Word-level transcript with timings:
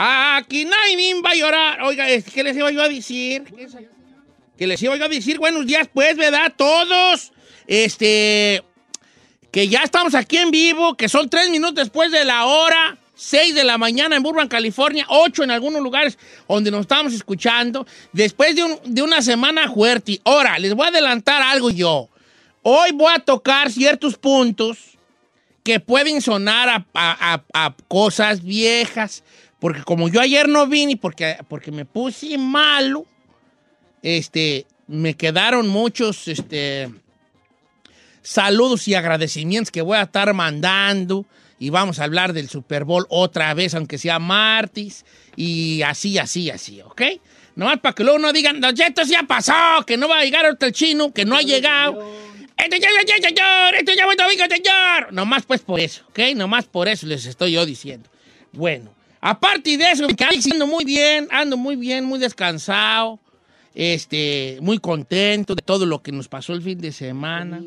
Aquí 0.00 0.64
nadie 0.64 1.20
va 1.22 1.30
a 1.30 1.34
llorar. 1.34 1.82
Oiga, 1.82 2.06
¿qué 2.22 2.44
les 2.44 2.56
iba 2.56 2.70
yo 2.70 2.80
a 2.82 2.88
decir? 2.88 3.42
Que 4.56 4.66
les 4.68 4.80
iba 4.80 4.96
yo 4.96 5.04
a 5.04 5.08
decir 5.08 5.38
buenos 5.38 5.66
días, 5.66 5.88
pues, 5.92 6.16
¿verdad? 6.16 6.52
Todos. 6.56 7.32
Este. 7.66 8.62
Que 9.50 9.66
ya 9.68 9.80
estamos 9.82 10.14
aquí 10.14 10.36
en 10.36 10.52
vivo, 10.52 10.96
que 10.96 11.08
son 11.08 11.28
tres 11.28 11.50
minutos 11.50 11.74
después 11.74 12.12
de 12.12 12.24
la 12.24 12.46
hora. 12.46 12.96
6 13.20 13.56
de 13.56 13.64
la 13.64 13.76
mañana 13.78 14.14
en 14.14 14.22
Burbank, 14.22 14.48
California, 14.48 15.04
8 15.08 15.42
en 15.42 15.50
algunos 15.50 15.82
lugares 15.82 16.16
donde 16.48 16.70
nos 16.70 16.82
estamos 16.82 17.12
escuchando, 17.12 17.84
después 18.12 18.54
de, 18.54 18.62
un- 18.62 18.78
de 18.84 19.02
una 19.02 19.22
semana 19.22 19.68
fuerte. 19.72 20.20
Ahora, 20.22 20.56
les 20.60 20.72
voy 20.74 20.86
a 20.86 20.90
adelantar 20.90 21.42
algo 21.42 21.70
yo. 21.70 22.08
Hoy 22.62 22.92
voy 22.94 23.12
a 23.12 23.18
tocar 23.18 23.72
ciertos 23.72 24.16
puntos 24.16 24.78
que 25.64 25.80
pueden 25.80 26.22
sonar 26.22 26.86
a 26.94 27.74
cosas 27.88 28.44
viejas, 28.44 29.24
porque 29.58 29.82
como 29.82 30.08
yo 30.08 30.20
ayer 30.20 30.48
no 30.48 30.66
vine, 30.66 30.96
porque, 30.96 31.36
porque 31.48 31.72
me 31.72 31.84
puse 31.84 32.38
malo, 32.38 33.06
este, 34.02 34.66
me 34.86 35.14
quedaron 35.14 35.68
muchos 35.68 36.28
este, 36.28 36.90
saludos 38.22 38.86
y 38.88 38.94
agradecimientos 38.94 39.70
que 39.70 39.82
voy 39.82 39.98
a 39.98 40.02
estar 40.02 40.32
mandando. 40.34 41.26
Y 41.60 41.70
vamos 41.70 41.98
a 41.98 42.04
hablar 42.04 42.34
del 42.34 42.48
Super 42.48 42.84
Bowl 42.84 43.04
otra 43.08 43.52
vez, 43.52 43.74
aunque 43.74 43.98
sea 43.98 44.20
martes. 44.20 45.04
Y 45.34 45.82
así, 45.82 46.16
así, 46.16 46.50
así, 46.50 46.80
¿ok? 46.82 47.02
Nomás 47.56 47.80
para 47.80 47.96
que 47.96 48.04
luego 48.04 48.20
no 48.20 48.32
digan, 48.32 48.60
Don 48.60 48.72
Cheto, 48.72 49.02
ya 49.02 49.24
pasó, 49.24 49.52
que 49.84 49.96
no 49.96 50.08
va 50.08 50.20
a 50.20 50.24
llegar 50.24 50.44
ahorita 50.44 50.66
el 50.66 50.72
chino, 50.72 51.12
que 51.12 51.24
no 51.24 51.36
ha 51.36 51.42
llegado. 51.42 52.00
Esto 52.56 52.76
ya, 52.76 52.88
ya, 52.88 53.16
ya, 53.16 53.28
señor, 53.28 53.74
esto 53.74 53.92
ya 53.96 54.04
a 54.04 54.28
venir, 54.28 54.48
señor. 54.48 55.12
Nomás 55.12 55.44
pues 55.44 55.60
por 55.62 55.80
eso, 55.80 56.04
¿ok? 56.10 56.20
Nomás 56.36 56.66
por 56.66 56.86
eso 56.86 57.06
les 57.08 57.26
estoy 57.26 57.52
yo 57.52 57.66
diciendo. 57.66 58.08
Bueno, 58.52 58.94
aparte 59.20 59.76
de 59.76 59.90
eso, 59.90 60.06
ando 60.52 60.66
muy 60.66 60.84
bien, 60.84 61.28
ando 61.30 61.56
muy 61.56 61.76
bien, 61.76 62.04
muy 62.04 62.18
descansado, 62.18 63.18
este, 63.74 64.58
muy 64.60 64.78
contento 64.78 65.54
de 65.54 65.62
todo 65.62 65.86
lo 65.86 66.02
que 66.02 66.12
nos 66.12 66.28
pasó 66.28 66.52
el 66.52 66.62
fin 66.62 66.78
de 66.80 66.92
semana. 66.92 67.62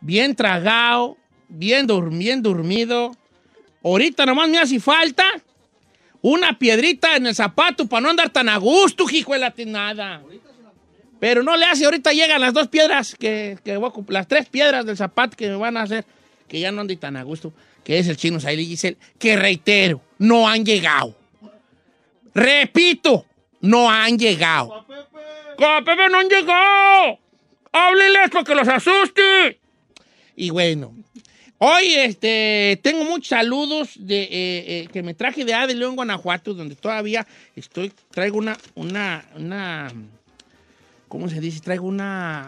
Bien 0.00 0.34
tragado, 0.34 1.16
bien, 1.48 1.86
bien 2.10 2.42
dormido. 2.42 3.16
Ahorita 3.82 4.26
nomás 4.26 4.48
me 4.48 4.58
hace 4.58 4.80
falta 4.80 5.24
una 6.22 6.58
piedrita 6.58 7.16
en 7.16 7.26
el 7.26 7.34
zapato 7.34 7.86
para 7.86 8.00
no 8.00 8.10
andar 8.10 8.30
tan 8.30 8.48
a 8.48 8.56
gusto, 8.56 9.04
hijo 9.12 9.34
de 9.34 9.40
la. 9.40 9.52
Pero 11.20 11.42
no 11.42 11.56
le 11.56 11.66
hace, 11.66 11.84
ahorita 11.84 12.12
llegan 12.12 12.40
las 12.40 12.54
dos 12.54 12.68
piedras, 12.68 13.14
que, 13.14 13.58
las 14.08 14.26
tres 14.26 14.48
piedras 14.48 14.86
del 14.86 14.96
zapato 14.96 15.36
que 15.36 15.48
me 15.48 15.56
van 15.56 15.76
a 15.76 15.82
hacer, 15.82 16.04
que 16.54 16.60
ya 16.60 16.70
no 16.70 16.82
ande 16.82 16.94
tan 16.94 17.16
a 17.16 17.24
gusto, 17.24 17.52
que 17.82 17.98
es 17.98 18.06
el 18.06 18.16
chino 18.16 18.38
Saile 18.38 18.62
y 18.62 18.66
Giselle, 18.66 18.96
que 19.18 19.34
reitero, 19.34 20.00
no 20.18 20.48
han 20.48 20.64
llegado. 20.64 21.12
Repito, 22.32 23.26
no 23.60 23.90
han 23.90 24.16
llegado. 24.16 24.86
¡Con 25.56 25.84
Pepe 25.84 26.08
no 26.08 26.18
han 26.20 26.28
llegado! 26.28 27.18
¡Háblenles 27.72 28.30
para 28.30 28.44
que 28.44 28.54
los 28.54 28.68
asuste! 28.68 29.58
Y 30.36 30.50
bueno, 30.50 30.94
hoy 31.58 31.94
este, 31.94 32.78
tengo 32.84 33.04
muchos 33.04 33.30
saludos 33.30 33.94
de, 33.98 34.22
eh, 34.22 34.28
eh, 34.30 34.88
que 34.92 35.02
me 35.02 35.14
traje 35.14 35.44
de 35.44 35.54
A 35.54 35.66
de 35.66 35.74
León, 35.74 35.96
Guanajuato, 35.96 36.54
donde 36.54 36.76
todavía 36.76 37.26
estoy, 37.56 37.92
traigo 38.12 38.38
una, 38.38 38.56
una, 38.76 39.24
una, 39.34 39.92
¿cómo 41.08 41.28
se 41.28 41.40
dice? 41.40 41.58
Traigo 41.58 41.88
una, 41.88 42.46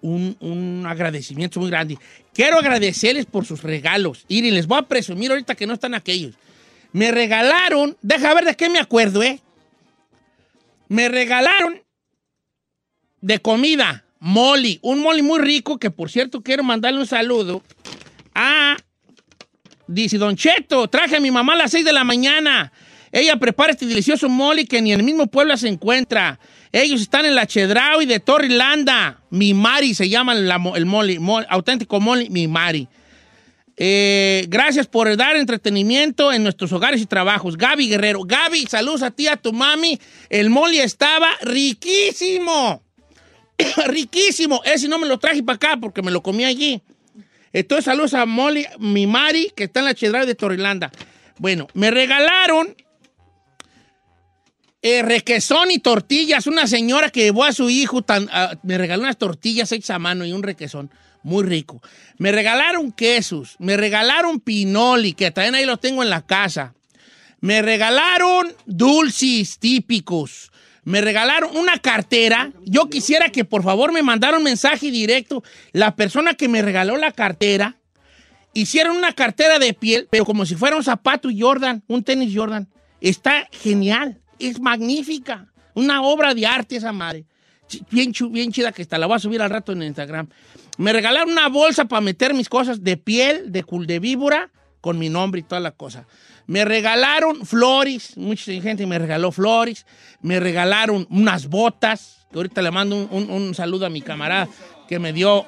un, 0.00 0.36
un 0.40 0.84
agradecimiento 0.84 1.60
muy 1.60 1.70
grande. 1.70 1.96
Quiero 2.34 2.58
agradecerles 2.58 3.26
por 3.26 3.46
sus 3.46 3.62
regalos. 3.62 4.24
Y 4.28 4.42
les 4.50 4.66
voy 4.66 4.78
a 4.78 4.82
presumir 4.82 5.30
ahorita 5.30 5.54
que 5.54 5.66
no 5.66 5.72
están 5.72 5.94
aquellos. 5.94 6.34
Me 6.92 7.10
regalaron, 7.10 7.96
deja 8.02 8.34
ver 8.34 8.44
de 8.44 8.56
qué 8.56 8.68
me 8.68 8.78
acuerdo, 8.78 9.22
¿eh? 9.22 9.40
Me 10.88 11.08
regalaron 11.08 11.82
de 13.20 13.38
comida, 13.38 14.04
molly, 14.18 14.78
un 14.82 15.00
molly 15.00 15.22
muy 15.22 15.40
rico 15.40 15.78
que 15.78 15.90
por 15.90 16.10
cierto 16.10 16.42
quiero 16.42 16.62
mandarle 16.62 17.00
un 17.00 17.06
saludo 17.06 17.62
a, 18.34 18.76
dice 19.86 20.18
Don 20.18 20.36
Cheto, 20.36 20.88
traje 20.88 21.16
a 21.16 21.20
mi 21.20 21.30
mamá 21.30 21.54
a 21.54 21.56
las 21.56 21.70
6 21.70 21.84
de 21.84 21.92
la 21.92 22.04
mañana. 22.04 22.72
Ella 23.10 23.36
prepara 23.36 23.72
este 23.72 23.86
delicioso 23.86 24.28
molly 24.28 24.66
que 24.66 24.82
ni 24.82 24.92
en 24.92 25.00
el 25.00 25.06
mismo 25.06 25.26
pueblo 25.28 25.56
se 25.56 25.68
encuentra. 25.68 26.38
Ellos 26.76 27.00
están 27.02 27.24
en 27.24 27.36
la 27.36 27.46
Chedraui 27.46 28.02
y 28.02 28.06
de 28.08 28.18
Torrilanda. 28.18 29.20
Mi 29.30 29.54
Mari 29.54 29.94
se 29.94 30.08
llama 30.08 30.32
el 30.32 30.86
molly, 30.86 31.18
mol- 31.18 31.46
auténtico 31.48 32.00
molly, 32.00 32.28
mi 32.30 32.48
Mari. 32.48 32.88
Eh, 33.76 34.44
gracias 34.48 34.88
por 34.88 35.16
dar 35.16 35.36
entretenimiento 35.36 36.32
en 36.32 36.42
nuestros 36.42 36.72
hogares 36.72 37.00
y 37.00 37.06
trabajos. 37.06 37.56
Gaby 37.56 37.88
Guerrero. 37.90 38.22
Gaby, 38.24 38.66
saludos 38.66 39.02
a 39.02 39.12
ti, 39.12 39.28
a 39.28 39.36
tu 39.36 39.52
mami. 39.52 40.00
El 40.28 40.50
molly 40.50 40.80
estaba 40.80 41.28
riquísimo. 41.42 42.82
riquísimo. 43.86 44.60
Ese 44.64 44.88
no 44.88 44.98
me 44.98 45.06
lo 45.06 45.18
traje 45.18 45.44
para 45.44 45.56
acá 45.56 45.76
porque 45.80 46.02
me 46.02 46.10
lo 46.10 46.22
comí 46.24 46.44
allí. 46.44 46.82
Entonces, 47.52 47.84
saludos 47.84 48.14
a 48.14 48.26
Molly, 48.26 48.66
mi 48.80 49.06
Mari, 49.06 49.52
que 49.54 49.62
está 49.64 49.78
en 49.78 49.86
la 49.86 49.94
Chedraui 49.94 50.26
de 50.26 50.34
Torrilanda. 50.34 50.90
Bueno, 51.38 51.68
me 51.72 51.92
regalaron 51.92 52.74
eh, 54.84 55.00
requesón 55.02 55.70
y 55.70 55.78
tortillas. 55.78 56.46
Una 56.46 56.66
señora 56.66 57.08
que 57.08 57.22
llevó 57.22 57.44
a 57.44 57.52
su 57.52 57.70
hijo, 57.70 58.02
tan- 58.02 58.28
ah, 58.30 58.54
me 58.62 58.76
regaló 58.76 59.02
unas 59.02 59.16
tortillas 59.16 59.72
hechas 59.72 59.90
a 59.90 59.98
mano 59.98 60.26
y 60.26 60.32
un 60.32 60.42
requesón. 60.42 60.90
Muy 61.22 61.42
rico. 61.42 61.80
Me 62.18 62.32
regalaron 62.32 62.92
quesos. 62.92 63.56
Me 63.58 63.78
regalaron 63.78 64.40
pinoli, 64.40 65.14
que 65.14 65.30
también 65.30 65.54
ahí 65.54 65.64
lo 65.64 65.78
tengo 65.78 66.02
en 66.02 66.10
la 66.10 66.20
casa. 66.26 66.74
Me 67.40 67.62
regalaron 67.62 68.52
dulces 68.66 69.58
típicos. 69.58 70.52
Me 70.84 71.00
regalaron 71.00 71.56
una 71.56 71.78
cartera. 71.78 72.52
Yo 72.66 72.90
quisiera 72.90 73.30
que 73.30 73.46
por 73.46 73.62
favor 73.62 73.90
me 73.90 74.02
mandaran 74.02 74.38
un 74.40 74.44
mensaje 74.44 74.90
directo. 74.90 75.42
La 75.72 75.96
persona 75.96 76.34
que 76.34 76.46
me 76.48 76.60
regaló 76.60 76.98
la 76.98 77.12
cartera, 77.12 77.78
hicieron 78.52 78.94
una 78.98 79.14
cartera 79.14 79.58
de 79.58 79.72
piel, 79.72 80.08
pero 80.10 80.26
como 80.26 80.44
si 80.44 80.56
fuera 80.56 80.76
un 80.76 80.84
zapato 80.84 81.30
Jordan, 81.34 81.82
un 81.86 82.04
tenis 82.04 82.34
Jordan. 82.36 82.68
Está 83.00 83.48
genial, 83.50 84.20
es 84.48 84.60
magnífica. 84.60 85.46
Una 85.74 86.02
obra 86.02 86.34
de 86.34 86.46
arte 86.46 86.76
esa 86.76 86.92
madre. 86.92 87.24
Bien, 87.90 88.12
bien 88.30 88.52
chida 88.52 88.72
que 88.72 88.82
está, 88.82 88.98
la 88.98 89.06
voy 89.06 89.16
a 89.16 89.18
subir 89.18 89.42
al 89.42 89.50
rato 89.50 89.72
en 89.72 89.82
Instagram. 89.82 90.28
Me 90.76 90.92
regalaron 90.92 91.30
una 91.30 91.48
bolsa 91.48 91.86
para 91.86 92.00
meter 92.00 92.34
mis 92.34 92.48
cosas 92.48 92.82
de 92.82 92.96
piel, 92.96 93.50
de 93.52 93.64
cul 93.64 93.86
de 93.86 93.98
víbora, 93.98 94.50
con 94.80 94.98
mi 94.98 95.08
nombre 95.08 95.40
y 95.40 95.44
toda 95.44 95.60
la 95.60 95.70
cosa. 95.70 96.06
Me 96.46 96.64
regalaron 96.64 97.46
flores, 97.46 98.16
mucha 98.16 98.52
gente 98.60 98.86
me 98.86 98.98
regaló 98.98 99.32
flores. 99.32 99.86
Me 100.20 100.40
regalaron 100.40 101.06
unas 101.10 101.48
botas, 101.48 102.26
que 102.30 102.38
ahorita 102.38 102.60
le 102.60 102.70
mando 102.70 102.96
un, 102.96 103.54
saludo 103.54 103.86
a 103.86 103.90
mi 103.90 104.02
camarada 104.02 104.48
que 104.86 104.98
me 104.98 105.12
dio 105.12 105.46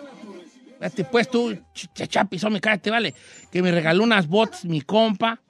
pues 1.10 1.30
tú, 1.30 1.56
chachapizo, 1.94 2.50
me 2.50 2.60
cállate, 2.60 2.90
vale. 2.90 3.14
Que 3.50 3.62
me 3.62 3.70
regaló 3.70 4.04
unas 4.04 4.26
botas, 4.28 4.64
mi 4.64 4.80
compa. 4.80 5.40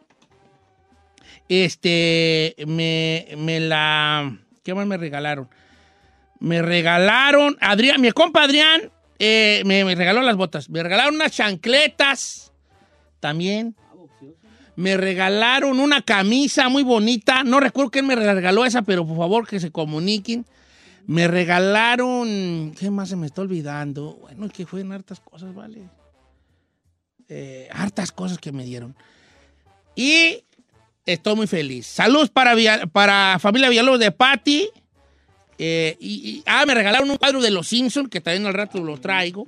Este, 1.49 2.55
me, 2.67 3.29
me 3.37 3.61
la. 3.61 4.37
¿Qué 4.63 4.75
más 4.75 4.87
me 4.87 4.97
regalaron? 4.97 5.49
Me 6.41 6.63
regalaron. 6.63 7.57
Adrián, 7.61 8.01
mi 8.01 8.11
compa 8.13 8.43
Adrián 8.43 8.91
eh, 9.19 9.63
me, 9.65 9.95
regaló 9.95 10.23
las 10.23 10.37
botas. 10.37 10.69
Me 10.69 10.83
regalaron 10.83 11.15
unas 11.15 11.33
chancletas 11.33 12.53
también. 13.21 13.75
Me 14.75 14.97
regalaron 14.97 15.81
una 15.81 16.03
camisa 16.03 16.69
muy 16.69 16.83
bonita. 16.83 17.45
No 17.45 17.61
recuerdo 17.61 17.91
quién 17.91 18.07
me 18.07 18.15
regaló 18.15 18.65
esa, 18.65 18.83
pero 18.83 19.07
por 19.07 19.17
favor 19.17 19.47
que 19.47 19.61
se 19.61 19.71
comuniquen. 19.71 20.45
Me 21.07 21.29
regalaron. 21.29 22.75
¿Qué 22.79 22.91
más 22.91 23.09
se 23.09 23.17
me 23.17 23.27
está 23.27 23.41
olvidando? 23.43 24.19
Bueno, 24.21 24.49
que 24.51 24.67
fueron 24.67 24.93
hartas 24.93 25.21
cosas, 25.21 25.55
¿vale? 25.55 25.89
Eh, 27.29 27.69
hartas 27.73 28.13
cosas 28.13 28.39
que 28.39 28.53
me 28.53 28.65
dieron. 28.65 28.95
Y 29.95 30.45
estoy 31.07 31.37
muy 31.37 31.47
feliz. 31.47 31.87
Saludos 31.87 32.31
para, 32.31 33.39
familia 33.39 33.69
Villalobos 33.69 34.01
de 34.01 34.11
Patti. 34.11 34.69
Eh, 35.59 35.97
y, 36.01 36.43
ah, 36.45 36.67
me 36.67 36.75
regalaron 36.75 37.09
un 37.11 37.17
cuadro 37.17 37.41
de 37.41 37.51
los 37.51 37.69
Simpsons, 37.69 38.11
que 38.11 38.21
también 38.21 38.47
al 38.47 38.55
rato 38.55 38.79
lo 38.83 38.99
traigo. 38.99 39.47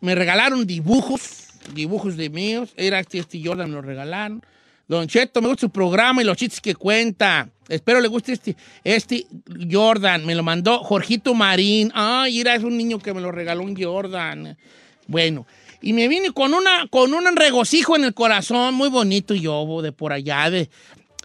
Me 0.00 0.14
regalaron 0.14 0.66
dibujos, 0.66 1.48
dibujos 1.72 2.16
de 2.16 2.28
míos. 2.28 2.74
Era 2.76 3.00
este, 3.00 3.18
este 3.18 3.40
Jordan, 3.42 3.70
me 3.70 3.76
lo 3.76 3.82
regalaron. 3.82 4.44
Don 4.86 5.08
Cheto, 5.08 5.40
me 5.40 5.48
gusta 5.48 5.62
su 5.62 5.70
programa 5.70 6.20
y 6.20 6.26
los 6.26 6.36
chistes 6.36 6.60
que 6.60 6.74
cuenta. 6.74 7.48
Espero 7.68 8.00
le 8.00 8.08
guste 8.08 8.32
este, 8.32 8.54
este 8.82 9.26
Jordan. 9.70 10.26
Me 10.26 10.34
lo 10.34 10.42
mandó 10.42 10.80
Jorgito 10.80 11.32
Marín. 11.32 11.90
Ay, 11.94 12.40
era, 12.40 12.54
es 12.54 12.62
un 12.62 12.76
niño 12.76 12.98
que 12.98 13.14
me 13.14 13.22
lo 13.22 13.32
regaló 13.32 13.62
un 13.62 13.80
Jordan. 13.80 14.58
Bueno, 15.06 15.46
y 15.84 15.92
me 15.92 16.08
vine 16.08 16.32
con, 16.32 16.54
una, 16.54 16.88
con 16.88 17.12
un 17.12 17.36
regocijo 17.36 17.94
en 17.94 18.04
el 18.04 18.14
corazón 18.14 18.72
muy 18.72 18.88
bonito 18.88 19.34
yo, 19.34 19.82
de 19.82 19.92
por 19.92 20.14
allá, 20.14 20.48
de, 20.48 20.70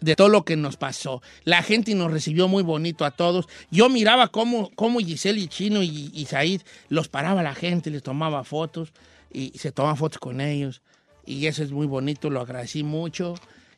de 0.02 0.18
todo 0.18 0.28
lo 0.28 0.44
que 0.44 0.58
nos 0.58 0.76
pasó. 0.76 1.22
La 1.46 1.64
gente 1.64 1.96
nos 1.96 2.12
recibió 2.12 2.50
muy 2.50 2.62
bonito 2.62 3.06
a 3.06 3.12
todos. 3.12 3.48
Yo 3.72 3.88
miraba 3.88 4.28
cómo, 4.28 4.70
cómo 4.76 5.00
Giselle 5.00 5.40
y 5.40 5.48
Chino 5.48 5.82
y, 5.82 6.12
y 6.14 6.28
los 6.90 7.08
paraba 7.08 7.42
la 7.42 7.56
gente, 7.56 7.90
les 7.90 8.04
tomaba 8.04 8.44
fotos 8.44 8.92
y 9.32 9.58
se 9.58 9.72
tomaban 9.72 9.96
fotos 9.96 10.20
con 10.20 10.42
ellos. 10.42 10.82
Y 11.26 11.46
eso 11.46 11.64
es 11.64 11.72
muy 11.72 11.88
bonito, 11.88 12.30
lo 12.30 12.42
agradecí 12.42 12.84
mucho. 12.84 13.36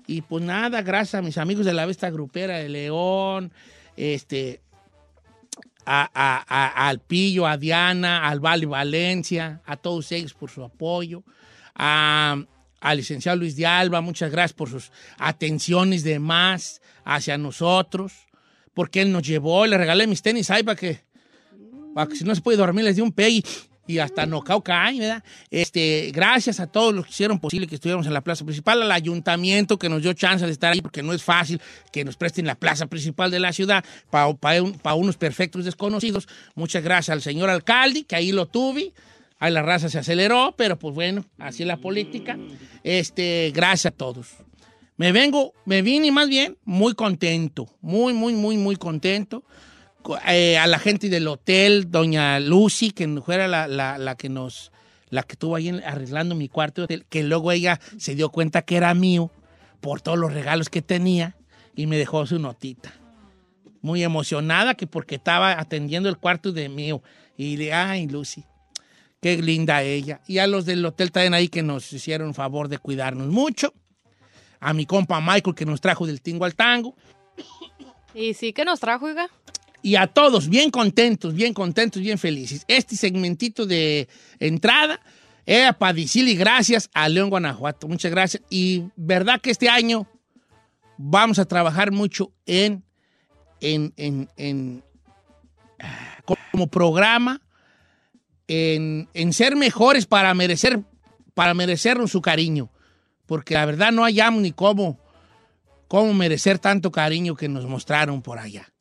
Y 0.07 0.21
pues 0.21 0.43
nada, 0.43 0.81
gracias 0.81 1.13
a 1.13 1.21
mis 1.21 1.37
amigos 1.37 1.67
de 1.67 1.73
la 1.73 1.85
Vesta 1.85 2.09
Grupera 2.09 2.57
de 2.57 2.69
León, 2.69 3.51
este, 3.97 4.61
a, 5.85 6.87
al 6.87 6.99
Pillo, 6.99 7.47
a 7.47 7.57
Diana, 7.57 8.27
al 8.27 8.39
Vale 8.39 8.65
Valencia, 8.65 9.61
a 9.65 9.77
todos 9.77 10.11
ellos 10.11 10.33
por 10.33 10.49
su 10.49 10.63
apoyo. 10.63 11.23
A, 11.75 12.37
al 12.81 12.97
licenciado 12.97 13.37
Luis 13.37 13.55
de 13.55 13.65
Alba, 13.65 14.01
muchas 14.01 14.31
gracias 14.31 14.53
por 14.53 14.69
sus 14.69 14.91
atenciones 15.17 16.03
de 16.03 16.19
más 16.19 16.81
hacia 17.05 17.37
nosotros, 17.37 18.13
porque 18.73 19.01
él 19.01 19.11
nos 19.11 19.23
llevó, 19.23 19.65
le 19.67 19.77
regalé 19.77 20.07
mis 20.07 20.21
tenis 20.21 20.49
ahí 20.49 20.63
para 20.63 20.75
que, 20.75 20.99
para 21.93 22.07
que 22.07 22.15
si 22.15 22.23
no 22.23 22.33
se 22.33 22.41
puede 22.41 22.57
dormir 22.57 22.85
les 22.85 22.95
di 22.95 23.01
un 23.01 23.11
peggy 23.11 23.43
y 23.91 23.99
hasta 23.99 24.25
no 24.25 24.41
cae, 24.41 24.99
¿verdad? 24.99 25.23
Este, 25.49 26.11
gracias 26.13 26.59
a 26.59 26.67
todos 26.67 26.93
los 26.93 27.05
que 27.05 27.11
hicieron 27.11 27.39
posible 27.39 27.67
que 27.67 27.75
estuviéramos 27.75 28.07
en 28.07 28.13
la 28.13 28.21
plaza 28.21 28.45
principal, 28.45 28.81
al 28.81 28.91
ayuntamiento 28.91 29.77
que 29.77 29.89
nos 29.89 30.01
dio 30.01 30.13
chance 30.13 30.45
de 30.45 30.51
estar 30.51 30.73
ahí, 30.73 30.81
porque 30.81 31.03
no 31.03 31.13
es 31.13 31.23
fácil 31.23 31.61
que 31.91 32.05
nos 32.05 32.15
presten 32.15 32.45
la 32.45 32.55
plaza 32.55 32.87
principal 32.87 33.29
de 33.31 33.39
la 33.39 33.53
ciudad 33.53 33.83
para 34.09 34.33
para 34.33 34.95
unos 34.95 35.17
perfectos 35.17 35.65
desconocidos. 35.65 36.27
Muchas 36.55 36.83
gracias 36.83 37.13
al 37.13 37.21
señor 37.21 37.49
alcalde, 37.49 38.03
que 38.03 38.15
ahí 38.15 38.31
lo 38.31 38.45
tuve. 38.45 38.93
Ahí 39.39 39.51
la 39.51 39.63
raza 39.63 39.89
se 39.89 39.97
aceleró, 39.97 40.53
pero 40.55 40.77
pues 40.77 40.93
bueno, 40.93 41.25
así 41.39 41.63
es 41.63 41.67
la 41.67 41.77
política. 41.77 42.37
Este, 42.83 43.51
gracias 43.55 43.91
a 43.91 43.97
todos. 43.97 44.27
Me 44.97 45.11
vengo, 45.11 45.53
me 45.65 45.81
vine 45.81 46.11
más 46.11 46.29
bien 46.29 46.57
muy 46.63 46.93
contento, 46.93 47.67
muy, 47.81 48.13
muy, 48.13 48.33
muy, 48.33 48.57
muy 48.57 48.75
contento. 48.75 49.43
Eh, 50.27 50.57
a 50.57 50.67
la 50.67 50.79
gente 50.79 51.09
del 51.09 51.27
hotel, 51.27 51.91
doña 51.91 52.39
Lucy, 52.39 52.91
que 52.91 53.07
fuera 53.21 53.47
la, 53.47 53.67
la, 53.67 54.15
que 54.15 54.29
nos, 54.29 54.71
la 55.09 55.23
que 55.23 55.33
estuvo 55.33 55.55
ahí 55.55 55.69
arreglando 55.69 56.35
mi 56.35 56.49
cuarto 56.49 56.81
de 56.81 56.85
hotel, 56.85 57.05
que 57.09 57.23
luego 57.23 57.51
ella 57.51 57.79
se 57.97 58.15
dio 58.15 58.29
cuenta 58.29 58.61
que 58.63 58.77
era 58.77 58.93
mío 58.93 59.31
por 59.79 60.01
todos 60.01 60.17
los 60.17 60.33
regalos 60.33 60.69
que 60.69 60.81
tenía 60.81 61.35
y 61.75 61.87
me 61.87 61.97
dejó 61.97 62.25
su 62.25 62.39
notita. 62.39 62.93
Muy 63.81 64.03
emocionada 64.03 64.75
que 64.75 64.87
porque 64.87 65.15
estaba 65.15 65.59
atendiendo 65.59 66.09
el 66.09 66.17
cuarto 66.17 66.51
de 66.51 66.69
mío. 66.69 67.01
Y 67.35 67.57
le, 67.57 67.73
ay, 67.73 68.07
Lucy, 68.07 68.45
Qué 69.21 69.37
linda 69.37 69.83
ella. 69.83 70.19
Y 70.25 70.39
a 70.39 70.47
los 70.47 70.65
del 70.65 70.83
hotel 70.83 71.11
también 71.11 71.35
ahí 71.35 71.47
que 71.47 71.61
nos 71.61 71.93
hicieron 71.93 72.33
favor 72.33 72.67
de 72.67 72.79
cuidarnos 72.79 73.27
mucho. 73.27 73.71
A 74.59 74.73
mi 74.73 74.87
compa 74.87 75.21
Michael 75.21 75.55
que 75.55 75.65
nos 75.65 75.79
trajo 75.79 76.07
del 76.07 76.21
tingo 76.21 76.45
al 76.45 76.55
tango. 76.55 76.95
Y 78.13 78.33
sí 78.33 78.51
que 78.51 78.65
nos 78.65 78.79
trajo, 78.79 79.05
oiga. 79.05 79.29
Y 79.81 79.95
a 79.95 80.07
todos, 80.07 80.47
bien 80.47 80.69
contentos, 80.69 81.33
bien 81.33 81.53
contentos, 81.53 82.01
bien 82.01 82.17
felices. 82.17 82.63
Este 82.67 82.95
segmentito 82.95 83.65
de 83.65 84.07
entrada 84.39 84.99
era 85.45 85.73
para 85.73 85.93
decirle 85.93 86.35
gracias 86.35 86.89
a 86.93 87.09
León 87.09 87.29
Guanajuato. 87.29 87.87
Muchas 87.87 88.11
gracias. 88.11 88.43
Y 88.49 88.83
verdad 88.95 89.41
que 89.41 89.51
este 89.51 89.69
año 89.69 90.07
vamos 90.97 91.39
a 91.39 91.45
trabajar 91.45 91.91
mucho 91.91 92.31
en, 92.45 92.83
en, 93.59 93.93
en, 93.97 94.29
en 94.37 94.83
ah, 95.79 96.21
como 96.51 96.67
programa 96.67 97.41
en, 99.13 99.33
ser 99.33 99.55
mejores 99.55 100.05
para 100.05 100.33
merecer, 100.33 100.81
para 101.33 101.53
merecernos 101.53 102.11
su 102.11 102.21
cariño. 102.21 102.69
Porque 103.25 103.53
la 103.53 103.65
verdad 103.65 103.91
no 103.91 104.03
hallamos 104.03 104.41
ni 104.41 104.51
cómo, 104.51 104.99
cómo 105.87 106.13
merecer 106.13 106.59
tanto 106.59 106.91
cariño 106.91 107.35
que 107.35 107.47
nos 107.47 107.65
mostraron 107.65 108.21
por 108.21 108.39
allá. 108.39 108.73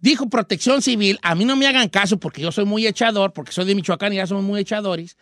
Dijo 0.00 0.28
Protección 0.28 0.82
Civil, 0.82 1.18
a 1.22 1.34
mí 1.34 1.44
no 1.44 1.56
me 1.56 1.66
hagan 1.66 1.88
caso 1.88 2.18
porque 2.18 2.42
yo 2.42 2.52
soy 2.52 2.64
muy 2.64 2.86
echador, 2.86 3.32
porque 3.32 3.52
soy 3.52 3.64
de 3.64 3.74
Michoacán 3.74 4.12
y 4.12 4.16
ya 4.16 4.26
somos 4.26 4.44
muy 4.44 4.60
echadores, 4.60 5.16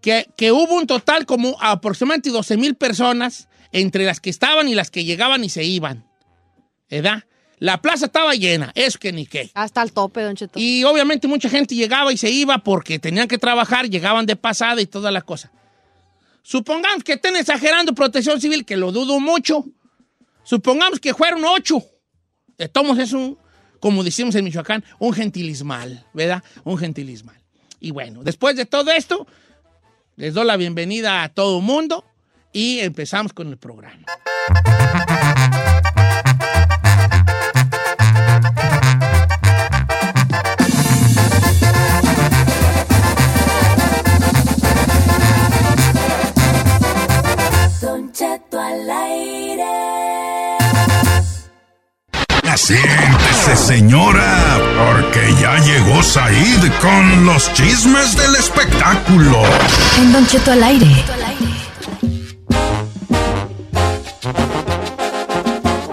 que, 0.00 0.26
que 0.36 0.50
hubo 0.52 0.74
un 0.74 0.86
total 0.86 1.24
como 1.26 1.56
aproximadamente 1.60 2.30
12 2.30 2.56
mil 2.56 2.74
personas 2.74 3.48
entre 3.70 4.04
las 4.04 4.20
que 4.20 4.30
estaban 4.30 4.68
y 4.68 4.74
las 4.74 4.90
que 4.90 5.04
llegaban 5.04 5.44
y 5.44 5.48
se 5.48 5.64
iban. 5.64 6.04
¿Verdad? 6.90 7.24
La 7.58 7.80
plaza 7.80 8.06
estaba 8.06 8.34
llena, 8.34 8.72
eso 8.74 8.98
que 8.98 9.12
ni 9.12 9.24
qué. 9.24 9.50
Hasta 9.54 9.82
el 9.82 9.92
tope, 9.92 10.20
don 10.22 10.34
Cheto. 10.34 10.58
Y 10.58 10.82
obviamente 10.82 11.28
mucha 11.28 11.48
gente 11.48 11.76
llegaba 11.76 12.12
y 12.12 12.16
se 12.16 12.28
iba 12.28 12.58
porque 12.58 12.98
tenían 12.98 13.28
que 13.28 13.38
trabajar, 13.38 13.88
llegaban 13.88 14.26
de 14.26 14.34
pasada 14.34 14.80
y 14.80 14.86
toda 14.86 15.12
la 15.12 15.22
cosa. 15.22 15.52
Supongamos 16.42 17.04
que 17.04 17.12
estén 17.12 17.36
exagerando 17.36 17.94
protección 17.94 18.40
civil, 18.40 18.64
que 18.64 18.76
lo 18.76 18.90
dudo 18.90 19.20
mucho. 19.20 19.64
Supongamos 20.42 20.98
que 20.98 21.14
fueron 21.14 21.44
ocho. 21.44 21.84
Tomos 22.72 22.98
es 22.98 23.12
un, 23.12 23.38
como 23.82 24.04
decimos 24.04 24.36
en 24.36 24.44
Michoacán, 24.44 24.84
un 25.00 25.12
gentilismal, 25.12 26.06
¿verdad? 26.14 26.44
Un 26.62 26.78
gentilismal. 26.78 27.34
Y 27.80 27.90
bueno, 27.90 28.22
después 28.22 28.54
de 28.54 28.64
todo 28.64 28.92
esto, 28.92 29.26
les 30.14 30.34
doy 30.34 30.46
la 30.46 30.56
bienvenida 30.56 31.24
a 31.24 31.28
todo 31.30 31.60
mundo 31.60 32.04
y 32.52 32.78
empezamos 32.78 33.32
con 33.32 33.48
el 33.48 33.56
programa. 33.58 34.06
Siéntese, 52.56 53.56
señora, 53.56 54.60
porque 54.76 55.34
ya 55.40 55.56
llegó 55.60 56.02
Said 56.02 56.70
con 56.82 57.24
los 57.24 57.50
chismes 57.54 58.14
del 58.14 58.34
espectáculo. 58.36 59.42
En 59.98 60.12
Don 60.12 60.26
Cheto 60.26 60.52
al 60.52 60.62
aire. 60.62 60.86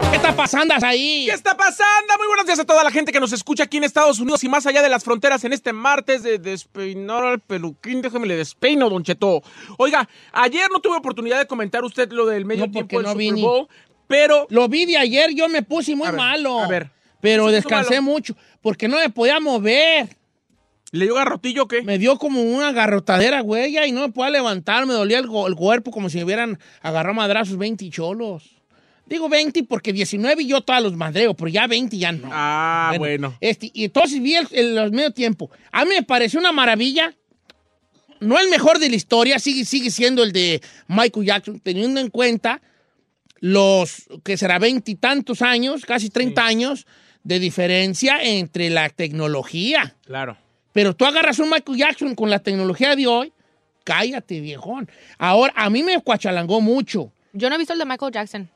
¿Qué 0.09 0.15
está 0.17 0.35
pasando? 0.35 0.63
andas 0.63 0.83
ahí? 0.83 1.27
¿Qué 1.27 1.33
está 1.33 1.55
pasando? 1.55 2.17
Muy 2.17 2.27
buenos 2.27 2.45
días 2.45 2.59
a 2.59 2.65
toda 2.65 2.83
la 2.83 2.91
gente 2.91 3.13
que 3.13 3.21
nos 3.21 3.31
escucha 3.31 3.63
aquí 3.63 3.77
en 3.77 3.85
Estados 3.85 4.19
Unidos 4.19 4.43
y 4.43 4.49
más 4.49 4.65
allá 4.65 4.81
de 4.81 4.89
las 4.89 5.05
fronteras 5.05 5.45
en 5.45 5.53
este 5.53 5.71
martes 5.71 6.23
de 6.23 6.39
despeinar 6.39 7.23
al 7.23 7.39
peluquín. 7.39 8.01
Déjame 8.01 8.27
le 8.27 8.35
despeino, 8.35 8.89
Don 8.89 9.03
Cheto. 9.03 9.41
Oiga, 9.77 10.09
ayer 10.33 10.67
no 10.71 10.81
tuve 10.81 10.97
oportunidad 10.97 11.39
de 11.39 11.47
comentar 11.47 11.85
usted 11.85 12.11
lo 12.11 12.25
del 12.25 12.43
medio 12.43 12.65
No, 12.65 12.71
tiempo 12.73 12.97
del 12.97 13.05
no 13.05 13.11
Super. 13.13 13.33
Bowl, 13.35 13.69
pero 14.09 14.47
Lo 14.49 14.67
vi 14.67 14.85
de 14.85 14.97
ayer, 14.97 15.29
yo 15.35 15.47
me 15.47 15.61
puse 15.61 15.95
muy 15.95 16.07
A 16.07 16.11
ver, 16.11 16.17
malo. 16.19 16.59
a 16.59 16.67
ver. 16.67 16.89
Pero 17.21 17.45
¿Qué 17.45 17.51
se 17.55 17.61
puso 17.61 17.75
descansé 17.75 18.01
mucho 18.01 18.35
porque 18.61 18.87
no 18.87 18.97
me 18.97 19.09
podía 19.09 19.39
mover. 19.39 20.17
¿le 20.91 21.05
dio 21.05 21.13
garrotillo 21.13 21.63
o 21.63 21.67
qué? 21.67 21.83
Me 21.83 21.99
dio 21.99 22.17
como 22.17 22.41
una 22.41 22.71
garrotadera, 22.71 23.41
güey, 23.41 23.77
y 23.77 23.91
no 23.91 24.01
me 24.01 24.09
podía 24.11 24.31
levantar. 24.31 24.87
Me 24.87 24.93
dolía 24.93 25.19
el, 25.19 25.27
cuerpo 25.27 25.91
como 25.91 26.09
si 26.09 26.17
me 26.17 26.23
hubieran 26.23 26.57
agarrado 26.81 27.13
madrazos 27.13 27.57
20 27.57 27.87
cholos. 27.91 28.55
Digo 29.05 29.29
20 29.29 29.63
porque 29.65 29.93
19 29.93 30.41
y 30.43 30.47
yo 30.47 30.61
todos 30.61 30.81
los 30.81 30.95
madreo, 30.95 31.35
pero 31.35 31.47
ya 31.49 31.67
20 31.67 31.97
ya 31.97 32.11
no. 32.11 32.29
Ah, 32.31 32.93
bueno. 32.97 33.35
Este, 33.39 33.69
y 33.73 33.85
entonces 33.85 34.21
vi 34.21 34.35
el, 34.35 34.47
el- 34.51 34.77
el 34.77 34.91
medio 34.91 35.11
tiempo. 35.11 35.51
A 35.71 35.85
mí 35.85 35.91
me 35.95 36.03
pareció 36.03 36.39
una 36.39 36.51
maravilla. 36.51 37.13
No 38.19 38.37
el 38.39 38.49
mejor 38.49 38.79
de 38.79 38.89
la 38.89 38.95
historia, 38.95 39.39
sigue, 39.39 39.65
sigue 39.65 39.91
siendo 39.91 40.23
el 40.23 40.31
de 40.31 40.61
Michael 40.87 41.25
Jackson, 41.25 41.59
teniendo 41.59 41.99
en 42.01 42.09
cuenta 42.09 42.61
los 43.39 44.07
que 44.23 44.37
será 44.37 44.59
veintitantos 44.59 45.41
años, 45.41 45.85
casi 45.85 46.09
30 46.09 46.45
años 46.45 46.85
de 47.23 47.39
diferencia 47.39 48.21
entre 48.23 48.69
la 48.69 48.89
tecnología. 48.89 49.95
Claro. 50.05 50.37
Pero 50.73 50.95
tú 50.95 51.05
agarras 51.05 51.39
un 51.39 51.49
Michael 51.49 51.77
Jackson 51.77 52.15
con 52.15 52.29
la 52.29 52.39
tecnología 52.39 52.95
de 52.95 53.07
hoy, 53.07 53.33
cállate, 53.83 54.39
viejón. 54.39 54.89
Ahora, 55.17 55.53
a 55.55 55.69
mí 55.69 55.83
me 55.83 55.99
cuachalangó 56.01 56.61
mucho. 56.61 57.11
Yo 57.33 57.49
no 57.49 57.55
he 57.55 57.57
visto 57.57 57.73
el 57.73 57.79
de 57.79 57.85
Michael 57.85 58.11
Jackson. 58.11 58.49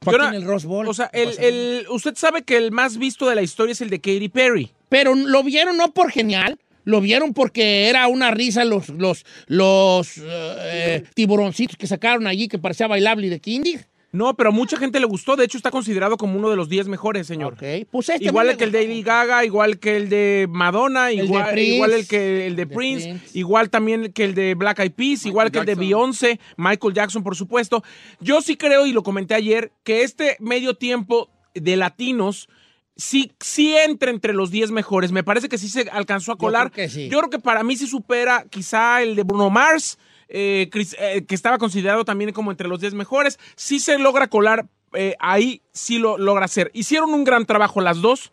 Aquí 0.00 0.16
no- 0.18 0.28
en 0.28 0.34
el 0.34 0.44
Rose 0.44 0.66
Bowl. 0.66 0.86
O 0.88 0.94
sea, 0.94 1.08
el, 1.12 1.30
el- 1.38 1.86
usted 1.88 2.14
sabe 2.16 2.42
que 2.42 2.56
el 2.56 2.70
más 2.72 2.98
visto 2.98 3.28
de 3.28 3.34
la 3.34 3.42
historia 3.42 3.72
es 3.72 3.80
el 3.80 3.90
de 3.90 3.98
Katy 4.00 4.28
Perry. 4.28 4.70
Pero 4.88 5.14
lo 5.14 5.42
vieron 5.42 5.76
no 5.76 5.92
por 5.92 6.10
genial, 6.10 6.58
lo 6.84 7.00
vieron 7.00 7.32
porque 7.32 7.88
era 7.88 8.06
una 8.06 8.30
risa 8.30 8.64
los, 8.64 8.88
los, 8.90 9.24
los 9.46 10.12
eh, 10.22 11.02
tiburoncitos 11.14 11.76
que 11.76 11.86
sacaron 11.86 12.26
allí 12.26 12.46
que 12.46 12.58
parecía 12.58 12.86
bailable 12.86 13.28
de 13.30 13.40
Kinder. 13.40 13.86
No, 14.16 14.34
pero 14.34 14.48
a 14.48 14.52
mucha 14.52 14.76
gente 14.76 14.98
le 14.98 15.06
gustó. 15.06 15.36
De 15.36 15.44
hecho, 15.44 15.56
está 15.58 15.70
considerado 15.70 16.16
como 16.16 16.38
uno 16.38 16.48
de 16.48 16.56
los 16.56 16.68
10 16.68 16.88
mejores, 16.88 17.26
señor. 17.26 17.52
Ok, 17.52 17.88
pues 17.90 18.08
este 18.08 18.24
igual 18.24 18.48
el 18.48 18.56
que 18.56 18.64
el 18.64 18.72
de. 18.72 18.86
Lady 18.86 19.02
Gaga, 19.02 19.44
igual 19.44 19.78
que 19.78 19.96
el 19.96 20.08
de 20.08 20.46
Madonna, 20.50 21.12
igual, 21.12 21.50
Prince. 21.50 21.74
igual 21.74 21.92
el 21.92 22.08
que 22.08 22.46
el 22.46 22.56
de 22.56 22.66
De 22.66 22.74
Prince, 22.74 23.08
Prince. 23.08 23.38
igual 23.38 23.70
también 23.70 24.12
que 24.12 24.24
el 24.24 24.34
de 24.34 24.54
Black 24.54 24.78
Eyed 24.80 24.92
Peas, 24.92 25.26
igual 25.26 25.50
que 25.50 25.58
el 25.58 25.66
de 25.66 25.74
Beyoncé, 25.74 26.40
Michael 26.56 26.94
Jackson, 26.94 27.22
por 27.22 27.36
supuesto. 27.36 27.82
Yo 28.20 28.40
sí 28.40 28.56
creo, 28.56 28.86
y 28.86 28.92
lo 28.92 29.02
comenté 29.02 29.34
ayer, 29.34 29.72
que 29.84 30.02
este 30.02 30.36
medio 30.40 30.74
tiempo 30.74 31.30
de 31.54 31.76
latinos 31.76 32.48
sí, 32.96 33.32
sí 33.40 33.76
entra 33.76 34.10
entre 34.10 34.32
los 34.32 34.50
10 34.50 34.70
mejores. 34.70 35.12
Me 35.12 35.24
parece 35.24 35.48
que 35.48 35.58
sí 35.58 35.68
se 35.68 35.88
alcanzó 35.90 36.32
a 36.32 36.38
colar. 36.38 36.70
creo 36.70 36.86
que 36.86 36.92
sí. 36.92 37.08
Yo 37.08 37.18
creo 37.18 37.30
que 37.30 37.38
para 37.38 37.62
mí 37.62 37.76
sí 37.76 37.86
supera 37.86 38.46
quizá 38.48 39.02
el 39.02 39.14
de 39.16 39.22
Bruno 39.22 39.50
Mars, 39.50 39.98
eh, 40.28 40.68
eh, 40.72 41.24
que 41.26 41.34
estaba 41.34 41.58
considerado 41.58 42.04
también 42.04 42.32
como 42.32 42.50
entre 42.50 42.68
los 42.68 42.80
10 42.80 42.94
mejores. 42.94 43.38
Sí 43.54 43.78
se 43.78 43.98
logra 43.98 44.28
colar, 44.28 44.66
eh, 44.92 45.14
ahí 45.20 45.62
sí 45.72 45.98
lo 45.98 46.18
logra 46.18 46.46
hacer. 46.46 46.70
Hicieron 46.74 47.14
un 47.14 47.24
gran 47.24 47.46
trabajo 47.46 47.80
las 47.80 48.00
dos. 48.00 48.32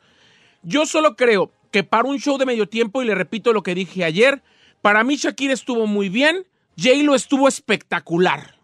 Yo 0.64 0.86
solo 0.86 1.16
creo 1.16 1.52
que 1.72 1.84
para 1.84 2.08
un 2.08 2.20
show 2.20 2.38
de 2.38 2.46
medio 2.46 2.68
tiempo, 2.68 3.02
y 3.02 3.06
le 3.06 3.16
repito 3.16 3.54
lo 3.54 3.64
que 3.64 3.76
dije 3.76 4.04
ayer, 4.04 4.42
para 4.82 5.04
mí 5.04 5.16
Shakira 5.16 5.54
estuvo 5.54 5.88
muy 5.88 6.10
bien, 6.10 6.46
J-Lo 6.78 7.16
estuvo 7.16 7.48
espectacular. 7.48 8.56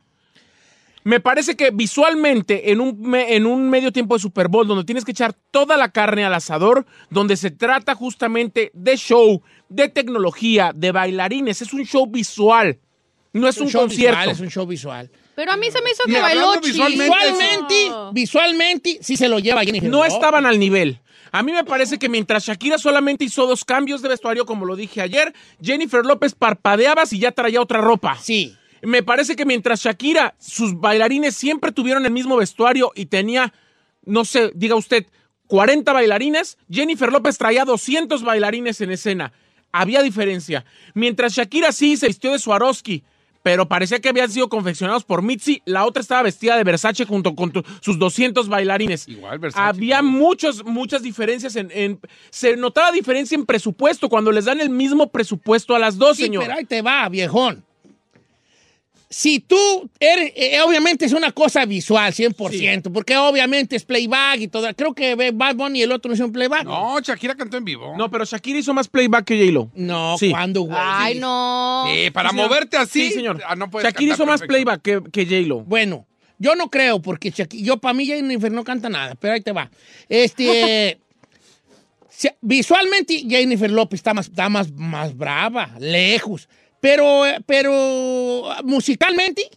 Me 1.03 1.19
parece 1.19 1.55
que 1.55 1.71
visualmente 1.71 2.71
en 2.71 2.81
un, 2.81 3.15
en 3.15 3.45
un 3.45 3.69
medio 3.69 3.91
tiempo 3.91 4.15
de 4.15 4.19
Super 4.19 4.47
Bowl, 4.47 4.67
donde 4.67 4.83
tienes 4.83 5.05
que 5.05 5.11
echar 5.11 5.33
toda 5.49 5.77
la 5.77 5.89
carne 5.91 6.25
al 6.25 6.33
asador, 6.33 6.85
donde 7.09 7.37
se 7.37 7.51
trata 7.51 7.95
justamente 7.95 8.69
de 8.73 8.97
show, 8.97 9.41
de 9.69 9.87
tecnología, 9.89 10.71
de 10.75 10.91
bailarines, 10.91 11.61
es 11.61 11.73
un 11.73 11.85
show 11.85 12.05
visual, 12.05 12.79
no 13.33 13.47
es, 13.47 13.57
un, 13.57 13.69
show 13.69 13.81
concierto. 13.81 14.17
visual, 14.17 14.35
es 14.35 14.39
un 14.39 14.49
show 14.49 14.65
visual. 14.65 15.11
Pero 15.35 15.51
a 15.51 15.57
mí 15.57 15.69
se 15.71 15.81
me 15.81 15.91
hizo 15.91 16.03
que 16.05 16.19
bailó 16.19 16.59
visualmente, 16.59 17.91
Visualmente, 18.11 18.99
sí 19.01 19.15
se 19.15 19.29
lo 19.29 19.39
lleva 19.39 19.63
Jennifer. 19.63 19.89
no 19.89 20.03
estaban 20.03 20.45
al 20.45 20.59
nivel. 20.59 20.99
A 21.31 21.43
mí 21.43 21.51
me 21.51 21.63
parece 21.63 21.99
que 21.99 22.09
mientras 22.09 22.45
Shakira 22.45 22.77
solamente 22.77 23.23
hizo 23.25 23.45
dos 23.45 23.63
cambios 23.63 24.01
de 24.01 24.09
vestuario, 24.09 24.45
como 24.45 24.65
lo 24.65 24.75
dije 24.75 25.01
ayer, 25.01 25.33
Jennifer 25.61 26.03
López 26.05 26.33
parpadeaba 26.33 27.03
y 27.09 27.19
ya 27.19 27.31
traía 27.31 27.61
otra 27.61 27.81
ropa. 27.81 28.17
Sí. 28.19 28.55
Me 28.81 29.03
parece 29.03 29.35
que 29.35 29.45
mientras 29.45 29.81
Shakira, 29.83 30.35
sus 30.39 30.79
bailarines 30.79 31.35
siempre 31.35 31.71
tuvieron 31.71 32.05
el 32.05 32.11
mismo 32.11 32.37
vestuario 32.37 32.91
y 32.95 33.07
tenía, 33.07 33.53
no 34.05 34.25
sé, 34.25 34.51
diga 34.55 34.75
usted, 34.75 35.05
40 35.47 35.91
bailarines, 35.91 36.57
Jennifer 36.69 37.11
López 37.11 37.37
traía 37.37 37.65
200 37.65 38.23
bailarines 38.23 38.81
en 38.81 38.91
escena. 38.91 39.33
Había 39.71 40.01
diferencia. 40.01 40.65
Mientras 40.93 41.33
Shakira 41.33 41.71
sí 41.71 41.97
se 41.97 42.07
vistió 42.07 42.31
de 42.31 42.39
Swarovski, 42.39 43.03
pero 43.49 43.67
parecía 43.67 43.99
que 43.99 44.09
habían 44.09 44.29
sido 44.29 44.47
confeccionados 44.47 45.03
por 45.03 45.23
Mitzi, 45.23 45.63
la 45.65 45.83
otra 45.83 46.01
estaba 46.01 46.21
vestida 46.21 46.55
de 46.55 46.63
Versace 46.63 47.03
junto 47.05 47.33
con 47.33 47.51
tu- 47.51 47.63
sus 47.81 47.97
200 47.97 48.47
bailarines. 48.47 49.07
Igual, 49.07 49.39
Versace, 49.39 49.63
Había 49.67 50.03
muchos, 50.03 50.63
muchas 50.65 51.01
diferencias 51.01 51.55
en, 51.55 51.71
en- 51.73 51.99
Se 52.29 52.55
notaba 52.57 52.91
diferencia 52.91 53.33
en 53.33 53.47
presupuesto 53.47 54.07
cuando 54.07 54.31
les 54.31 54.45
dan 54.45 54.61
el 54.61 54.69
mismo 54.69 55.09
presupuesto 55.11 55.73
a 55.75 55.79
las 55.79 55.97
dos, 55.97 56.17
Sí, 56.17 56.25
señor. 56.25 56.43
pero 56.43 56.59
ahí 56.59 56.65
te 56.65 56.83
va, 56.83 57.09
viejón. 57.09 57.65
Si 59.11 59.39
tú 59.39 59.89
eres, 59.99 60.31
eh, 60.35 60.61
obviamente 60.61 61.03
es 61.05 61.13
una 61.13 61.31
cosa 61.31 61.65
visual, 61.65 62.13
100%, 62.13 62.91
porque 62.93 63.17
obviamente 63.17 63.75
es 63.75 63.83
playback 63.83 64.39
y 64.41 64.47
todo. 64.49 64.67
Creo 64.75 64.93
que 64.93 65.15
Bad 65.33 65.55
Bunny 65.55 65.79
y 65.79 65.81
el 65.81 65.91
otro 65.91 66.09
no 66.09 66.13
hicieron 66.13 66.31
playback. 66.31 66.63
No, 66.65 66.99
Shakira 66.99 67.33
cantó 67.33 67.57
en 67.57 67.65
vivo. 67.65 67.95
No, 67.97 68.11
pero 68.11 68.23
Shakira 68.23 68.59
hizo 68.59 68.71
más 68.73 68.87
playback 68.87 69.25
que 69.25 69.39
J-Lo. 69.39 69.71
No, 69.73 70.15
Sí. 70.19 70.29
¿cuándo, 70.29 70.61
güey? 70.61 70.77
Ay, 70.79 71.15
no. 71.19 71.85
Sí, 71.91 72.11
para 72.11 72.29
Sí, 72.29 72.35
señor. 72.35 72.49
moverte 72.51 72.77
así. 72.77 73.07
Sí, 73.07 73.13
señor. 73.15 73.41
ah, 73.47 73.55
no 73.55 73.67
Shakira 73.81 74.13
hizo 74.13 74.27
más 74.27 74.41
playback 74.41 74.81
que, 74.83 75.01
que 75.11 75.25
J-Lo. 75.25 75.61
Bueno, 75.61 76.05
yo 76.37 76.53
no 76.55 76.69
creo, 76.69 77.01
porque 77.01 77.31
Shaki- 77.33 77.63
yo 77.63 77.77
para 77.77 77.95
mí 77.95 78.05
Jennifer 78.05 78.51
no 78.51 78.63
canta 78.63 78.89
nada, 78.89 79.15
pero 79.15 79.33
ahí 79.33 79.41
te 79.41 79.51
va. 79.53 79.71
Este. 80.07 80.99
visualmente 82.41 83.25
Jennifer 83.27 83.71
López 83.71 83.99
está 83.99 84.13
más, 84.13 84.27
está 84.27 84.49
más, 84.49 84.71
más 84.71 85.17
brava, 85.17 85.71
lejos. 85.79 86.47
Pero, 86.81 87.25
eh, 87.25 87.39
pero 87.45 88.43
musicalmente 88.63 89.49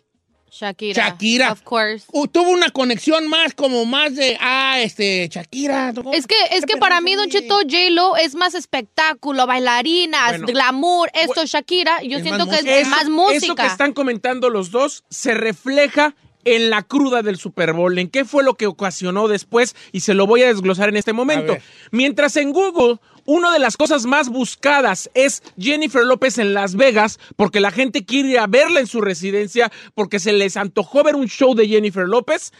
Shakira. 0.50 1.09
Shakira. 1.09 1.52
Of 1.52 1.62
course. 1.62 2.05
uh, 2.12 2.26
tuvo 2.29 2.50
una 2.50 2.69
conexión 2.71 3.26
más 3.26 3.55
como 3.55 3.87
más 3.87 4.14
de, 4.14 4.37
ah, 4.38 4.81
este, 4.81 5.26
Shakira. 5.33 5.95
Es 6.12 6.26
que, 6.26 6.35
es 6.50 6.67
que 6.67 6.76
para 6.76 7.00
mí, 7.00 7.14
Don 7.14 7.31
Cheto, 7.31 7.61
J-Lo 7.61 8.17
es 8.19 8.35
más 8.35 8.55
espectáculo, 8.55 9.47
bailarinas, 9.47 10.33
Bueno. 10.33 10.47
glamour. 10.47 11.11
Esto, 11.14 11.47
Shakira, 11.47 12.02
yo 12.02 12.19
Es 12.19 12.23
siento 12.23 12.45
que 12.45 12.57
música. 12.57 12.79
es 12.79 12.88
más 12.88 13.09
música. 13.09 13.37
Eso 13.47 13.55
que 13.55 13.67
están 13.67 13.95
comentando 13.95 14.50
los 14.50 14.71
dos 14.71 15.05
se 15.09 15.33
refleja 15.33 16.14
en 16.45 16.71
la 16.71 16.83
cruda 16.83 17.23
del 17.23 17.38
Super 17.38 17.73
Bowl, 17.73 17.99
en 17.99 18.09
qué 18.11 18.25
fue 18.25 18.43
lo 18.43 18.55
que 18.55 18.67
ocasionó 18.67 19.29
después 19.29 19.75
y 19.93 20.00
se 20.00 20.12
lo 20.12 20.26
voy 20.26 20.43
a 20.43 20.49
desglosar 20.49 20.88
en 20.91 20.97
este 20.97 21.12
momento. 21.14 21.57
Mientras 21.93 22.37
en 22.37 22.52
Google 22.52 22.99
una 23.25 23.52
de 23.52 23.59
las 23.59 23.76
cosas 23.76 24.05
más 24.05 24.29
buscadas 24.29 25.11
es 25.14 25.43
Jennifer 25.59 26.05
López 26.05 26.38
en 26.38 26.55
Las 26.55 26.76
Vegas, 26.76 27.21
porque 27.37 27.61
la 27.61 27.71
gente 27.71 28.05
quiere 28.05 28.38
verla 28.49 28.81
en 28.81 28.87
su 28.87 29.00
residencia, 29.00 29.71
porque 29.95 30.19
se 30.19 30.33
les 30.33 30.57
antojó 30.57 31.02
ver 31.02 31.14
un 31.14 31.29
show 31.29 31.55
de 31.55 31.69
Jennifer 31.69 32.09
López. 32.09 32.52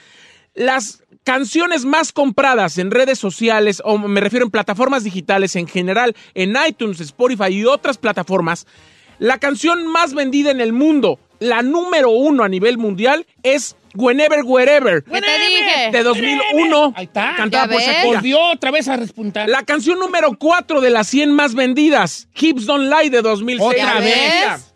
Las 0.55 1.03
canciones 1.25 1.85
más 1.85 2.13
compradas 2.13 2.79
en 2.79 2.91
redes 2.91 3.19
sociales, 3.19 3.83
o 3.85 3.99
me 3.99 4.21
refiero 4.21 4.45
en 4.45 4.51
plataformas 4.51 5.05
digitales 5.05 5.57
en 5.57 5.67
general, 5.67 6.15
en 6.35 6.57
iTunes, 6.67 7.01
Spotify 7.01 7.49
y 7.49 7.65
otras 7.65 7.99
plataformas, 7.99 8.67
la 9.19 9.39
canción 9.39 9.87
más 9.87 10.15
vendida 10.15 10.51
en 10.51 10.61
el 10.61 10.73
mundo, 10.73 11.19
la 11.39 11.63
número 11.63 12.11
uno 12.11 12.45
a 12.45 12.49
nivel 12.49 12.77
mundial, 12.79 13.27
es 13.43 13.77
Whenever, 13.95 14.43
Wherever. 14.45 15.05
¿Qué 15.05 15.21
te 15.21 15.39
dije? 15.39 15.91
De 15.93 16.03
2001. 16.03 16.93
Ahí 16.97 17.05
está. 17.05 17.35
Cantada 17.37 17.67
¿Ya 17.67 17.73
por? 17.73 17.83
Shakira. 17.83 18.05
Volvió 18.15 18.41
otra 18.53 18.71
vez 18.71 18.89
a 18.89 18.97
respuntar. 18.97 19.49
La 19.49 19.63
canción 19.65 19.99
número 19.99 20.37
4 20.39 20.81
de 20.81 20.91
las 20.91 21.07
100 21.09 21.33
más 21.33 21.55
vendidas, 21.55 22.29
Hips 22.39 22.67
Don't 22.67 22.93
Lie 22.93 23.11
de 23.11 23.23
2006. 23.23 23.69
otra 23.71 23.95
¿Ya 23.95 24.01
vez. 24.01 24.72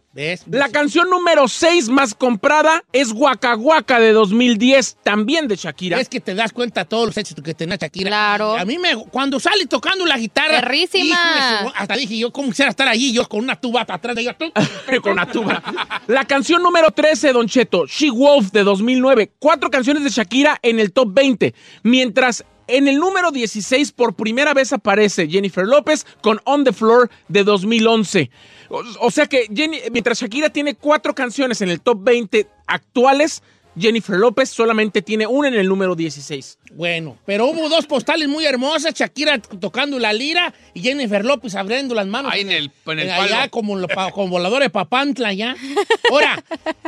La 0.50 0.70
canción 0.70 1.10
número 1.10 1.46
6 1.46 1.90
más 1.90 2.14
comprada 2.14 2.82
es 2.92 3.12
Waka 3.12 3.54
Waka 3.56 4.00
de 4.00 4.12
2010, 4.12 4.98
también 5.02 5.46
de 5.46 5.56
Shakira. 5.56 6.00
Es 6.00 6.08
que 6.08 6.20
te 6.20 6.34
das 6.34 6.52
cuenta 6.52 6.82
de 6.82 6.86
todos 6.86 7.06
los 7.06 7.16
éxitos 7.18 7.44
que 7.44 7.52
tenía 7.52 7.76
Shakira. 7.76 8.08
Claro. 8.08 8.56
A 8.56 8.64
mí 8.64 8.78
me, 8.78 8.96
cuando 9.10 9.38
sale 9.38 9.66
tocando 9.66 10.06
la 10.06 10.16
guitarra. 10.16 10.60
Perrísima. 10.60 11.04
híjole, 11.04 11.72
hasta 11.76 11.96
dije 11.96 12.16
yo, 12.16 12.32
¿cómo 12.32 12.48
quisiera 12.48 12.70
estar 12.70 12.88
allí? 12.88 13.12
Yo 13.12 13.28
con 13.28 13.40
una 13.40 13.60
tuba 13.60 13.84
atrás 13.86 14.16
de 14.16 14.22
ella. 14.22 14.36
tú. 14.38 14.50
con 15.02 15.16
la 15.16 15.26
tuba. 15.26 15.62
La 16.06 16.24
canción 16.24 16.62
número 16.62 16.90
13, 16.90 17.32
Don 17.32 17.46
Cheto, 17.46 17.86
She 17.86 18.10
Wolf 18.10 18.52
de 18.52 18.64
2009. 18.64 19.32
Cuatro 19.38 19.70
canciones 19.70 20.02
de 20.02 20.10
Shakira 20.10 20.58
en 20.62 20.80
el 20.80 20.92
top 20.92 21.12
20. 21.12 21.54
Mientras 21.82 22.44
en 22.68 22.88
el 22.88 22.96
número 22.98 23.30
16 23.30 23.92
por 23.92 24.14
primera 24.14 24.54
vez 24.54 24.72
aparece 24.72 25.28
Jennifer 25.28 25.66
López 25.66 26.06
con 26.20 26.40
On 26.44 26.64
the 26.64 26.72
Floor 26.72 27.10
de 27.28 27.44
2011. 27.44 28.30
O, 28.68 28.82
o 29.00 29.10
sea 29.10 29.26
que 29.26 29.46
Jenny- 29.48 29.80
mientras 29.92 30.20
Shakira 30.20 30.50
tiene 30.50 30.74
cuatro 30.74 31.14
canciones 31.14 31.60
en 31.62 31.68
el 31.70 31.80
top 31.80 31.98
20 32.02 32.46
actuales, 32.66 33.42
Jennifer 33.78 34.16
López 34.16 34.48
solamente 34.48 35.02
tiene 35.02 35.26
una 35.26 35.48
en 35.48 35.54
el 35.54 35.68
número 35.68 35.94
16. 35.94 36.58
Bueno, 36.72 37.18
pero 37.26 37.46
hubo 37.46 37.68
dos 37.68 37.84
postales 37.86 38.26
muy 38.26 38.46
hermosas, 38.46 38.94
Shakira 38.94 39.38
tocando 39.38 39.98
la 39.98 40.14
lira 40.14 40.54
y 40.72 40.80
Jennifer 40.80 41.22
López 41.24 41.54
abriendo 41.54 41.94
las 41.94 42.06
manos. 42.06 42.32
Ahí 42.32 42.40
en 42.40 42.50
el, 42.52 42.70
en 42.86 42.98
el 43.00 43.08
Eh, 43.08 43.12
allá 43.12 43.48
palo. 43.50 43.50
como, 44.12 44.28
volador 44.30 44.62
de 44.62 44.70
Papantla, 44.70 45.34
ya. 45.34 45.54
Ahora, 46.10 46.42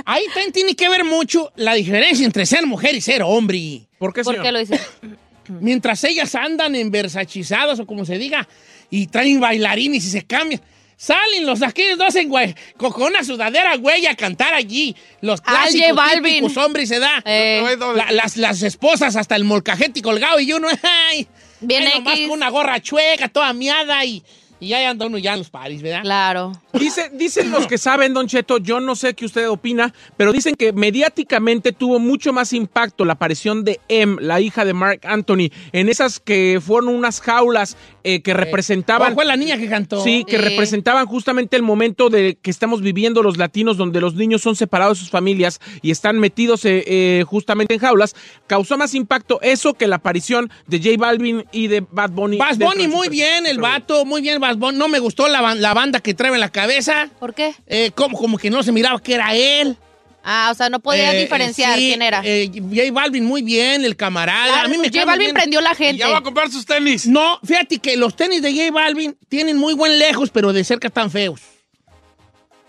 ahí 0.06 0.24
también 0.32 0.52
tiene 0.52 0.74
que 0.74 0.88
ver 0.88 1.04
mucho 1.04 1.52
la 1.56 1.74
diferencia 1.74 2.24
entre 2.24 2.46
ser 2.46 2.66
mujer 2.66 2.94
y 2.94 3.02
ser 3.02 3.22
hombre. 3.22 3.86
¿Por 3.98 4.14
qué, 4.14 4.22
¿Por 4.22 4.32
señor? 4.34 4.46
qué 4.46 4.52
lo 4.52 4.58
dice? 4.60 4.80
Mientras 5.48 6.02
ellas 6.04 6.34
andan 6.34 6.74
en 6.74 6.90
versachizadas 6.90 7.80
o 7.80 7.86
como 7.86 8.04
se 8.04 8.18
diga, 8.18 8.48
y 8.90 9.06
traen 9.06 9.40
bailarines 9.40 10.04
y 10.04 10.10
se 10.10 10.24
cambian. 10.24 10.60
Salen 10.96 11.46
los 11.46 11.62
aquellos 11.62 11.96
dos 11.96 12.16
en 12.16 12.28
güey, 12.28 12.54
con 12.76 12.92
una 13.00 13.22
sudadera 13.22 13.76
güey 13.76 14.06
a 14.06 14.16
cantar 14.16 14.52
allí. 14.54 14.96
Los 15.20 15.40
clásicos 15.40 15.96
típicos 16.14 16.56
hombres 16.56 16.88
se 16.88 16.98
da. 16.98 17.22
Eh, 17.24 17.76
La- 17.94 18.10
las, 18.10 18.36
las 18.36 18.62
esposas 18.62 19.14
hasta 19.14 19.36
el 19.36 19.44
molcajete 19.44 20.02
colgado 20.02 20.40
y 20.40 20.52
uno, 20.52 20.66
ay, 21.10 21.28
Bien 21.60 21.84
ay, 21.86 21.92
nomás 21.98 22.18
con 22.20 22.30
una 22.30 22.48
gorra 22.50 22.80
chueca, 22.80 23.28
toda 23.28 23.52
miada 23.52 24.04
y, 24.04 24.22
y 24.60 24.72
ahí 24.72 24.84
anda 24.84 25.06
uno 25.06 25.18
ya 25.18 25.32
en 25.32 25.38
los 25.38 25.50
paris, 25.50 25.82
¿verdad? 25.82 26.02
claro. 26.02 26.52
Dice, 26.72 27.10
dicen 27.12 27.50
los 27.50 27.66
que 27.66 27.78
saben, 27.78 28.14
Don 28.14 28.26
Cheto, 28.26 28.58
yo 28.58 28.80
no 28.80 28.94
sé 28.94 29.14
qué 29.14 29.24
usted 29.24 29.48
opina, 29.48 29.92
pero 30.16 30.32
dicen 30.32 30.54
que 30.54 30.72
mediáticamente 30.72 31.72
tuvo 31.72 31.98
mucho 31.98 32.32
más 32.32 32.52
impacto 32.52 33.04
la 33.04 33.14
aparición 33.14 33.64
de 33.64 33.80
Em, 33.88 34.18
la 34.20 34.40
hija 34.40 34.64
de 34.64 34.74
Mark 34.74 35.00
Anthony, 35.04 35.50
en 35.72 35.88
esas 35.88 36.20
que 36.20 36.60
fueron 36.64 36.94
unas 36.94 37.20
jaulas 37.20 37.76
eh, 38.04 38.20
que 38.20 38.34
representaban... 38.34 39.14
¿Cuál 39.14 39.14
fue 39.14 39.24
la 39.24 39.36
niña 39.36 39.56
que 39.56 39.68
cantó? 39.68 40.02
Sí, 40.02 40.24
que 40.26 40.36
representaban 40.36 41.06
justamente 41.06 41.56
el 41.56 41.62
momento 41.62 42.10
de 42.10 42.36
que 42.40 42.50
estamos 42.50 42.82
viviendo 42.82 43.22
los 43.22 43.38
latinos, 43.38 43.76
donde 43.76 44.00
los 44.00 44.14
niños 44.14 44.42
son 44.42 44.56
separados 44.56 44.98
de 44.98 45.04
sus 45.04 45.10
familias 45.10 45.60
y 45.80 45.90
están 45.90 46.18
metidos 46.18 46.64
eh, 46.64 46.84
eh, 46.86 47.24
justamente 47.26 47.74
en 47.74 47.80
jaulas. 47.80 48.14
Causó 48.46 48.76
más 48.76 48.94
impacto 48.94 49.40
eso 49.40 49.74
que 49.74 49.86
la 49.86 49.96
aparición 49.96 50.50
de 50.66 50.78
J 50.78 50.90
Balvin 50.98 51.44
y 51.50 51.68
de 51.68 51.80
Bad 51.80 52.10
Bunny. 52.10 52.36
Bad 52.36 52.58
Bunny, 52.58 52.88
muy 52.88 53.08
bien, 53.08 53.46
el 53.46 53.58
vato, 53.58 54.04
muy 54.04 54.20
bien, 54.20 54.38
Bunny. 54.56 54.78
No 54.78 54.88
me 54.88 54.98
gustó 54.98 55.28
la, 55.28 55.54
la 55.54 55.74
banda 55.74 56.00
que 56.00 56.14
trae 56.14 56.32
en 56.32 56.40
la 56.40 56.48
cabeza. 56.50 57.08
¿Por 57.20 57.34
qué? 57.34 57.54
Eh, 57.66 57.90
como, 57.94 58.16
como 58.18 58.38
que 58.38 58.50
no 58.50 58.62
se 58.62 58.72
miraba 58.72 59.00
que 59.00 59.14
era 59.14 59.34
él. 59.34 59.76
Ah, 60.24 60.48
o 60.52 60.54
sea, 60.54 60.68
no 60.68 60.80
podía 60.80 61.14
Eh, 61.14 61.22
diferenciar 61.22 61.74
sí, 61.78 61.86
quién 61.88 62.02
era. 62.02 62.20
eh, 62.24 62.50
J 62.52 62.92
Balvin, 62.92 63.24
muy 63.24 63.40
bien, 63.40 63.84
el 63.84 63.96
camarada. 63.96 64.46
Claro, 64.52 64.66
a 64.66 64.68
mí 64.68 64.76
me 64.76 64.88
J 64.88 65.04
Balvin 65.06 65.26
bien. 65.26 65.34
prendió 65.34 65.60
la 65.62 65.74
gente. 65.74 65.98
ya 65.98 66.08
va 66.08 66.18
a 66.18 66.22
comprar 66.22 66.50
sus 66.50 66.66
tenis. 66.66 67.06
No, 67.06 67.38
fíjate 67.44 67.78
que 67.78 67.96
los 67.96 68.14
tenis 68.16 68.42
de 68.42 68.52
J 68.52 68.70
Balvin 68.72 69.16
tienen 69.28 69.56
muy 69.56 69.72
buen 69.74 69.98
lejos, 69.98 70.28
pero 70.30 70.52
de 70.52 70.64
cerca 70.64 70.88
están 70.88 71.10
feos. 71.10 71.40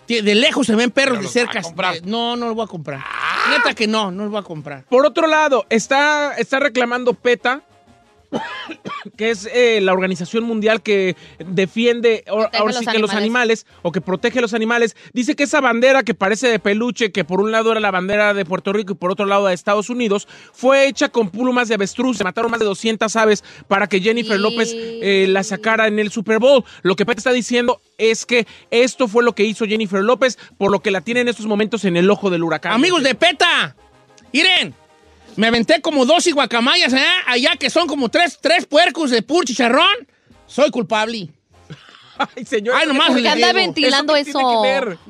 De 0.07 0.33
lejos 0.35 0.65
se 0.65 0.73
ven 0.73 0.89
perros, 0.89 1.19
Pero 1.19 1.29
de 1.29 1.43
los 1.43 1.55
va 1.55 1.59
a 1.59 1.63
cerca. 1.63 1.93
eh, 1.97 2.01
No, 2.05 2.35
no 2.35 2.47
los 2.47 2.55
voy 2.55 2.63
a 2.63 2.67
comprar. 2.67 2.99
Neta 3.51 3.75
que 3.75 3.85
no, 3.87 4.09
no 4.09 4.23
los 4.23 4.31
voy 4.31 4.39
a 4.39 4.43
comprar. 4.43 4.83
Por 4.85 5.05
otro 5.05 5.27
lado, 5.27 5.65
está, 5.69 6.33
está 6.37 6.59
reclamando 6.59 7.13
PETA, 7.13 7.61
que 9.17 9.31
es 9.31 9.47
eh, 9.51 9.79
la 9.81 9.93
organización 9.93 10.43
mundial 10.43 10.81
que 10.81 11.15
defiende 11.39 12.23
ahora 12.27 12.49
los 12.65 12.75
sí 12.77 12.85
que 12.85 12.99
los 12.99 13.13
animales. 13.13 13.65
o 13.81 13.91
que 13.91 14.01
protege 14.01 14.41
los 14.41 14.53
animales. 14.53 14.95
Dice 15.13 15.35
que 15.35 15.43
esa 15.43 15.61
bandera 15.61 16.03
que 16.03 16.13
parece 16.13 16.47
de 16.47 16.59
peluche, 16.59 17.11
que 17.11 17.23
por 17.23 17.41
un 17.41 17.51
lado 17.51 17.71
era 17.71 17.79
la 17.79 17.91
bandera 17.91 18.33
de 18.33 18.45
Puerto 18.45 18.71
Rico 18.73 18.93
y 18.93 18.95
por 18.95 19.11
otro 19.11 19.25
lado 19.25 19.47
de 19.47 19.53
Estados 19.53 19.89
Unidos, 19.89 20.27
fue 20.53 20.87
hecha 20.87 21.09
con 21.09 21.29
plumas 21.29 21.67
de 21.67 21.75
avestruz. 21.75 22.17
Se 22.17 22.23
mataron 22.23 22.51
más 22.51 22.59
de 22.59 22.65
200 22.65 23.15
aves 23.15 23.43
para 23.67 23.87
que 23.87 23.99
Jennifer 23.99 24.37
Y- 24.37 24.41
López 24.41 24.71
eh, 24.75 25.25
la 25.29 25.43
sacara 25.43 25.87
en 25.87 25.97
el 25.99 26.11
Super 26.11 26.39
Bowl. 26.39 26.63
Lo 26.83 26.95
que 26.95 27.05
PETA 27.05 27.19
está 27.19 27.31
diciendo 27.31 27.81
es 27.97 28.25
que 28.25 28.45
esto 28.71 29.07
fue 29.07 29.23
lo 29.23 29.33
que 29.33 29.43
hizo 29.43 29.65
Jennifer 29.65 30.01
López, 30.03 30.37
por 30.57 30.71
lo 30.71 30.81
que 30.81 30.91
la 30.91 31.01
tiene 31.01 31.21
en 31.21 31.27
estos 31.27 31.45
momentos 31.47 31.83
en 31.85 31.97
el 31.97 32.09
ojo 32.09 32.29
del 32.29 32.43
huracán. 32.43 32.73
Amigos 32.73 33.03
de 33.03 33.15
PETA, 33.15 33.75
miren, 34.31 34.73
me 35.39 35.47
aventé 35.47 35.79
como 35.81 36.05
dos 36.05 36.27
guacamayas 36.33 36.91
¿eh? 36.91 37.05
allá 37.25 37.55
que 37.55 37.69
son 37.69 37.87
como 37.87 38.09
tres, 38.09 38.37
tres 38.41 38.65
puercos 38.65 39.09
de 39.09 39.21
pur 39.21 39.45
chicharrón. 39.45 40.07
Soy 40.45 40.69
culpable. 40.69 41.29
Ay, 42.35 42.43
señor. 42.43 42.75
Ay, 42.75 42.85
nomás 42.85 43.07
¿Por 43.07 43.15
qué 43.15 43.21
le 43.21 43.29
anda 43.29 43.53
ventilando 43.53 44.15
¿Eso 44.17 44.39
eso? 44.39 44.61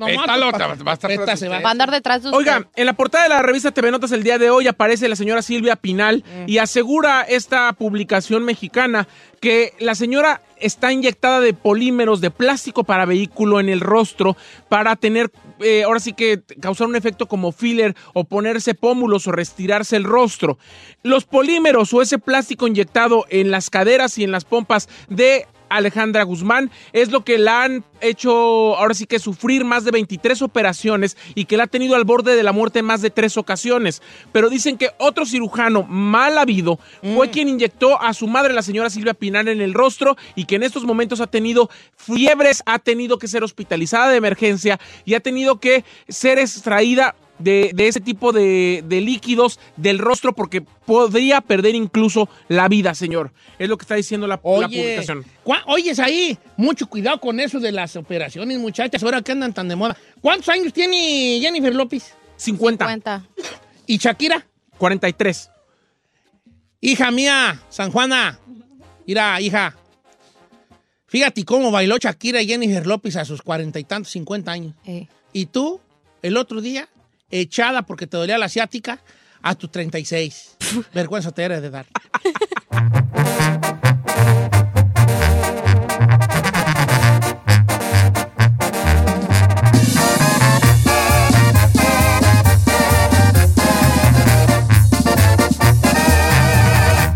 Pétalo, 0.06 0.52
pa- 0.52 0.76
te 0.76 0.84
va 0.84 0.92
a 0.92 0.94
estar 0.94 1.10
tras 1.24 1.40
se 1.40 1.48
va. 1.48 1.58
Va 1.58 1.70
a 1.70 1.72
andar 1.72 1.90
detrás 1.90 2.22
de 2.22 2.28
usted. 2.28 2.38
Oiga, 2.38 2.68
en 2.76 2.86
la 2.86 2.92
portada 2.92 3.24
de 3.24 3.30
la 3.30 3.42
revista 3.42 3.72
TV 3.72 3.90
Notas 3.90 4.12
el 4.12 4.22
día 4.22 4.38
de 4.38 4.50
hoy 4.50 4.68
aparece 4.68 5.08
la 5.08 5.16
señora 5.16 5.42
Silvia 5.42 5.74
Pinal 5.74 6.22
y 6.46 6.58
asegura 6.58 7.22
esta 7.22 7.72
publicación 7.72 8.44
mexicana 8.44 9.08
que 9.40 9.74
la 9.80 9.96
señora 9.96 10.42
está 10.58 10.92
inyectada 10.92 11.40
de 11.40 11.54
polímeros 11.54 12.20
de 12.20 12.30
plástico 12.30 12.84
para 12.84 13.06
vehículo 13.06 13.58
en 13.58 13.68
el 13.68 13.80
rostro 13.80 14.36
para 14.68 14.94
tener, 14.94 15.32
eh, 15.60 15.84
ahora 15.84 16.00
sí 16.00 16.12
que 16.12 16.42
causar 16.60 16.86
un 16.86 16.96
efecto 16.96 17.26
como 17.26 17.52
filler 17.52 17.94
o 18.14 18.24
ponerse 18.24 18.74
pómulos 18.74 19.26
o 19.26 19.32
restirarse 19.32 19.96
el 19.96 20.04
rostro. 20.04 20.58
Los 21.02 21.24
polímeros 21.24 21.92
o 21.94 22.02
ese 22.02 22.18
plástico 22.18 22.66
inyectado 22.66 23.24
en 23.28 23.50
las 23.50 23.70
caderas 23.70 24.18
y 24.18 24.24
en 24.24 24.32
las 24.32 24.44
pompas 24.44 24.88
de 25.08 25.46
Alejandra 25.70 26.24
Guzmán 26.24 26.70
es 26.92 27.10
lo 27.10 27.24
que 27.24 27.38
la 27.38 27.62
han 27.62 27.84
hecho 28.00 28.76
ahora 28.76 28.94
sí 28.94 29.06
que 29.06 29.18
sufrir 29.18 29.64
más 29.64 29.84
de 29.84 29.90
23 29.90 30.42
operaciones 30.42 31.16
y 31.34 31.46
que 31.46 31.56
la 31.56 31.64
ha 31.64 31.66
tenido 31.66 31.96
al 31.96 32.04
borde 32.04 32.36
de 32.36 32.42
la 32.42 32.52
muerte 32.52 32.80
en 32.80 32.84
más 32.84 33.00
de 33.00 33.10
tres 33.10 33.36
ocasiones. 33.36 34.02
Pero 34.32 34.50
dicen 34.50 34.76
que 34.76 34.90
otro 34.98 35.24
cirujano 35.24 35.82
mal 35.84 36.36
habido 36.38 36.78
fue 37.14 37.30
quien 37.30 37.48
inyectó 37.48 38.00
a 38.00 38.12
su 38.12 38.26
madre, 38.26 38.52
la 38.52 38.62
señora 38.62 38.90
Silvia 38.90 39.14
Pinar, 39.14 39.48
en 39.48 39.60
el 39.60 39.74
rostro 39.74 40.16
y 40.34 40.44
que 40.44 40.56
en 40.56 40.62
estos 40.62 40.84
momentos 40.84 41.20
ha 41.20 41.26
tenido 41.26 41.70
fiebres, 41.96 42.62
ha 42.66 42.78
tenido 42.78 43.18
que 43.18 43.28
ser 43.28 43.44
hospitalizada 43.44 44.08
de 44.08 44.16
emergencia 44.16 44.78
y 45.04 45.14
ha 45.14 45.20
tenido 45.20 45.60
que 45.60 45.84
ser 46.08 46.38
extraída 46.38 47.14
de, 47.40 47.70
de 47.74 47.88
ese 47.88 48.00
tipo 48.00 48.32
de, 48.32 48.84
de 48.86 49.00
líquidos 49.00 49.58
del 49.76 49.98
rostro 49.98 50.34
porque 50.34 50.60
podría 50.62 51.40
perder 51.40 51.74
incluso 51.74 52.28
la 52.48 52.68
vida, 52.68 52.94
señor. 52.94 53.32
Es 53.58 53.68
lo 53.68 53.76
que 53.76 53.82
está 53.84 53.94
diciendo 53.96 54.26
la, 54.26 54.36
la 54.36 54.40
Oye, 54.42 54.66
publicación. 54.82 55.24
¿cuá- 55.44 55.64
oyes 55.66 55.98
ahí, 55.98 56.38
mucho 56.56 56.86
cuidado 56.86 57.20
con 57.20 57.40
eso 57.40 57.58
de 57.60 57.72
las 57.72 57.96
operaciones, 57.96 58.58
muchachas, 58.58 59.02
ahora 59.02 59.22
que 59.22 59.32
andan 59.32 59.52
tan 59.52 59.68
de 59.68 59.76
moda. 59.76 59.96
¿Cuántos 60.20 60.48
años 60.50 60.72
tiene 60.72 61.38
Jennifer 61.40 61.74
López? 61.74 62.14
50, 62.36 62.84
Cuenta. 62.84 63.26
¿Y 63.86 63.98
Shakira? 63.98 64.46
43. 64.78 65.50
Hija 66.80 67.10
mía, 67.10 67.60
San 67.68 67.90
Juana. 67.92 68.38
Mira, 69.06 69.40
hija. 69.40 69.76
Fíjate 71.06 71.44
cómo 71.44 71.70
bailó 71.70 71.96
Shakira 71.98 72.40
y 72.40 72.46
Jennifer 72.46 72.86
López 72.86 73.16
a 73.16 73.24
sus 73.24 73.42
cuarenta 73.42 73.78
y 73.80 73.84
tantos, 73.84 74.12
cincuenta 74.12 74.52
años. 74.52 74.74
Eh. 74.86 75.08
Y 75.32 75.46
tú, 75.46 75.80
el 76.22 76.36
otro 76.36 76.60
día, 76.60 76.88
echada 77.30 77.82
porque 77.82 78.06
te 78.06 78.16
dolía 78.16 78.38
la 78.38 78.46
asiática, 78.46 79.00
a 79.42 79.54
tus 79.54 79.70
36. 79.70 80.56
Vergüenza 80.94 81.32
te 81.32 81.44
eres 81.44 81.62
de 81.62 81.70
dar. 81.70 81.86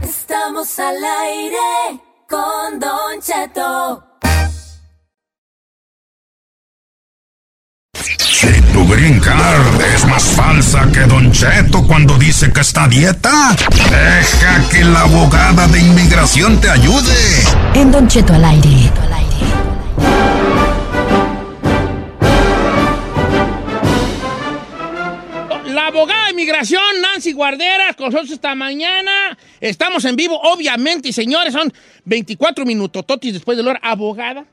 Estamos 0.03 0.79
al 0.79 1.05
aire 1.05 2.01
con 2.29 2.79
Don 2.79 3.21
Cheto. 3.21 4.14
Si 8.85 8.91
tu 8.91 8.95
green 8.97 9.19
card 9.19 9.81
es 9.95 10.05
más 10.07 10.25
falsa 10.25 10.87
que 10.93 11.01
Don 11.01 11.33
Cheto 11.33 11.87
cuando 11.87 12.19
dice 12.19 12.53
que 12.53 12.61
está 12.61 12.85
a 12.85 12.89
dieta, 12.89 13.57
deja 13.91 14.69
que 14.69 14.85
la 14.85 15.03
abogada 15.03 15.67
de 15.69 15.81
inmigración 15.81 16.61
te 16.61 16.69
ayude. 16.69 17.17
En 17.75 17.91
Don 17.91 18.07
Cheto 18.09 18.35
al 18.35 18.45
aire. 18.45 18.91
La 25.67 25.87
abogada 25.87 26.27
de 26.27 26.33
inmigración, 26.33 26.83
Nancy 27.01 27.33
Guarderas, 27.33 27.97
con 27.97 28.07
nosotros 28.07 28.33
esta 28.33 28.55
mañana. 28.55 29.39
Estamos 29.61 30.05
en 30.05 30.17
vivo, 30.17 30.39
obviamente, 30.43 31.09
y 31.09 31.13
señores, 31.13 31.55
son 31.55 31.73
24 32.05 32.67
minutos 32.67 33.07
totis 33.07 33.33
después 33.33 33.57
de 33.57 33.63
la 33.63 33.71
hora. 33.71 33.81
Abogada, 33.83 34.45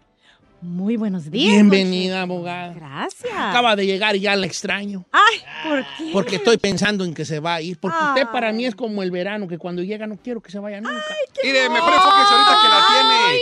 Muy 0.62 0.95
buenos 0.95 1.32
días. 1.32 1.54
bienvenida, 1.54 2.21
abogada. 2.21 2.74
Gracias. 2.74 3.34
Acaba 3.34 3.76
de 3.76 3.86
llegar 3.88 4.15
y 4.15 4.19
ya 4.19 4.36
la 4.36 4.45
extraño. 4.45 5.06
Ay, 5.12 5.41
¿por 5.67 5.80
qué? 5.97 6.10
Porque 6.13 6.36
estoy 6.36 6.58
pensando 6.58 7.04
en 7.04 7.15
que 7.15 7.26
se 7.26 7.39
va 7.39 7.56
a 7.56 7.62
ir. 7.62 7.80
Porque 7.80 7.97
usted 8.10 8.28
para 8.32 8.50
Ay. 8.50 8.54
mí 8.54 8.65
es 8.67 8.76
como 8.76 9.02
el 9.02 9.10
verano, 9.10 9.47
que 9.47 9.58
cuando 9.58 9.82
llega 9.82 10.06
no 10.06 10.17
quiero 10.17 10.39
que 10.39 10.52
se 10.52 10.60
vaya 10.60 10.80
nunca. 10.80 11.04
Mire, 11.43 11.67
mejor 11.67 11.93
enfóquese 11.93 12.34
ahorita 12.34 12.60
que 12.62 12.67
la 12.69 12.86
tiene. 12.91 13.41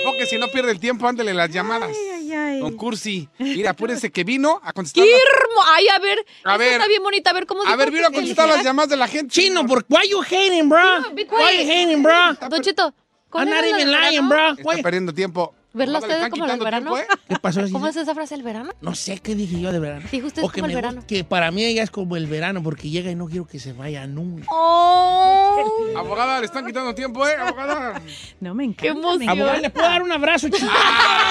Enfóquese 0.00 0.36
y 0.36 0.38
no 0.38 0.48
pierde 0.48 0.70
el 0.72 0.78
tiempo, 0.78 1.08
ándele 1.08 1.32
las 1.32 1.50
llamadas. 1.50 1.88
Ay, 1.88 2.10
ay, 2.14 2.32
ay. 2.32 2.60
Don 2.60 2.76
Cursi, 2.76 3.26
mira, 3.38 3.70
apúrese 3.70 4.10
que 4.12 4.22
vino 4.22 4.60
a 4.62 4.74
contestar. 4.74 5.02
¡Qué 5.04 5.10
hermo- 5.10 5.62
Ay, 5.74 5.88
a 5.88 5.98
ver. 5.98 6.18
A 6.44 6.56
ver. 6.58 6.72
está 6.72 6.88
bien 6.88 7.02
bonita. 7.02 7.30
A 7.30 7.32
ver 7.32 7.46
cómo 7.46 7.62
A 7.64 7.74
ver, 7.74 7.90
vino 7.90 8.06
a 8.06 8.10
contestar 8.10 8.46
las 8.48 8.62
llamadas 8.62 8.90
de 8.90 8.96
la 8.98 9.08
gente. 9.08 9.32
Chino, 9.32 9.66
¿por 9.66 9.86
why 9.88 10.06
you 10.10 10.20
hating, 10.20 10.68
bro? 10.68 11.00
Why 11.14 11.64
you 11.64 11.70
hating, 11.72 12.02
bro? 12.02 12.34
Don 12.50 12.60
Cheto. 12.60 12.92
¿cuál 13.30 13.48
I'm 13.48 13.54
not 13.54 13.64
even 13.64 13.90
lying, 13.90 14.28
bro. 14.28 14.50
Está 14.58 14.82
perdiendo 14.82 15.14
tiempo. 15.14 15.54
Verla 15.74 15.98
Abogada, 15.98 16.20
¿le 16.20 16.24
ustedes 16.24 16.24
están 16.24 16.30
como 16.30 16.46
el 16.52 16.58
verano. 16.64 16.94
tiempo, 16.94 17.12
eh? 17.12 17.16
¿Qué 17.28 17.36
pasó? 17.40 17.60
¿Cómo 17.70 17.86
es 17.88 17.96
esa 17.96 18.14
frase, 18.14 18.34
el 18.34 18.42
verano? 18.42 18.70
No 18.80 18.94
sé 18.94 19.18
qué 19.18 19.34
dije 19.34 19.60
yo 19.60 19.70
de 19.70 19.78
verano. 19.78 20.06
Dijo 20.10 20.26
usted 20.26 20.42
O 20.42 20.48
como 20.50 20.64
que, 20.66 20.70
el 20.70 20.74
verano. 20.74 21.04
que 21.06 21.24
para 21.24 21.50
mí 21.50 21.62
ella 21.64 21.82
es 21.82 21.90
como 21.90 22.16
el 22.16 22.26
verano 22.26 22.62
porque 22.62 22.88
llega 22.88 23.10
y 23.10 23.14
no 23.14 23.26
quiero 23.26 23.46
que 23.46 23.58
se 23.58 23.74
vaya 23.74 24.06
nunca. 24.06 24.46
¡Oh! 24.50 25.92
Abogada, 25.96 26.40
le 26.40 26.46
están 26.46 26.64
quitando 26.66 26.94
tiempo, 26.94 27.26
¿eh? 27.28 27.34
Abogada. 27.38 28.00
No 28.40 28.54
me 28.54 28.64
encanta. 28.64 28.82
¡Qué 28.82 28.88
emoción! 28.88 29.28
Abogada, 29.28 29.58
¿le 29.58 29.68
puedo 29.70 29.86
dar 29.86 30.02
un 30.02 30.12
abrazo, 30.12 30.48
chiquito? 30.52 30.72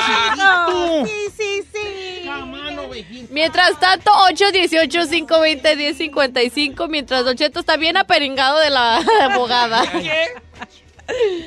chiquito? 0.06 1.06
Sí, 1.06 1.12
sí, 1.36 1.63
sí. 1.73 2.28
Mano, 2.28 2.88
vejito. 2.89 3.28
Mientras 3.34 3.80
tanto, 3.80 4.12
818-520-1055, 4.32 6.88
mientras 6.89 7.26
Don 7.26 7.36
Cheto 7.36 7.62
está 7.62 7.78
bien 7.78 7.97
aperingado 7.97 8.60
de 8.60 8.69
la 8.69 8.97
abogada. 9.32 9.84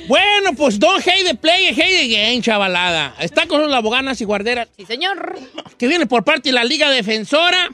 Bueno, 0.08 0.54
pues 0.56 0.78
don't 0.78 1.06
hate 1.06 1.24
the 1.24 1.34
play, 1.34 1.68
hate 1.68 2.00
the 2.00 2.08
game, 2.08 2.42
chavalada. 2.42 3.14
Está 3.20 3.46
con 3.46 3.70
la 3.70 3.76
abogada 3.76 4.02
Nancy 4.02 4.24
Guardera, 4.24 4.66
Sí, 4.76 4.86
señor. 4.86 5.38
que 5.78 5.86
viene 5.86 6.06
por 6.06 6.24
parte 6.24 6.48
de 6.48 6.52
la 6.54 6.64
Liga 6.64 6.90
Defensora 6.90 7.70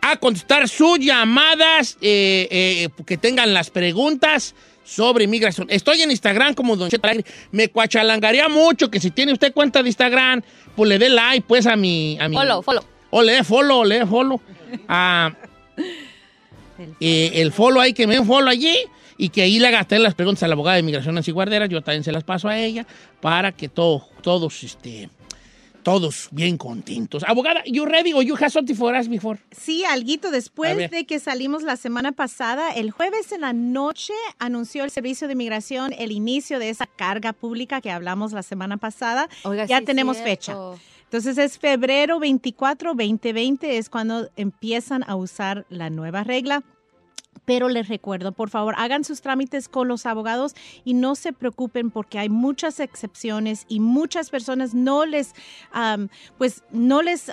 a 0.00 0.16
contestar 0.16 0.68
sus 0.68 0.98
llamadas 0.98 1.98
eh, 2.00 2.48
eh, 2.50 2.88
que 3.04 3.16
tengan 3.16 3.52
las 3.54 3.70
preguntas 3.70 4.54
sobre 4.84 5.24
inmigración. 5.24 5.66
Estoy 5.70 6.02
en 6.02 6.10
Instagram 6.10 6.54
como 6.54 6.76
Don 6.76 6.88
Cheto. 6.88 7.08
Me 7.50 7.68
cuachalangaría 7.68 8.48
mucho 8.48 8.90
que 8.90 9.00
si 9.00 9.10
tiene 9.10 9.32
usted 9.32 9.52
cuenta 9.52 9.82
de 9.82 9.88
Instagram, 9.88 10.42
pues 10.74 10.88
le 10.88 10.98
dé 10.98 11.08
like 11.08 11.44
pues 11.46 11.66
a 11.66 11.76
mi... 11.76 12.16
A 12.20 12.28
mi 12.28 12.36
Follow, 12.36 12.62
follow. 12.62 12.84
O 13.10 13.22
le 13.22 13.32
dé 13.32 13.44
follow, 13.44 13.78
o 13.80 13.84
le 13.84 13.98
dé 13.98 14.06
follow. 14.06 14.40
a 14.88 15.32
eh, 17.00 17.30
el 17.34 17.52
follow 17.52 17.80
ahí, 17.80 17.92
que 17.92 18.06
me 18.06 18.14
den 18.14 18.26
follow 18.26 18.48
allí 18.48 18.76
y 19.18 19.30
que 19.30 19.42
ahí 19.42 19.58
le 19.58 19.68
haga 19.68 19.86
las 19.98 20.14
preguntas 20.14 20.42
a 20.42 20.48
la 20.48 20.54
abogada 20.54 20.74
de 20.74 20.80
inmigración 20.80 21.14
Nancy 21.14 21.32
Guardera. 21.32 21.66
Yo 21.66 21.82
también 21.82 22.04
se 22.04 22.12
las 22.12 22.24
paso 22.24 22.48
a 22.48 22.58
ella 22.58 22.86
para 23.20 23.52
que 23.52 23.68
todo, 23.68 24.08
todos, 24.22 24.62
este, 24.62 25.08
todos 25.82 26.28
bien 26.32 26.58
contentos. 26.58 27.22
Abogada, 27.24 27.62
you 27.64 27.84
ready 27.84 28.12
or 28.12 28.22
you 28.22 28.34
have 28.34 28.50
something 28.50 28.74
for 28.74 28.94
us 28.94 29.08
before? 29.08 29.38
Sí, 29.52 29.84
alguito 29.84 30.30
después 30.30 30.90
de 30.90 31.06
que 31.06 31.18
salimos 31.20 31.62
la 31.62 31.76
semana 31.76 32.12
pasada, 32.12 32.72
el 32.72 32.90
jueves 32.90 33.32
en 33.32 33.42
la 33.42 33.52
noche 33.52 34.12
anunció 34.38 34.84
el 34.84 34.90
Servicio 34.90 35.28
de 35.28 35.34
Inmigración 35.34 35.94
el 35.96 36.12
inicio 36.12 36.58
de 36.58 36.70
esa 36.70 36.86
carga 36.86 37.32
pública 37.32 37.80
que 37.80 37.90
hablamos 37.90 38.32
la 38.32 38.42
semana 38.42 38.76
pasada. 38.78 39.28
Oiga, 39.44 39.64
ya 39.66 39.78
sí, 39.78 39.84
tenemos 39.84 40.16
cierto. 40.16 40.30
fecha. 40.30 40.56
Entonces 41.04 41.38
es 41.38 41.58
febrero 41.58 42.18
24, 42.18 42.94
2020 42.94 43.78
es 43.78 43.88
cuando 43.88 44.28
empiezan 44.34 45.04
a 45.06 45.14
usar 45.14 45.64
la 45.68 45.88
nueva 45.88 46.24
regla. 46.24 46.64
Pero 47.46 47.70
les 47.70 47.88
recuerdo, 47.88 48.32
por 48.32 48.50
favor, 48.50 48.74
hagan 48.76 49.04
sus 49.04 49.22
trámites 49.22 49.68
con 49.68 49.88
los 49.88 50.04
abogados 50.04 50.54
y 50.84 50.92
no 50.92 51.14
se 51.14 51.32
preocupen 51.32 51.90
porque 51.90 52.18
hay 52.18 52.28
muchas 52.28 52.78
excepciones 52.80 53.64
y 53.68 53.80
muchas 53.80 54.28
personas 54.28 54.74
no 54.74 55.06
les, 55.06 55.32
am, 55.72 56.08
pues, 56.36 56.62
no 56.70 57.00
les, 57.00 57.30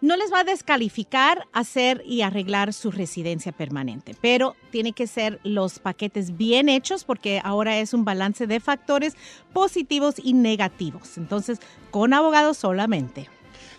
no 0.00 0.16
les 0.16 0.32
va 0.32 0.40
a 0.40 0.44
descalificar 0.44 1.48
hacer 1.52 2.02
y 2.06 2.22
arreglar 2.22 2.72
su 2.72 2.90
residencia 2.90 3.52
permanente. 3.52 4.14
Pero 4.20 4.54
tiene 4.70 4.92
que 4.92 5.06
ser 5.06 5.40
los 5.42 5.78
paquetes 5.78 6.36
bien 6.36 6.68
hechos 6.68 7.04
porque 7.04 7.40
ahora 7.42 7.78
es 7.78 7.94
un 7.94 8.04
balance 8.04 8.46
de 8.46 8.60
factores 8.60 9.16
positivos 9.52 10.16
y 10.22 10.34
negativos. 10.34 11.18
Entonces, 11.18 11.60
con 11.90 12.12
abogados 12.12 12.58
solamente. 12.58 13.28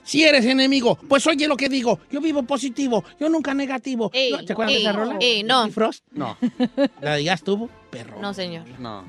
Si 0.10 0.24
eres 0.24 0.44
enemigo, 0.46 0.98
pues 1.08 1.28
oye 1.28 1.48
lo 1.48 1.56
que 1.56 1.70
digo. 1.70 2.00
Yo 2.10 2.20
vivo 2.20 2.42
positivo, 2.42 3.04
yo 3.20 3.30
nunca 3.30 3.54
negativo. 3.54 4.10
Ey, 4.12 4.34
¿Te 4.44 4.54
acuerdas 4.54 4.74
de 4.74 4.82
esa 4.82 4.92
rola? 4.92 5.18
ey, 5.20 5.44
no. 5.44 5.66
¿De 5.66 5.72
Frost? 5.72 6.04
No, 6.14 6.36
La 7.02 7.14
de 7.14 7.26
ya 7.26 7.34
estuvo, 7.34 7.70
perro. 7.92 8.20
No, 8.20 8.34
señor. 8.34 8.66
no. 8.80 9.06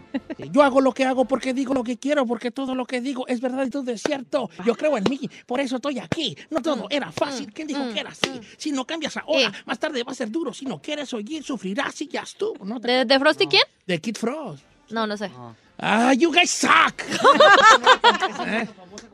Yo 0.52 0.62
hago 0.62 0.82
lo 0.82 0.92
que 0.92 1.06
hago 1.06 1.24
porque 1.24 1.54
digo 1.54 1.72
lo 1.72 1.82
que 1.84 1.96
quiero, 1.96 2.26
porque 2.26 2.50
todo 2.50 2.74
lo 2.74 2.84
que 2.84 3.00
digo 3.00 3.26
es 3.28 3.40
verdad 3.40 3.64
y 3.64 3.70
todo 3.70 3.90
es 3.90 4.02
cierto. 4.02 4.50
Yo 4.66 4.74
creo 4.74 4.98
en 4.98 5.04
mí, 5.08 5.18
por 5.46 5.60
eso 5.60 5.76
estoy 5.76 5.98
aquí. 5.98 6.36
No 6.50 6.60
todo 6.60 6.86
era 6.90 7.10
fácil. 7.10 7.50
¿Quién 7.50 7.66
dijo 7.68 7.80
que 7.94 8.00
era 8.00 8.10
así? 8.10 8.30
Si 8.58 8.70
no 8.70 8.84
cambias 8.86 9.16
ahora, 9.16 9.48
Eh. 9.48 9.62
más 9.64 9.78
tarde 9.78 10.02
va 10.04 10.12
a 10.12 10.14
ser 10.14 10.30
duro. 10.30 10.52
Si 10.52 10.66
no 10.66 10.82
quieres 10.82 11.14
oír, 11.14 11.42
sufrirás 11.42 11.98
y 12.02 12.08
ya 12.08 12.20
estuvo. 12.20 12.62
¿no? 12.66 12.78
¿De, 12.78 13.06
de 13.06 13.18
Frosty 13.18 13.46
quién? 13.46 13.62
De 13.86 13.98
Kid 14.02 14.16
Frost. 14.18 14.64
No, 14.90 15.06
no 15.06 15.16
sé. 15.16 15.30
Ah, 15.78 16.12
you 16.12 16.30
guys 16.32 16.50
suck. 16.50 17.02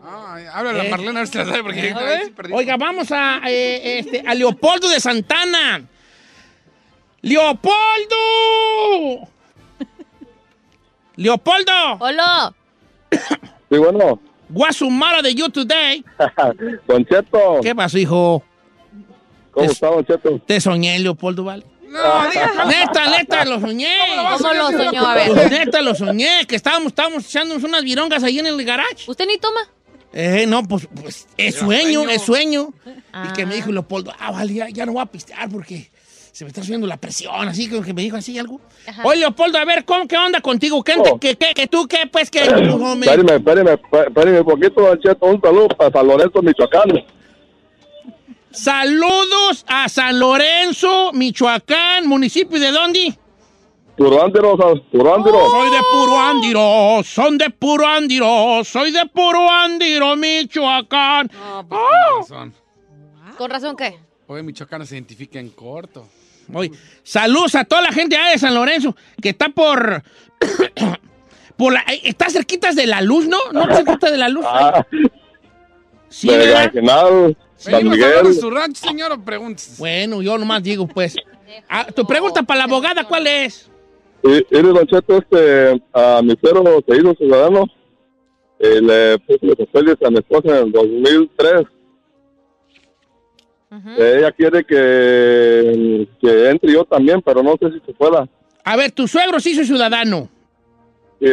Ah, 0.02 0.38
háblale 0.54 0.84
Eh. 0.84 0.86
a 0.86 0.90
Marlene 0.90 1.10
a 1.18 1.20
ver 1.22 1.28
si 1.28 1.38
la 1.38 1.44
sabe 1.46 1.62
porque. 1.62 1.94
Oiga, 2.52 2.76
vamos 2.76 3.10
a, 3.12 3.40
eh, 3.46 3.98
este, 3.98 4.22
a 4.26 4.34
Leopoldo 4.34 4.88
de 4.88 5.00
Santana. 5.00 5.82
¡Leopoldo! 7.22 8.16
¡Leopoldo! 11.16 11.72
¡Hola! 11.98 12.54
Sí, 13.10 13.78
bueno. 13.78 14.20
Matter 14.48 15.22
de 15.24 15.34
you 15.34 15.48
today? 15.48 16.04
Don 16.86 17.04
Cheto. 17.04 17.60
¿Qué 17.62 17.74
pasó, 17.74 17.98
hijo? 17.98 18.42
¿Cómo 19.50 19.66
Te- 19.66 19.72
está, 19.72 19.88
Don 19.88 20.04
Cheto? 20.04 20.38
Te 20.46 20.60
soñé, 20.60 20.98
Leopoldo, 21.00 21.44
¿vale? 21.44 21.64
No, 21.96 22.30
diga 22.30 22.50
cómo- 22.56 22.64
Neta, 22.70 23.10
neta, 23.10 23.44
lo 23.44 23.60
soñé. 23.60 23.94
¿Cómo 24.38 24.52
lo 24.54 24.70
soñó? 24.70 25.06
A 25.06 25.14
ver. 25.14 25.28
Pues 25.28 25.50
neta, 25.50 25.80
lo 25.82 25.94
soñé, 25.94 26.46
que 26.46 26.56
estábamos, 26.56 26.88
estábamos 26.88 27.24
echándonos 27.26 27.64
unas 27.64 27.82
virongas 27.82 28.22
ahí 28.22 28.38
en 28.38 28.46
el 28.46 28.64
garage. 28.64 29.04
¿Usted 29.08 29.26
ni 29.26 29.38
toma? 29.38 29.60
Eh, 30.12 30.46
no, 30.46 30.62
pues, 30.62 30.88
pues 31.00 31.26
es 31.36 31.56
sueño, 31.56 32.00
sueño. 32.02 32.10
es 32.10 32.22
sueño. 32.22 32.68
Y 32.86 32.90
Ah. 33.12 33.32
que 33.34 33.44
me 33.44 33.54
dijo 33.54 33.70
Leopoldo, 33.72 34.12
ah, 34.18 34.30
vale, 34.30 34.54
ya, 34.54 34.68
ya 34.70 34.86
no 34.86 34.92
voy 34.92 35.02
a 35.02 35.06
pistear 35.06 35.48
porque 35.50 35.90
se 36.32 36.44
me 36.44 36.48
está 36.48 36.62
subiendo 36.62 36.86
la 36.86 36.96
presión, 36.98 37.48
así 37.48 37.68
que 37.68 37.92
me 37.92 38.02
dijo 38.02 38.16
así 38.16 38.38
algo. 38.38 38.60
Ajá. 38.86 39.02
Oye, 39.04 39.20
Leopoldo, 39.20 39.58
a 39.58 39.64
ver, 39.64 39.84
¿cómo, 39.84 40.06
¿qué 40.06 40.16
onda 40.16 40.40
contigo? 40.40 40.82
¿Qué, 40.84 40.94
Oh. 40.98 41.18
que, 41.18 41.36
que, 41.36 41.52
que 41.54 41.66
tú, 41.66 41.86
qué, 41.88 42.06
pues, 42.10 42.30
qué, 42.30 42.40
hombre? 42.48 43.10
Espéreme, 43.10 43.36
espéreme, 43.36 43.72
espéreme 44.06 44.40
un 44.40 44.46
poquito. 44.46 44.90
Un 45.20 45.40
saludo 45.40 45.68
para 45.68 45.90
San 45.90 46.06
Lorenzo, 46.06 46.40
Michoacán. 46.42 47.04
Saludos 48.56 49.66
a 49.68 49.86
San 49.86 50.18
Lorenzo, 50.18 51.12
Michoacán, 51.12 52.08
municipio 52.08 52.58
de 52.58 52.72
dónde? 52.72 53.18
Turándiro, 53.98 54.56
Turándiro. 54.90 55.50
Soy 55.50 55.70
de 55.70 55.78
puro 55.92 56.18
Andiro, 56.18 57.02
son 57.04 57.36
de 57.36 57.50
puro 57.50 57.86
Andiro, 57.86 58.64
soy 58.64 58.92
de 58.92 59.04
puro 59.06 59.50
Andiro, 59.50 60.16
Michoacán. 60.16 61.30
No, 61.34 61.68
pues 61.68 61.80
con 61.80 62.18
razón. 62.18 62.54
¿Con 63.36 63.50
razón 63.50 63.76
qué? 63.76 63.98
Hoy 64.26 64.42
Michoacán 64.42 64.86
se 64.86 64.94
identifica 64.94 65.38
en 65.38 65.50
corto. 65.50 66.08
Oye, 66.54 66.70
saludos 67.02 67.54
a 67.56 67.64
toda 67.64 67.82
la 67.82 67.92
gente 67.92 68.16
de 68.16 68.38
San 68.38 68.54
Lorenzo, 68.54 68.96
que 69.20 69.28
está 69.28 69.50
por... 69.50 70.02
por 71.58 71.74
la, 71.74 71.80
eh, 71.80 72.00
está 72.04 72.30
cerquitas 72.30 72.74
de 72.74 72.86
la 72.86 73.02
luz, 73.02 73.28
¿no? 73.28 73.36
¿No 73.52 73.66
cerquita 73.66 74.10
de 74.10 74.16
la 74.16 74.30
luz? 74.30 74.46
Ah, 74.48 74.86
sí, 76.08 76.28
de 76.28 76.38
¿verdad? 76.38 76.72
Gangenal, 77.64 77.72
San 77.72 77.72
¿Venimos 77.72 77.92
a 77.98 78.04
hablar 78.04 78.16
de 78.22 78.28
Miguel. 78.28 78.40
su 78.40 78.50
rancho, 78.50 78.86
señor, 78.86 79.12
o 79.12 79.20
preguntas? 79.20 79.76
Bueno, 79.78 80.22
yo 80.22 80.36
nomás 80.38 80.62
digo, 80.62 80.86
pues. 80.86 81.16
Ah, 81.68 81.86
tu 81.86 82.06
pregunta 82.06 82.42
para 82.42 82.58
la 82.58 82.64
abogada, 82.64 83.04
¿cuál 83.04 83.26
es? 83.26 83.70
Y, 84.22 84.36
y 84.56 84.62
Don 84.62 84.86
Cheto, 84.86 85.18
este, 85.18 85.80
a 85.92 86.20
mi 86.22 86.34
cero 86.42 86.64
seguido 86.86 87.14
ciudadano, 87.14 87.64
eh, 88.58 88.80
le 88.82 89.18
puse 89.20 89.46
los 89.46 89.56
papeles 89.56 89.96
a 90.04 90.10
mi 90.10 90.18
esposa 90.18 90.58
en 90.58 90.66
el 90.66 90.72
2003. 90.72 91.62
Ella 93.98 94.32
quiere 94.32 94.64
que, 94.64 96.08
que 96.20 96.48
entre 96.50 96.72
yo 96.72 96.84
también, 96.84 97.20
pero 97.20 97.42
no 97.42 97.56
sé 97.60 97.70
si 97.72 97.80
se 97.84 97.92
pueda. 97.92 98.26
A 98.64 98.76
ver, 98.76 98.90
tu 98.92 99.06
suegro 99.06 99.38
sí 99.38 99.58
es 99.58 99.66
ciudadano. 99.66 100.28
Sí, 101.20 101.28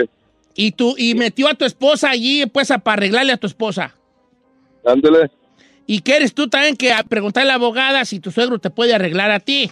Y 0.55 0.71
tú, 0.73 0.93
y 0.97 1.15
metió 1.15 1.47
a 1.47 1.53
tu 1.53 1.63
esposa 1.65 2.09
allí, 2.09 2.45
pues, 2.47 2.69
a- 2.71 2.79
para 2.79 2.93
arreglarle 2.99 3.31
a 3.33 3.37
tu 3.37 3.47
esposa. 3.47 3.95
ándele. 4.85 5.31
¿Y 5.85 6.01
quieres 6.01 6.33
tú 6.33 6.47
también 6.49 6.75
que 6.77 6.93
a 6.93 7.03
preguntarle 7.03 7.51
a 7.51 7.57
la 7.57 7.63
abogada 7.63 8.05
si 8.05 8.19
tu 8.19 8.31
suegro 8.31 8.59
te 8.59 8.69
puede 8.69 8.93
arreglar 8.93 9.31
a 9.31 9.39
ti? 9.39 9.69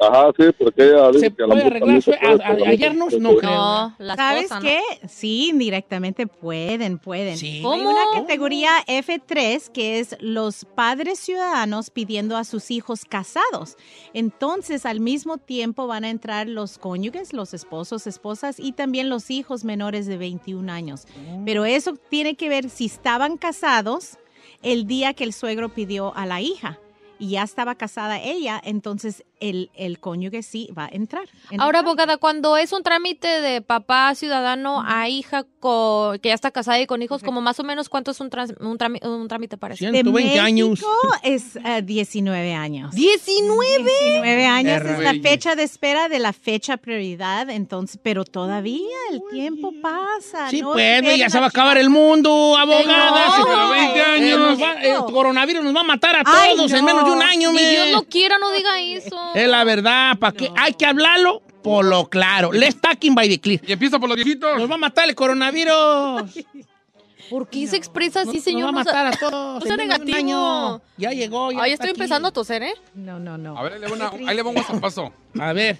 Ajá, 0.00 0.32
sí, 0.36 0.46
porque 0.58 0.82
ella 0.88 1.12
dice 1.12 1.26
¿Se 1.26 1.32
que 1.32 1.44
a 1.44 1.46
la 1.46 1.54
puede 1.54 1.64
mujer 1.64 1.82
arreglar 1.84 2.68
ayer 2.68 2.94
no- 2.96 3.06
no 3.20 3.36
creo. 3.36 3.50
No, 3.52 3.94
la 4.00 4.16
¿Sabes 4.16 4.50
qué? 4.60 4.80
Sí, 5.06 5.50
indirectamente 5.50 6.26
pueden, 6.26 6.98
pueden. 6.98 7.36
Sí. 7.36 7.58
Hay 7.58 7.62
¿Cómo? 7.62 7.88
una 7.88 8.00
categoría 8.20 8.70
F3 8.88 9.68
que 9.70 10.00
es 10.00 10.16
los 10.18 10.64
padres 10.64 11.20
ciudadanos 11.20 11.90
pidiendo 11.90 12.36
a 12.36 12.42
sus 12.42 12.72
hijos 12.72 13.04
casados. 13.04 13.76
Entonces, 14.12 14.86
al 14.86 14.98
mismo 14.98 15.38
tiempo 15.38 15.86
van 15.86 16.02
a 16.02 16.10
entrar 16.10 16.48
los 16.48 16.78
cónyuges, 16.78 17.32
los 17.32 17.54
esposos, 17.54 18.08
esposas 18.08 18.58
y 18.58 18.72
también 18.72 19.08
los 19.08 19.30
hijos 19.30 19.62
menores 19.62 20.06
de 20.06 20.16
21 20.16 20.68
años. 20.68 21.04
Pero 21.44 21.64
eso 21.64 21.94
tiene 22.10 22.34
que 22.34 22.48
ver 22.48 22.70
si 22.70 22.86
estaban 22.86 23.36
casados 23.36 24.18
el 24.62 24.86
día 24.86 25.14
que 25.14 25.24
el 25.24 25.32
suegro 25.32 25.68
pidió 25.68 26.14
a 26.16 26.26
la 26.26 26.40
hija. 26.40 26.78
Y 27.22 27.28
ya 27.30 27.44
estaba 27.44 27.76
casada 27.76 28.18
ella, 28.20 28.60
entonces 28.64 29.24
el, 29.38 29.70
el 29.74 30.00
cónyuge 30.00 30.42
sí 30.42 30.68
va 30.76 30.86
a 30.86 30.88
entrar. 30.88 31.24
en 31.50 31.60
Ahora, 31.60 31.80
abogada, 31.80 32.16
cuando 32.16 32.56
es 32.56 32.72
un 32.72 32.82
trámite 32.82 33.28
de 33.40 33.60
papá 33.60 34.12
ciudadano 34.16 34.82
a 34.84 35.08
hija 35.08 35.44
co- 35.60 36.14
que 36.20 36.30
ya 36.30 36.34
está 36.34 36.50
casada 36.50 36.80
y 36.80 36.86
con 36.86 37.00
hijos, 37.02 37.22
como 37.22 37.40
más 37.40 37.60
o 37.60 37.64
menos, 37.64 37.88
¿cuánto 37.88 38.10
es 38.10 38.20
un, 38.20 38.28
trans- 38.30 38.54
un, 38.60 38.76
trámi- 38.78 39.04
un 39.06 39.28
trámite 39.28 39.56
para 39.56 39.74
eso? 39.74 39.84
de 39.84 39.90
120 39.92 40.40
años. 40.40 40.80
Es 41.22 41.56
eh, 41.64 41.82
19 41.82 42.54
años. 42.54 42.92
¿19? 42.94 43.84
19 43.84 44.46
años 44.46 44.82
es 44.82 44.98
la 44.98 45.14
fecha 45.22 45.54
de 45.54 45.62
espera 45.62 46.08
de 46.08 46.18
la 46.18 46.32
fecha 46.32 46.76
prioridad, 46.76 47.48
entonces, 47.50 47.98
pero 48.02 48.24
todavía 48.24 48.88
el 49.12 49.22
tiempo 49.30 49.72
pasa. 49.80 50.50
Sí, 50.50 50.60
no 50.62 50.72
pues, 50.72 51.18
ya 51.18 51.30
se 51.30 51.38
va 51.38 51.46
a 51.46 51.48
acabar 51.48 51.78
el 51.78 51.90
mundo, 51.90 52.56
abogada. 52.58 53.26
No, 53.28 53.36
Sí, 53.36 53.42
pero 53.44 53.68
20 53.70 53.98
Eh, 53.98 54.02
años. 54.02 54.38
nos 54.40 54.60
va- 54.62 54.82
el 54.82 54.96
coronavirus 55.12 55.62
nos 55.64 55.74
va 55.74 55.80
a 55.80 55.84
matar 55.84 56.16
a 56.16 56.22
Ay, 56.24 56.56
todos 56.56 56.72
en 56.72 56.78
no. 56.78 56.84
menos 56.84 57.04
de 57.04 57.11
un 57.16 57.22
año, 57.22 57.52
me. 57.52 57.60
Dios 57.70 57.90
lo 57.90 58.02
quiera, 58.04 58.38
no 58.38 58.50
diga 58.52 58.80
eso. 58.80 59.16
Es 59.34 59.48
la 59.48 59.64
verdad, 59.64 60.18
¿para 60.18 60.32
qué? 60.36 60.50
Hay 60.56 60.74
que 60.74 60.86
hablarlo 60.86 61.42
por 61.62 61.84
lo 61.84 62.08
claro. 62.08 62.52
Let's 62.52 62.80
talking 62.80 63.14
by 63.14 63.28
the 63.28 63.40
clear. 63.40 63.60
Y 63.66 63.72
empieza 63.72 63.98
por 63.98 64.08
los 64.08 64.16
viejitos. 64.16 64.58
Nos 64.58 64.70
va 64.70 64.74
a 64.74 64.78
matar 64.78 65.08
el 65.08 65.14
coronavirus. 65.14 66.44
¿Por 67.30 67.48
qué 67.48 67.66
se 67.66 67.76
expresa 67.78 68.22
así, 68.22 68.40
señor? 68.40 68.72
Nos 68.72 68.76
va 68.76 68.80
a 68.80 68.84
No 68.84 68.90
matar 68.90 69.06
a 69.06 69.16
todos. 69.30 69.54
no 69.54 69.60
sea 69.62 69.72
un 69.72 69.78
negativo. 69.78 70.16
año. 70.18 70.82
Ya 70.98 71.10
llegó. 71.12 71.50
Ya 71.52 71.62
Ay, 71.62 71.72
está 71.72 71.84
estoy 71.84 71.90
aquí. 71.94 72.00
empezando 72.00 72.28
a 72.28 72.32
toser, 72.32 72.62
¿eh? 72.62 72.74
No, 72.94 73.18
no, 73.18 73.38
no. 73.38 73.56
A 73.56 73.62
ver, 73.62 73.72
ahí 73.74 73.80
le, 73.80 73.86
va 73.86 73.92
una- 73.94 74.28
ahí 74.30 74.36
le 74.36 74.42
vamos 74.42 74.68
a 74.68 74.80
paso. 74.80 75.12
A 75.40 75.52
ver. 75.54 75.78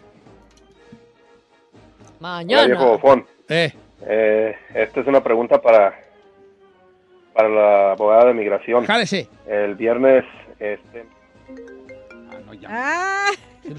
Hola, 2.20 2.20
Mañana. 2.20 2.66
viejo 2.66 2.86
bofón. 2.86 3.26
Eh. 3.48 3.72
Eh, 4.06 4.56
esta 4.74 5.00
es 5.00 5.06
una 5.06 5.22
pregunta 5.22 5.60
para, 5.60 5.94
para 7.34 7.48
la 7.48 7.92
abogada 7.92 8.26
de 8.26 8.34
migración. 8.34 8.84
Jálese. 8.86 9.28
El 9.46 9.74
viernes 9.74 10.24
este, 10.58 11.04
Ah. 12.68 13.30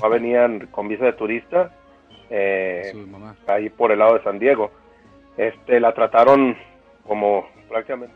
Ah, 0.01 0.07
venían 0.07 0.67
con 0.67 0.87
visa 0.87 1.05
de 1.05 1.13
turista 1.13 1.71
eh, 2.29 2.93
mamá. 3.07 3.35
ahí 3.47 3.69
por 3.69 3.91
el 3.91 3.99
lado 3.99 4.15
de 4.17 4.23
San 4.23 4.39
Diego. 4.39 4.71
Este, 5.37 5.79
la 5.79 5.93
trataron 5.93 6.55
como 7.07 7.47
prácticamente 7.69 8.13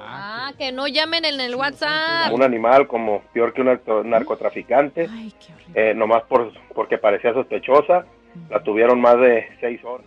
Ah, 0.00 0.52
que 0.58 0.72
no 0.72 0.86
llamen 0.88 1.24
en 1.24 1.40
el 1.40 1.54
WhatsApp. 1.54 2.24
como 2.24 2.34
un 2.36 2.42
animal, 2.42 2.86
como 2.88 3.22
peor 3.32 3.52
que 3.52 3.60
un 3.62 3.68
narco- 3.68 4.04
narcotraficante, 4.04 5.08
ay, 5.10 5.32
qué 5.38 5.52
horrible. 5.54 5.90
eh, 5.90 5.94
nomás 5.94 6.24
por, 6.24 6.52
porque 6.74 6.98
parecía 6.98 7.32
sospechosa. 7.32 8.04
La 8.50 8.60
tuvieron 8.64 9.00
más 9.00 9.16
de 9.20 9.46
seis 9.60 9.80
horas. 9.84 10.06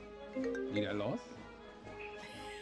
Míralos. 0.73 1.19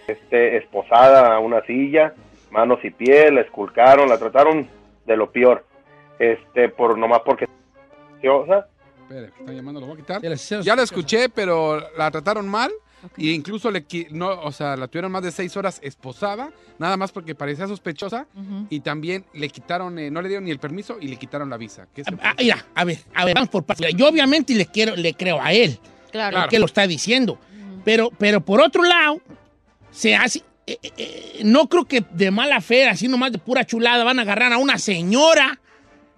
este, 0.07 0.57
esposada 0.57 1.35
a 1.35 1.39
una 1.39 1.61
silla, 1.63 2.13
manos 2.51 2.79
y 2.85 2.91
pies, 2.91 3.31
la 3.33 3.41
esculcaron, 3.41 4.07
la 4.07 4.19
trataron 4.19 4.67
de 5.05 5.17
lo 5.17 5.31
peor, 5.31 5.65
este, 6.19 6.69
por 6.69 6.97
nomás 6.97 7.21
porque 7.25 7.47
está 9.07 9.51
llamando, 9.53 9.79
lo 9.79 9.87
voy 9.87 9.95
a 9.95 9.97
quitar. 9.97 10.21
Ya 10.21 10.75
la 10.75 10.83
escuché, 10.83 11.29
pero 11.29 11.79
la 11.97 12.09
trataron 12.11 12.47
mal. 12.47 12.71
Y 13.17 13.33
incluso 13.33 13.69
le 13.69 13.85
no, 14.09 14.29
o 14.29 14.51
sea, 14.51 14.75
la 14.75 14.87
tuvieron 14.87 15.11
más 15.11 15.21
de 15.21 15.31
seis 15.31 15.55
horas 15.55 15.79
esposada, 15.83 16.51
nada 16.79 16.97
más 16.97 17.11
porque 17.11 17.35
parecía 17.35 17.67
sospechosa. 17.67 18.25
Y 18.69 18.79
también 18.79 19.25
le 19.33 19.49
quitaron, 19.49 19.99
eh, 19.99 20.09
no 20.09 20.23
le 20.23 20.27
dieron 20.29 20.45
ni 20.45 20.51
el 20.51 20.57
permiso 20.57 20.97
y 20.99 21.07
le 21.07 21.17
quitaron 21.17 21.49
la 21.49 21.57
visa. 21.57 21.87
¿Qué 21.93 22.03
se 22.03 22.11
Ah, 22.23 22.33
mira, 22.39 22.65
a 22.73 22.83
ver, 22.83 22.97
a 23.13 23.25
ver, 23.25 23.35
vamos 23.35 23.49
por 23.49 23.63
partes. 23.63 23.93
Yo 23.95 24.07
obviamente 24.07 24.55
le 24.55 24.65
quiero, 24.65 24.95
le 24.95 25.13
creo 25.13 25.39
a 25.39 25.53
él, 25.53 25.77
Claro. 26.11 26.43
el 26.43 26.49
que 26.49 26.57
lo 26.57 26.65
está 26.65 26.87
diciendo. 26.87 27.37
Pero, 27.83 28.09
pero 28.17 28.41
por 28.41 28.59
otro 28.59 28.81
lado, 28.83 29.21
se 29.91 30.15
hace. 30.15 30.39
eh, 30.65 30.79
eh, 30.81 30.91
eh, 30.97 31.41
no 31.43 31.69
creo 31.69 31.85
que 31.85 32.03
de 32.09 32.31
mala 32.31 32.59
fe, 32.59 32.87
así 32.89 33.07
nomás 33.07 33.31
de 33.31 33.37
pura 33.37 33.65
chulada, 33.65 34.03
van 34.03 34.17
a 34.17 34.23
agarrar 34.23 34.51
a 34.51 34.57
una 34.57 34.79
señora, 34.79 35.59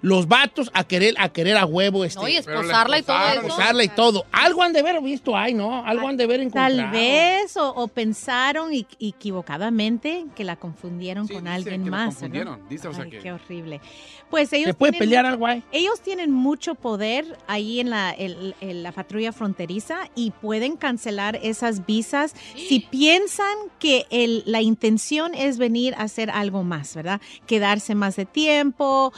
los 0.01 0.27
vatos, 0.27 0.69
a 0.73 0.83
querer 0.83 1.15
a, 1.17 1.29
querer 1.29 1.57
a 1.57 1.65
huevo 1.65 2.05
este. 2.05 2.19
No, 2.21 2.27
y 2.27 2.35
esposarla 2.35 2.99
y 2.99 3.03
todo 3.03 3.17
esposaron, 3.17 3.45
eso. 3.45 3.53
acosarla 3.53 3.83
y 3.83 3.87
todo. 3.89 4.25
Algo 4.31 4.61
han 4.63 4.73
de 4.73 4.79
haber 4.81 5.01
visto 5.01 5.35
ahí, 5.35 5.53
¿no? 5.53 5.83
Algo 5.85 6.07
han 6.07 6.17
de 6.17 6.25
haber 6.25 6.41
encontrado. 6.41 6.75
Tal 6.77 6.91
vez, 6.91 7.57
o, 7.57 7.69
o 7.73 7.87
pensaron 7.87 8.73
y- 8.73 8.85
equivocadamente 8.99 10.25
que 10.35 10.43
la 10.43 10.55
confundieron 10.55 11.27
Sí, 11.27 11.33
con 11.33 11.43
dice 11.43 11.55
alguien 11.55 11.83
que 11.83 11.89
más. 11.89 12.05
confundieron, 12.15 12.59
dice, 12.69 12.87
o 12.87 12.93
sea 12.93 13.03
Ay, 13.05 13.09
que- 13.11 13.19
qué 13.19 13.31
horrible. 13.31 13.81
Pues 14.29 14.51
ellos 14.53 14.67
¿Se 14.67 14.73
puede 14.73 14.91
tienen- 14.91 15.09
pelear 15.09 15.25
algo 15.25 15.47
ahí? 15.47 15.63
Ellos 15.71 16.01
tienen 16.01 16.31
mucho 16.31 16.75
poder 16.75 17.37
ahí 17.47 17.79
en 17.79 17.89
la, 17.89 18.11
el- 18.11 18.55
en 18.61 18.83
la 18.83 18.91
patrulla 18.91 19.31
fronteriza 19.31 20.09
y 20.15 20.31
pueden 20.31 20.75
cancelar 20.75 21.37
esas 21.41 21.85
visas 21.85 22.33
si 22.55 22.81
piensan 22.81 23.55
que 23.79 24.05
el- 24.09 24.43
la 24.45 24.61
intención 24.61 25.33
es 25.33 25.57
venir 25.57 25.95
a 25.95 26.01
hacer 26.03 26.29
algo 26.29 26.63
más, 26.63 26.93
¿verdad? 26.95 27.21
Quedarse 27.45 27.95
más 27.95 28.15
de 28.17 28.25
tiempo, 28.25 29.13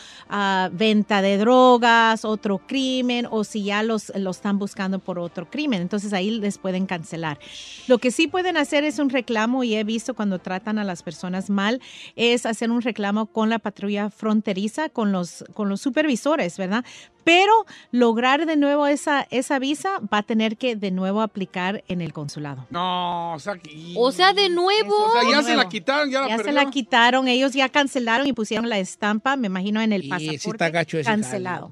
venta 0.72 1.22
de 1.22 1.38
drogas, 1.38 2.26
otro 2.26 2.60
crimen, 2.60 3.28
o 3.30 3.44
si 3.44 3.64
ya 3.64 3.84
los, 3.84 4.12
los 4.16 4.38
están 4.38 4.60
buscando 4.60 5.00
por 5.00 5.20
otro 5.20 5.50
crimen. 5.50 5.82
Entonces 5.82 6.14
ahí 6.14 6.32
les 6.32 6.58
pueden 6.58 6.86
cancelar. 6.86 7.40
Lo 7.88 7.98
que 7.98 8.12
sí 8.12 8.28
pueden 8.28 8.58
hacer 8.58 8.84
es 8.84 9.00
un 9.00 9.10
reclamo, 9.10 9.64
y 9.64 9.76
he 9.76 9.84
visto 9.84 10.14
cuando 10.14 10.40
tratan 10.40 10.80
a 10.80 10.84
las 10.84 11.04
personas 11.04 11.50
mal, 11.50 11.82
es 12.16 12.46
hacer 12.46 12.72
un 12.72 12.82
reclamo 12.82 13.26
con 13.28 13.50
la 13.50 13.60
patrulla 13.60 14.10
fronteriza, 14.10 14.90
con 14.90 15.12
los, 15.12 15.44
con 15.54 15.70
los 15.70 15.82
supervisores, 15.82 16.58
¿verdad? 16.58 16.84
Pero 17.26 17.52
lograr 17.92 18.46
de 18.46 18.56
nuevo 18.56 18.88
esa, 18.88 19.28
esa 19.30 19.60
visa 19.60 20.00
va 20.12 20.20
a 20.20 20.24
tener 20.24 20.58
que 20.58 20.76
de 20.76 20.90
nuevo 20.90 21.22
aplicar 21.22 21.84
en 21.88 22.02
el 22.02 22.12
consulado. 22.14 22.66
No, 22.72 23.34
o 23.34 23.40
sea, 23.40 23.56
que- 23.58 23.72
y- 23.72 23.94
O 23.98 24.12
sea, 24.12 24.34
de 24.34 24.50
nuevo. 24.50 24.96
o 24.96 25.12
sea, 25.12 25.30
ya 25.30 25.44
se 25.44 25.56
la 25.56 25.68
quitaron, 25.70 26.10
ya 26.10 26.22
la 26.22 26.28
Ya 26.30 26.38
se 26.44 26.52
la 26.52 26.72
quitaron, 26.72 27.28
ellos 27.28 27.54
ya 27.54 27.70
cancelaron 27.70 28.26
y 28.26 28.34
pusieron 28.34 28.68
la 28.70 28.80
estampa, 28.80 29.36
me 29.36 29.48
imagino, 29.48 29.80
en 29.82 29.94
el 29.94 30.06
Y 30.06 30.10
pasaporte. 30.10 30.40
Está 30.60 30.70
gacho 30.70 30.98
cancelado. 31.04 31.72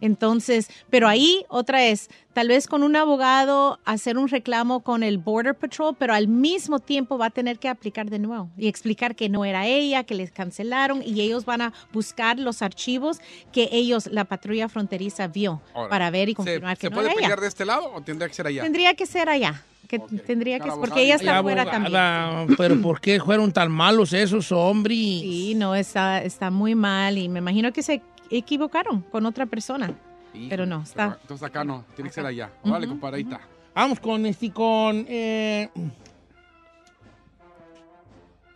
Entonces, 0.00 0.68
pero 0.90 1.08
ahí 1.08 1.46
otra 1.48 1.84
es, 1.86 2.10
tal 2.34 2.48
vez 2.48 2.66
con 2.66 2.82
un 2.82 2.94
abogado 2.94 3.78
hacer 3.84 4.18
un 4.18 4.28
reclamo 4.28 4.80
con 4.80 5.02
el 5.02 5.16
Border 5.18 5.54
Patrol, 5.54 5.96
pero 5.98 6.12
al 6.12 6.28
mismo 6.28 6.78
tiempo 6.80 7.16
va 7.16 7.26
a 7.26 7.30
tener 7.30 7.58
que 7.58 7.68
aplicar 7.68 8.10
de 8.10 8.18
nuevo 8.18 8.50
y 8.58 8.68
explicar 8.68 9.14
que 9.14 9.28
no 9.28 9.44
era 9.44 9.66
ella, 9.66 10.04
que 10.04 10.14
les 10.14 10.30
cancelaron 10.30 11.00
y 11.02 11.20
ellos 11.22 11.46
van 11.46 11.62
a 11.62 11.72
buscar 11.92 12.38
los 12.38 12.60
archivos 12.60 13.20
que 13.52 13.68
ellos, 13.72 14.08
la 14.08 14.24
patrulla 14.24 14.68
fronteriza, 14.68 15.28
vio 15.28 15.62
Ahora, 15.72 15.88
para 15.88 16.10
ver 16.10 16.28
y 16.28 16.32
¿Se, 16.32 16.36
confirmar 16.36 16.76
que 16.76 16.88
¿se 16.88 16.90
no 16.90 16.96
puede 16.96 17.06
era 17.06 17.14
pelear 17.14 17.32
ella. 17.32 17.40
de 17.40 17.48
este 17.48 17.64
lado 17.64 17.90
o 17.94 18.00
tendría 18.02 18.28
que 18.28 18.34
ser 18.34 18.46
allá? 18.46 18.62
Tendría 18.62 18.94
que 18.94 19.06
ser 19.06 19.28
allá, 19.28 19.62
que 19.88 19.98
tendría 19.98 20.58
que 20.60 20.68
porque 20.70 21.02
ella 21.02 21.16
está 21.16 21.38
afuera 21.38 21.64
también. 21.64 21.94
abogada, 21.96 22.46
Pero 22.56 22.80
¿por 22.80 23.00
qué 23.00 23.20
fueron 23.20 23.52
tan 23.52 23.70
malos 23.70 24.12
esos 24.12 24.50
hombres? 24.52 24.96
Sí, 24.96 25.54
no, 25.56 25.74
está, 25.74 26.22
está 26.22 26.50
muy 26.50 26.74
mal 26.74 27.16
y 27.18 27.28
me 27.28 27.38
imagino 27.40 27.72
que 27.72 27.82
se 27.82 28.02
equivocaron 28.30 29.02
con 29.02 29.26
otra 29.26 29.46
persona. 29.46 29.92
Híjole, 30.32 30.48
Pero 30.50 30.66
no, 30.66 30.82
está- 30.82 31.18
Entonces 31.22 31.46
acá 31.46 31.62
no, 31.64 31.84
tiene 31.94 32.10
que 32.10 32.14
ser 32.14 32.26
allá. 32.26 32.50
Vale, 32.64 32.86
Ujú, 32.86 32.94
compadrita. 32.94 33.40
Vamos 33.74 34.00
con 34.00 34.24
este, 34.26 34.50
con, 34.52 35.04
eh, 35.08 35.68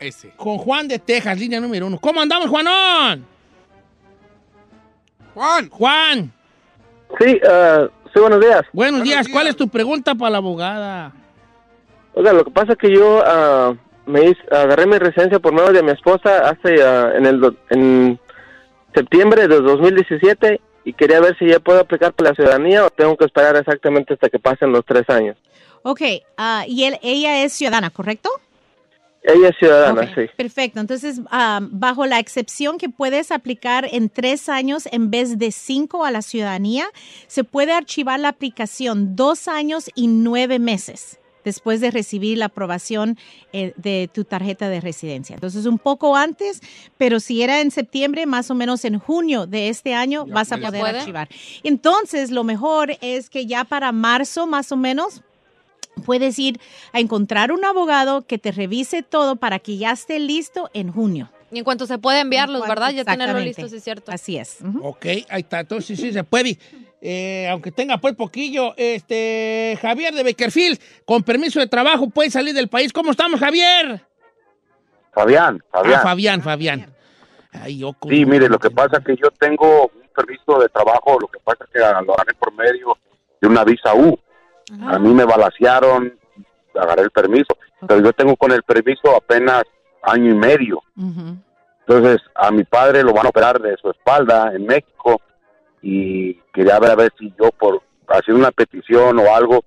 Ese. 0.00 0.30
con 0.30 0.58
Juan 0.58 0.88
de 0.88 0.98
Texas, 0.98 1.38
línea 1.38 1.60
número 1.60 1.86
uno. 1.86 1.98
¿Cómo 1.98 2.20
andamos, 2.20 2.48
Juanón? 2.48 3.24
Juan. 5.34 5.68
Juan, 5.70 6.32
Sí, 7.18 7.38
ah, 7.48 7.88
sí, 8.12 8.20
buenos 8.20 8.40
días. 8.40 8.62
buenos 8.72 9.02
días. 9.02 9.26
¿Cuál 9.28 9.46
es 9.48 9.56
tu 9.56 9.68
pregunta 9.68 10.14
para 10.14 10.30
la 10.30 10.38
abogada? 10.38 11.12
Oiga, 12.14 12.32
lo 12.32 12.44
que 12.44 12.50
pasa 12.50 12.72
es 12.72 12.78
que 12.78 12.92
yo 12.92 13.22
ah, 13.24 13.74
me 14.06 14.24
hice- 14.30 14.42
agarré 14.50 14.86
mi 14.86 14.98
residencia 14.98 15.38
por 15.38 15.52
medio 15.52 15.72
de 15.72 15.82
mi 15.82 15.92
esposa 15.92 16.48
hace 16.50 16.82
ah, 16.82 17.12
en 17.16 17.26
el 17.26 17.56
en 17.70 18.18
septiembre 18.94 19.46
de 19.48 19.60
2017 19.60 20.60
y 20.84 20.92
quería 20.94 21.20
ver 21.20 21.36
si 21.38 21.46
ya 21.46 21.60
puedo 21.60 21.80
aplicar 21.80 22.12
para 22.14 22.30
la 22.30 22.34
ciudadanía 22.34 22.84
o 22.86 22.90
tengo 22.90 23.16
que 23.16 23.26
esperar 23.26 23.54
exactamente 23.56 24.14
hasta 24.14 24.28
que 24.30 24.38
pasen 24.38 24.72
los 24.72 24.84
tres 24.84 25.08
años. 25.08 25.36
Ok, 25.82 26.00
ah, 26.36 26.64
y 26.66 26.84
él, 26.84 26.98
ella 27.02 27.44
es 27.44 27.52
ciudadana, 27.52 27.90
¿correcto? 27.90 28.30
Ella 29.22 29.48
es 29.48 29.56
ciudadana, 29.58 30.14
sí. 30.14 30.22
Perfecto. 30.36 30.80
Entonces, 30.80 31.20
ah, 31.30 31.60
bajo 31.62 32.06
la 32.06 32.18
excepción 32.18 32.78
que 32.78 32.88
puedes 32.88 33.30
aplicar 33.30 33.86
en 33.90 34.08
tres 34.08 34.48
años 34.48 34.88
en 34.90 35.10
vez 35.10 35.38
de 35.38 35.52
cinco 35.52 36.04
a 36.04 36.10
la 36.10 36.22
ciudadanía, 36.22 36.86
se 37.26 37.44
puede 37.44 37.72
archivar 37.72 38.20
la 38.20 38.28
aplicación 38.28 39.16
dos 39.16 39.48
años 39.48 39.90
y 39.94 40.06
nueve 40.06 40.58
meses 40.58 41.18
después 41.44 41.80
de 41.80 41.90
recibir 41.90 42.36
la 42.38 42.46
aprobación 42.46 43.16
eh, 43.52 43.72
de 43.76 44.10
tu 44.12 44.24
tarjeta 44.24 44.68
de 44.68 44.80
residencia. 44.80 45.34
Entonces, 45.34 45.64
un 45.66 45.78
poco 45.78 46.14
antes, 46.14 46.60
pero 46.98 47.20
si 47.20 47.42
era 47.42 47.60
en 47.60 47.70
septiembre, 47.70 48.26
más 48.26 48.50
o 48.50 48.54
menos 48.54 48.84
en 48.84 48.98
junio 48.98 49.46
de 49.46 49.68
este 49.70 49.94
año, 49.94 50.26
Ya 50.26 50.34
vas 50.34 50.52
a 50.52 50.58
poder 50.58 50.84
archivar. 50.84 51.28
Entonces, 51.62 52.30
lo 52.30 52.44
mejor 52.44 52.98
es 53.00 53.30
que 53.30 53.46
ya 53.46 53.64
para 53.64 53.92
marzo, 53.92 54.46
más 54.46 54.72
o 54.72 54.76
menos, 54.76 55.22
puedes 55.98 56.38
ir 56.38 56.60
a 56.92 57.00
encontrar 57.00 57.52
un 57.52 57.64
abogado 57.64 58.26
que 58.26 58.38
te 58.38 58.52
revise 58.52 59.02
todo 59.02 59.36
para 59.36 59.58
que 59.58 59.76
ya 59.76 59.92
esté 59.92 60.18
listo 60.18 60.70
en 60.74 60.92
junio. 60.92 61.30
Y 61.50 61.58
en 61.58 61.64
cuanto 61.64 61.86
se 61.86 61.98
puede 61.98 62.20
enviarlos, 62.20 62.62
En 62.62 62.68
¿verdad? 62.68 62.90
Ya 62.90 63.04
tenerlo 63.04 63.38
listo, 63.40 63.68
sí 63.68 63.76
es 63.76 63.84
cierto. 63.84 64.12
Así 64.12 64.36
es. 64.36 64.58
Ujú. 64.62 64.86
Ok, 64.86 65.06
ahí 65.06 65.40
está. 65.40 65.60
Entonces 65.60 65.98
sí 65.98 66.12
se 66.12 66.22
puede. 66.24 66.58
Eh, 67.00 67.48
aunque 67.50 67.70
tenga 67.72 67.96
pues 67.98 68.14
poquillo, 68.16 68.74
este 68.76 69.78
Javier 69.80 70.12
de 70.14 70.24
Beckerfield, 70.24 70.78
con 71.04 71.22
permiso 71.22 71.58
de 71.60 71.66
trabajo, 71.66 72.10
puede 72.10 72.30
salir 72.30 72.54
del 72.54 72.68
país. 72.68 72.92
¿Cómo 72.92 73.12
estamos, 73.12 73.40
Javier? 73.40 74.04
Fabián, 75.12 75.62
Ah, 75.72 75.78
Fabián. 75.82 76.02
Fabián, 76.02 76.42
Fabián. 76.42 76.94
Ay, 77.52 77.78
yo 77.78 77.92
con- 77.94 78.10
Sí, 78.10 78.24
mire, 78.26 78.48
lo 78.48 78.58
que 78.58 78.70
pasa 78.70 78.98
es 78.98 79.04
que 79.04 79.16
yo 79.16 79.30
tengo 79.30 79.84
un 79.86 80.08
permiso 80.14 80.58
de 80.60 80.68
trabajo, 80.68 81.18
lo 81.18 81.28
que 81.28 81.38
pasa 81.40 81.64
es 81.64 81.70
que 81.70 81.78
lo 81.78 81.86
agarré 82.14 82.34
por 82.34 82.52
medio 82.52 82.96
de 83.40 83.48
una 83.48 83.64
visa 83.64 83.94
U. 83.94 84.18
A 84.86 84.98
mí 84.98 85.12
me 85.14 85.24
balasearon, 85.24 86.18
agarré 86.74 87.02
el 87.02 87.10
permiso, 87.10 87.56
pero 87.86 88.00
yo 88.00 88.12
tengo 88.12 88.36
con 88.36 88.52
el 88.52 88.62
permiso 88.62 89.14
apenas 89.16 89.62
año 90.02 90.30
y 90.30 90.34
medio. 90.34 90.82
Entonces, 91.86 92.20
a 92.34 92.50
mi 92.50 92.64
padre 92.64 93.02
lo 93.02 93.12
van 93.12 93.26
a 93.26 93.30
operar 93.30 93.60
de 93.60 93.76
su 93.80 93.90
espalda 93.90 94.52
en 94.54 94.66
México 94.66 95.20
y 95.80 96.34
quería 96.52 96.78
ver 96.78 96.90
a 96.90 96.96
ver 96.96 97.12
si 97.18 97.32
yo 97.40 97.50
por 97.52 97.82
hacer 98.08 98.34
una 98.34 98.50
petición 98.50 99.18
o 99.18 99.34
algo 99.34 99.64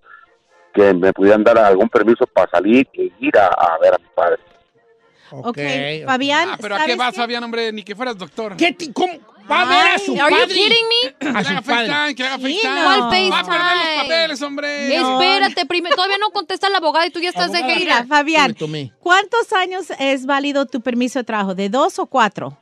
que 0.73 0.93
me 0.93 1.11
pudieran 1.13 1.43
dar 1.43 1.57
algún 1.57 1.89
permiso 1.89 2.25
para 2.27 2.49
salir 2.51 2.87
y 2.93 3.11
ir 3.19 3.37
a, 3.37 3.47
a 3.47 3.77
ver 3.79 3.93
a 3.93 3.97
mi 3.97 4.05
padre. 4.15 4.37
Ok, 5.31 5.57
Fabián, 6.05 6.49
Ah, 6.51 6.57
pero 6.61 6.75
¿a 6.75 6.79
qué 6.79 6.83
¿sabes 6.83 6.97
vas? 6.97 7.15
Fabián, 7.15 7.43
hombre? 7.43 7.71
Ni 7.71 7.83
que 7.83 7.95
fueras 7.95 8.17
doctor. 8.17 8.55
¿Qué? 8.57 8.73
ti- 8.73 8.91
¿Cómo? 8.91 9.13
¿Va 9.51 9.61
a 9.61 9.65
ver 9.65 9.95
a 9.95 9.99
su 9.99 10.13
are 10.19 10.35
you 10.35 10.47
kidding 10.47 10.87
me? 10.87 11.13
Que 11.19 11.27
A 11.29 11.43
su 11.43 11.49
haga 11.49 11.61
padre. 11.61 11.87
FaceTime, 11.87 12.15
que 12.15 12.23
haga 12.23 12.35
Sí, 12.37 12.41
FaceTime. 12.43 12.75
no. 12.75 12.83
¿Cuál 12.85 13.31
Va 13.31 13.39
a 13.39 13.43
perder 13.43 13.77
los 13.77 14.01
papeles, 14.03 14.41
hombre. 14.41 14.95
Espérate, 14.95 15.65
primero, 15.65 15.95
todavía 15.95 16.17
no 16.17 16.29
contesta 16.31 16.69
la 16.69 16.77
abogada 16.77 17.05
y 17.07 17.11
tú 17.11 17.19
ya 17.19 17.29
estás 17.29 17.51
de 17.51 17.63
Mira, 17.63 18.05
Fabián. 18.05 18.55
¿cuántos 18.99 19.51
años 19.53 19.87
es 19.99 20.25
válido 20.25 20.65
tu 20.65 20.81
permiso 20.81 21.19
de 21.19 21.23
trabajo? 21.23 21.55
¿De 21.55 21.69
dos 21.69 21.99
o 21.99 22.05
cuatro? 22.07 22.57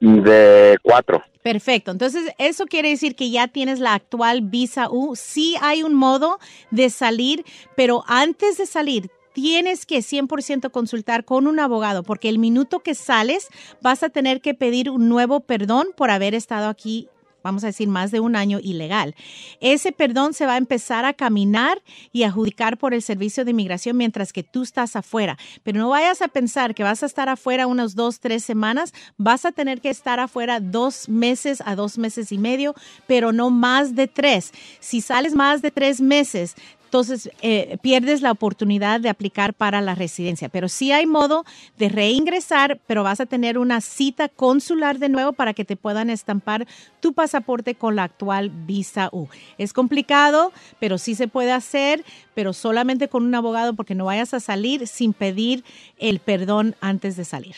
De 0.00 0.76
cuatro. 0.82 1.22
Perfecto. 1.42 1.90
Entonces, 1.90 2.32
eso 2.38 2.66
quiere 2.66 2.90
decir 2.90 3.16
que 3.16 3.30
ya 3.30 3.48
tienes 3.48 3.78
la 3.80 3.94
actual 3.94 4.42
visa 4.42 4.88
U. 4.90 5.16
Sí 5.16 5.56
hay 5.60 5.82
un 5.82 5.94
modo 5.94 6.38
de 6.70 6.90
salir, 6.90 7.44
pero 7.76 8.04
antes 8.06 8.58
de 8.58 8.66
salir, 8.66 9.10
tienes 9.40 9.86
que 9.86 9.98
100% 9.98 10.72
consultar 10.72 11.24
con 11.24 11.46
un 11.46 11.60
abogado, 11.60 12.02
porque 12.02 12.28
el 12.28 12.40
minuto 12.40 12.80
que 12.80 12.96
sales 12.96 13.46
vas 13.80 14.02
a 14.02 14.08
tener 14.08 14.40
que 14.40 14.52
pedir 14.52 14.90
un 14.90 15.08
nuevo 15.08 15.38
perdón 15.38 15.90
por 15.96 16.10
haber 16.10 16.34
estado 16.34 16.68
aquí 16.68 17.08
vamos 17.42 17.64
a 17.64 17.68
decir, 17.68 17.88
más 17.88 18.10
de 18.10 18.20
un 18.20 18.36
año 18.36 18.58
ilegal. 18.62 19.14
Ese 19.60 19.92
perdón 19.92 20.34
se 20.34 20.44
va 20.44 20.54
a 20.54 20.58
empezar 20.58 21.04
a 21.04 21.14
caminar 21.14 21.80
y 22.12 22.24
adjudicar 22.24 22.76
por 22.76 22.94
el 22.94 23.00
Servicio 23.00 23.44
de 23.44 23.52
Inmigración 23.52 23.96
mientras 23.96 24.32
que 24.32 24.42
tú 24.42 24.62
estás 24.62 24.96
afuera. 24.96 25.38
Pero 25.62 25.78
no 25.78 25.88
vayas 25.88 26.20
a 26.20 26.28
pensar 26.28 26.74
que 26.74 26.82
vas 26.82 27.02
a 27.02 27.06
estar 27.06 27.28
afuera 27.28 27.66
unas 27.66 27.94
dos, 27.94 28.20
tres 28.20 28.44
semanas. 28.44 28.92
Vas 29.16 29.44
a 29.44 29.52
tener 29.52 29.80
que 29.80 29.88
estar 29.88 30.20
afuera 30.20 30.60
dos 30.60 31.08
meses 31.08 31.62
a 31.64 31.74
dos 31.74 31.96
meses 31.96 32.32
y 32.32 32.38
medio, 32.38 32.74
pero 33.06 33.32
no 33.32 33.50
más 33.50 33.94
de 33.94 34.08
tres. 34.08 34.52
Si 34.80 35.00
sales 35.00 35.34
más 35.34 35.62
de 35.62 35.70
tres 35.70 36.00
meses, 36.00 36.54
entonces 36.88 37.30
eh, 37.42 37.76
pierdes 37.82 38.22
la 38.22 38.30
oportunidad 38.32 38.98
de 38.98 39.10
aplicar 39.10 39.52
para 39.52 39.82
la 39.82 39.94
residencia. 39.94 40.48
Pero 40.48 40.70
sí 40.70 40.90
hay 40.90 41.04
modo 41.04 41.44
de 41.76 41.90
reingresar, 41.90 42.80
pero 42.86 43.02
vas 43.02 43.20
a 43.20 43.26
tener 43.26 43.58
una 43.58 43.82
cita 43.82 44.30
consular 44.30 44.98
de 44.98 45.10
nuevo 45.10 45.34
para 45.34 45.52
que 45.52 45.66
te 45.66 45.76
puedan 45.76 46.08
estampar 46.08 46.66
tu 47.00 47.12
pasaporte 47.12 47.74
con 47.74 47.94
la 47.94 48.04
actual 48.04 48.48
visa 48.48 49.10
U. 49.12 49.28
Es 49.58 49.74
complicado, 49.74 50.50
pero 50.80 50.96
sí 50.96 51.14
se 51.14 51.28
puede 51.28 51.52
hacer, 51.52 52.06
pero 52.34 52.54
solamente 52.54 53.08
con 53.08 53.22
un 53.26 53.34
abogado 53.34 53.74
porque 53.74 53.94
no 53.94 54.06
vayas 54.06 54.32
a 54.32 54.40
salir 54.40 54.86
sin 54.86 55.12
pedir 55.12 55.64
el 55.98 56.20
perdón 56.20 56.74
antes 56.80 57.18
de 57.18 57.26
salir. 57.26 57.56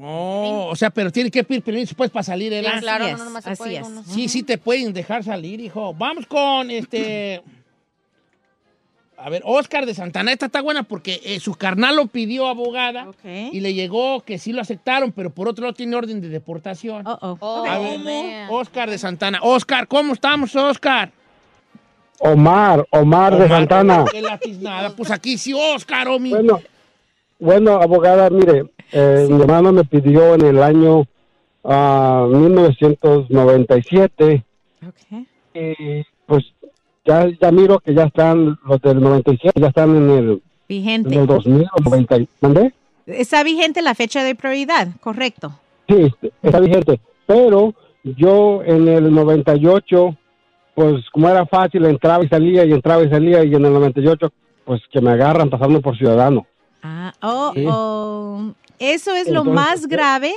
Oh, 0.00 0.68
o 0.70 0.76
sea, 0.76 0.88
pero 0.88 1.12
tiene 1.12 1.30
que 1.30 1.44
pedir 1.44 1.62
permiso 1.62 1.94
pues 1.94 2.10
para 2.10 2.22
salir, 2.22 2.50
¿verdad? 2.50 2.74
Sí, 2.76 2.80
claro, 2.80 3.04
Así 3.04 3.12
no 3.12 3.18
es, 3.18 3.24
nomás 3.24 3.44
se 3.44 3.50
así 3.50 3.58
puede 3.58 3.72
ir 3.74 3.80
es. 3.80 3.86
uno. 3.86 4.04
Sí, 4.04 4.28
sí 4.28 4.42
te 4.42 4.56
pueden 4.56 4.92
dejar 4.94 5.22
salir, 5.22 5.60
hijo. 5.60 5.92
Vamos 5.92 6.26
con 6.26 6.70
este. 6.70 7.42
A 9.16 9.30
ver, 9.30 9.42
Oscar 9.44 9.86
de 9.86 9.94
Santana. 9.94 10.32
Esta 10.32 10.46
está 10.46 10.60
buena 10.62 10.82
porque 10.82 11.20
eh, 11.24 11.38
su 11.38 11.54
carnal 11.54 11.94
lo 11.96 12.06
pidió 12.06 12.48
abogada 12.48 13.06
y 13.24 13.60
le 13.60 13.72
llegó 13.74 14.22
que 14.22 14.38
sí 14.38 14.52
lo 14.52 14.60
aceptaron, 14.60 15.12
pero 15.12 15.30
por 15.30 15.46
otro 15.48 15.62
lado 15.64 15.74
tiene 15.74 15.94
orden 15.94 16.20
de 16.20 16.28
deportación. 16.28 17.06
Oh, 17.06 17.16
oh. 17.20 17.36
Oh, 17.40 17.64
A 17.64 17.78
ver, 17.78 18.00
man. 18.00 18.48
Oscar 18.50 18.90
de 18.90 18.98
Santana. 18.98 19.38
Oscar, 19.42 19.86
¿cómo 19.86 20.12
estamos, 20.14 20.56
Oscar? 20.56 21.12
Omar, 22.18 22.84
Omar 22.90 23.38
de 23.38 23.46
Santana. 23.48 24.04
¿Qué 24.10 24.22
latiznada? 24.22 24.90
Pues 24.96 25.10
aquí 25.10 25.36
sí, 25.38 25.52
Oscar, 25.54 26.08
Omi. 26.08 26.30
Bueno, 26.30 26.60
bueno, 27.38 27.80
abogada, 27.82 28.28
mire, 28.30 28.64
eh, 28.92 29.26
mi 29.30 29.40
hermano 29.40 29.72
me 29.72 29.84
pidió 29.84 30.34
en 30.34 30.42
el 30.46 30.60
año 30.62 31.06
ah, 31.64 32.26
1997 32.28 34.44
Ok. 34.86 34.96
y 35.54 36.02
pues 36.26 36.44
ya, 37.04 37.26
ya 37.40 37.50
miro 37.50 37.78
que 37.80 37.94
ya 37.94 38.04
están 38.04 38.58
los 38.64 38.80
del 38.80 39.00
97, 39.00 39.60
ya 39.60 39.68
están 39.68 39.96
en 39.96 40.10
el, 40.10 40.30
en 40.30 40.42
Vigente. 40.68 41.14
el 41.18 41.26
2000 41.26 41.66
o 41.72 41.82
90. 41.82 42.16
y- 42.18 42.28
¿Mandé? 42.40 42.72
Está 43.06 43.42
vigente 43.42 43.82
la 43.82 43.94
fecha 43.94 44.22
de 44.22 44.34
prioridad, 44.34 44.88
correcto. 45.00 45.52
Sí, 45.88 46.12
está 46.42 46.60
vigente. 46.60 47.00
Pero 47.26 47.74
yo 48.04 48.62
en 48.64 48.86
el 48.88 49.12
98, 49.12 50.16
pues 50.74 51.04
como 51.12 51.28
era 51.28 51.44
fácil, 51.46 51.84
entraba 51.86 52.24
y 52.24 52.28
salía 52.28 52.64
y 52.64 52.72
entraba 52.72 53.02
y 53.02 53.10
salía 53.10 53.44
y 53.44 53.54
en 53.54 53.64
el 53.64 53.72
98, 53.72 54.32
pues 54.64 54.80
que 54.92 55.00
me 55.00 55.10
agarran 55.10 55.50
pasando 55.50 55.80
por 55.80 55.96
ciudadano. 55.98 56.46
Ah, 56.82 57.12
oh, 57.22 57.52
Sí. 57.54 57.64
oh. 57.68 58.52
Eso 58.78 59.14
es 59.14 59.28
lo 59.28 59.44
más 59.44 59.82
¿qué- 59.86 59.94
grave, 59.96 60.32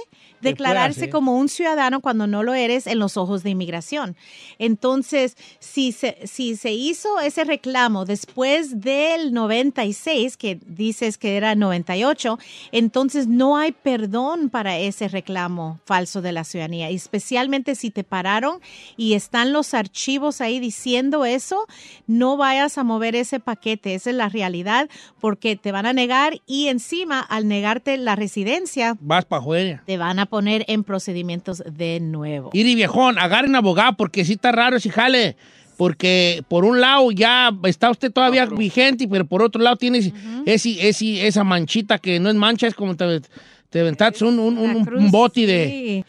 declararse 0.46 1.10
como 1.10 1.38
un 1.38 1.50
ciudadano 1.50 2.00
cuando 2.00 2.26
no 2.28 2.42
lo 2.44 2.54
eres 2.54 2.88
en 2.88 3.00
los 3.00 3.18
ojos 3.18 3.44
de 3.44 3.50
inmigración. 3.50 4.16
Entonces, 4.60 5.36
si 5.60 5.92
se, 5.92 6.18
si 6.26 6.56
se 6.56 6.72
hizo 6.72 7.20
ese 7.20 7.44
reclamo 7.44 8.06
después 8.06 8.80
del 8.82 9.34
96, 9.34 10.38
que 10.38 10.58
dices 10.66 11.18
que 11.18 11.36
era 11.38 11.56
98, 11.56 12.40
entonces 12.72 13.28
no 13.28 13.58
hay 13.58 13.74
perdón 13.74 14.50
para 14.50 14.78
ese 14.78 15.08
reclamo 15.08 15.80
falso 15.86 16.22
de 16.22 16.32
la 16.32 16.44
ciudadanía, 16.44 16.90
y 16.92 16.96
especialmente 16.96 17.76
si 17.76 17.92
te 17.92 18.04
pararon 18.04 18.60
y 18.98 19.14
están 19.14 19.52
los 19.52 19.74
archivos 19.74 20.42
ahí 20.42 20.60
diciendo 20.60 21.26
eso, 21.26 21.68
no 22.08 22.38
vayas 22.38 22.78
a 22.78 22.84
mover 22.84 23.16
ese 23.16 23.40
paquete, 23.40 23.96
esa 23.96 24.10
es 24.10 24.16
la 24.16 24.30
realidad, 24.30 24.90
porque 25.20 25.56
te 25.56 25.72
van 25.72 25.86
a 25.86 25.94
negar 25.94 26.42
y 26.46 26.68
encima 26.68 27.20
al 27.20 27.48
negarte 27.48 27.98
la 27.98 28.16
residencia, 28.16 28.96
Vas 29.00 29.26
para 29.26 29.42
afuera. 29.42 29.84
te 29.86 29.98
van 29.98 30.20
a 30.20 30.26
poner 30.36 30.66
en 30.68 30.84
procedimientos 30.84 31.64
de 31.66 32.00
nuevo. 32.02 32.50
Iri 32.52 32.76
viejón, 32.76 33.18
agarre 33.18 33.48
un 33.48 33.56
abogado 33.56 33.96
porque 33.96 34.26
sí 34.26 34.34
está 34.34 34.52
raro 34.52 34.76
ese 34.78 34.90
jale. 34.90 35.38
Porque 35.78 36.44
por 36.50 36.64
un 36.66 36.80
lado 36.82 37.10
ya 37.12 37.52
está 37.64 37.90
usted 37.90 38.12
todavía 38.12 38.46
vigente, 38.46 39.08
pero 39.08 39.26
por 39.26 39.42
otro 39.42 39.62
lado 39.62 39.76
tienes 39.78 40.12
ese- 40.46 40.88
ese- 40.90 41.26
esa 41.28 41.44
manchita 41.46 41.98
que 42.00 42.20
no 42.20 42.30
es 42.30 42.36
mancha, 42.36 42.68
es 42.68 42.74
como 42.76 42.96
te, 42.98 43.22
te 43.70 43.80
aventaste 43.82 44.24
un, 44.26 44.40
un, 44.40 44.58
un, 44.58 44.76
un, 44.76 44.94
un 44.94 45.12
boti 45.12 45.46
de 45.46 46.04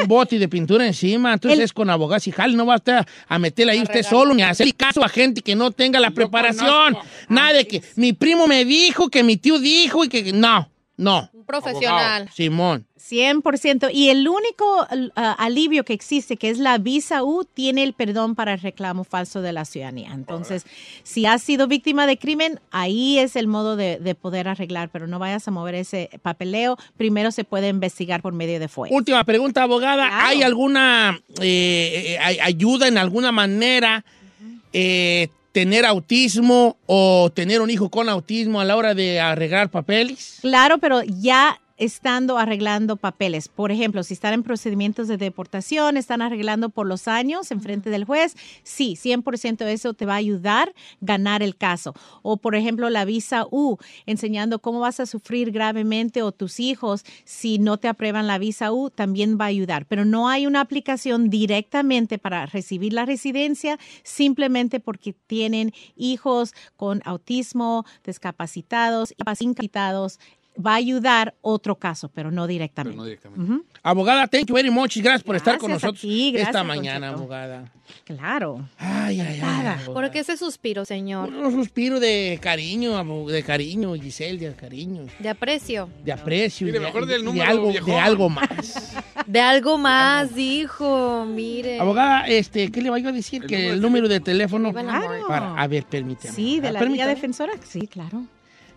un 0.00 0.06
boti 0.06 0.38
de 0.38 0.48
pintura 0.48 0.86
encima. 0.86 1.32
Entonces 1.32 1.58
El- 1.58 1.64
es 1.64 1.72
con 1.72 1.90
abogados 1.90 2.26
y 2.28 2.32
jale, 2.32 2.56
no 2.56 2.66
va 2.66 2.76
usted 2.76 2.92
a, 2.94 3.06
a 3.28 3.38
meterle 3.40 3.72
ahí 3.72 3.80
usted 3.82 4.02
solo 4.04 4.32
ni 4.32 4.42
a 4.42 4.50
hacer 4.50 4.72
caso 4.76 5.04
a 5.04 5.08
gente 5.08 5.40
que 5.42 5.56
no 5.56 5.72
tenga 5.72 5.98
la 5.98 6.10
preparación. 6.12 6.96
Nada 7.28 7.52
de 7.54 7.66
que 7.66 7.82
mi 7.96 8.12
primo 8.12 8.46
me 8.46 8.64
dijo, 8.64 9.08
que 9.08 9.24
mi 9.24 9.36
tío 9.36 9.58
dijo 9.58 10.04
y 10.04 10.08
que 10.08 10.32
no, 10.32 10.68
no. 11.00 11.30
Un 11.32 11.44
profesional. 11.44 12.28
Simón. 12.32 12.86
100%. 13.00 13.90
Y 13.92 14.10
el 14.10 14.28
único 14.28 14.82
uh, 14.82 15.08
alivio 15.38 15.84
que 15.84 15.92
existe, 15.94 16.36
que 16.36 16.50
es 16.50 16.58
la 16.58 16.78
visa 16.78 17.24
U, 17.24 17.44
tiene 17.44 17.82
el 17.82 17.92
perdón 17.94 18.34
para 18.34 18.52
el 18.52 18.60
reclamo 18.60 19.04
falso 19.04 19.40
de 19.42 19.52
la 19.52 19.64
ciudadanía. 19.64 20.12
Entonces, 20.12 20.64
si 21.02 21.26
has 21.26 21.42
sido 21.42 21.66
víctima 21.66 22.06
de 22.06 22.18
crimen, 22.18 22.60
ahí 22.70 23.18
es 23.18 23.36
el 23.36 23.46
modo 23.46 23.76
de, 23.76 23.98
de 23.98 24.14
poder 24.14 24.46
arreglar, 24.48 24.90
pero 24.90 25.06
no 25.06 25.18
vayas 25.18 25.48
a 25.48 25.50
mover 25.50 25.74
ese 25.74 26.10
papeleo. 26.22 26.76
Primero 26.96 27.32
se 27.32 27.44
puede 27.44 27.68
investigar 27.68 28.22
por 28.22 28.32
medio 28.34 28.60
de 28.60 28.68
FOIA. 28.68 28.94
Última 28.94 29.24
pregunta, 29.24 29.62
abogada. 29.62 30.26
¿Hay 30.26 30.42
alguna 30.42 31.18
eh, 31.40 32.04
eh, 32.14 32.18
ay- 32.20 32.38
ayuda 32.40 32.86
en 32.86 32.98
alguna 32.98 33.32
manera 33.32 34.04
eh, 34.72 35.28
tener 35.52 35.84
autismo 35.84 36.76
o 36.86 37.30
tener 37.34 37.60
un 37.60 37.70
hijo 37.70 37.90
con 37.90 38.08
autismo 38.08 38.60
a 38.60 38.64
la 38.64 38.76
hora 38.76 38.94
de 38.94 39.20
arreglar 39.20 39.70
papeles? 39.70 40.38
Claro, 40.40 40.78
pero 40.78 41.02
ya 41.02 41.60
estando 41.80 42.36
arreglando 42.38 42.96
papeles. 42.96 43.48
Por 43.48 43.72
ejemplo, 43.72 44.02
si 44.02 44.12
están 44.14 44.34
en 44.34 44.42
procedimientos 44.42 45.08
de 45.08 45.16
deportación, 45.16 45.96
están 45.96 46.20
arreglando 46.20 46.68
por 46.68 46.86
los 46.86 47.08
años 47.08 47.50
en 47.50 47.62
frente 47.62 47.88
del 47.88 48.04
juez, 48.04 48.36
sí, 48.62 48.96
100% 48.96 49.66
eso 49.66 49.94
te 49.94 50.04
va 50.04 50.12
a 50.12 50.16
ayudar 50.16 50.68
a 50.68 50.72
ganar 51.00 51.42
el 51.42 51.56
caso. 51.56 51.94
O, 52.22 52.36
por 52.36 52.54
ejemplo, 52.54 52.90
la 52.90 53.06
visa 53.06 53.46
U, 53.50 53.78
enseñando 54.04 54.58
cómo 54.58 54.80
vas 54.80 55.00
a 55.00 55.06
sufrir 55.06 55.52
gravemente 55.52 56.22
o 56.22 56.32
tus 56.32 56.60
hijos 56.60 57.02
si 57.24 57.58
no 57.58 57.78
te 57.78 57.88
aprueban 57.88 58.26
la 58.26 58.38
visa 58.38 58.72
U, 58.72 58.90
también 58.90 59.38
va 59.40 59.46
a 59.46 59.48
ayudar. 59.48 59.86
Pero 59.86 60.04
no 60.04 60.28
hay 60.28 60.46
una 60.46 60.60
aplicación 60.60 61.30
directamente 61.30 62.18
para 62.18 62.44
recibir 62.44 62.92
la 62.92 63.06
residencia, 63.06 63.78
simplemente 64.02 64.80
porque 64.80 65.14
tienen 65.26 65.72
hijos 65.96 66.52
con 66.76 67.00
autismo, 67.06 67.86
discapacitados, 68.04 69.12
incapacitados 69.12 70.20
va 70.60 70.72
a 70.72 70.76
ayudar 70.76 71.34
otro 71.40 71.76
caso, 71.76 72.08
pero 72.12 72.30
no 72.30 72.46
directamente. 72.46 73.18
Abogada, 73.82 74.26
thank 74.26 74.46
you 74.46 74.54
very 74.54 74.70
much. 74.70 74.96
Gracias 74.98 75.22
por 75.22 75.36
estar 75.36 75.58
con 75.58 75.70
nosotros 75.70 76.00
ti, 76.00 76.32
gracias, 76.32 76.48
esta 76.50 76.64
mañana, 76.64 77.08
abogada. 77.10 77.72
Claro. 78.04 78.68
Ay, 78.78 79.20
ay, 79.20 79.40
ay. 79.42 79.78
¿Por 79.86 80.10
qué 80.10 80.20
ese 80.20 80.36
suspiro, 80.36 80.84
señor? 80.84 81.32
Un 81.32 81.50
suspiro 81.52 81.98
de 81.98 82.38
cariño, 82.40 83.26
de 83.26 83.42
cariño, 83.42 83.94
Giselle, 83.94 84.38
de 84.48 84.54
cariño, 84.54 85.06
De 85.18 85.28
aprecio. 85.28 85.88
de 86.04 86.12
aprecio. 86.12 86.66
Mire, 86.66 86.78
de, 86.78 86.84
mejor 86.84 87.06
del 87.06 87.20
de 87.20 87.24
número, 87.26 87.50
algo, 87.50 87.70
viejón. 87.70 87.90
de 87.90 87.98
algo 87.98 88.28
más. 88.28 88.94
De 89.26 89.40
algo 89.40 89.78
más, 89.78 90.34
dijo. 90.34 91.24
Mire. 91.26 91.80
Abogada, 91.80 92.26
este, 92.28 92.70
¿qué 92.70 92.80
le 92.82 92.90
voy 92.90 93.04
a 93.06 93.12
decir? 93.12 93.44
que 93.46 93.70
el 93.70 93.80
número 93.80 94.08
de 94.08 94.20
teléfono 94.20 94.72
Claro. 94.72 95.26
para, 95.28 95.54
a 95.60 95.66
ver, 95.66 95.84
permítame. 95.84 96.34
Sí, 96.34 96.60
de 96.60 96.68
Ah, 96.68 96.72
la 96.72 96.78
Liga 96.80 96.80
permítame. 96.80 97.14
Defensora. 97.14 97.52
Sí, 97.64 97.86
claro. 97.88 98.24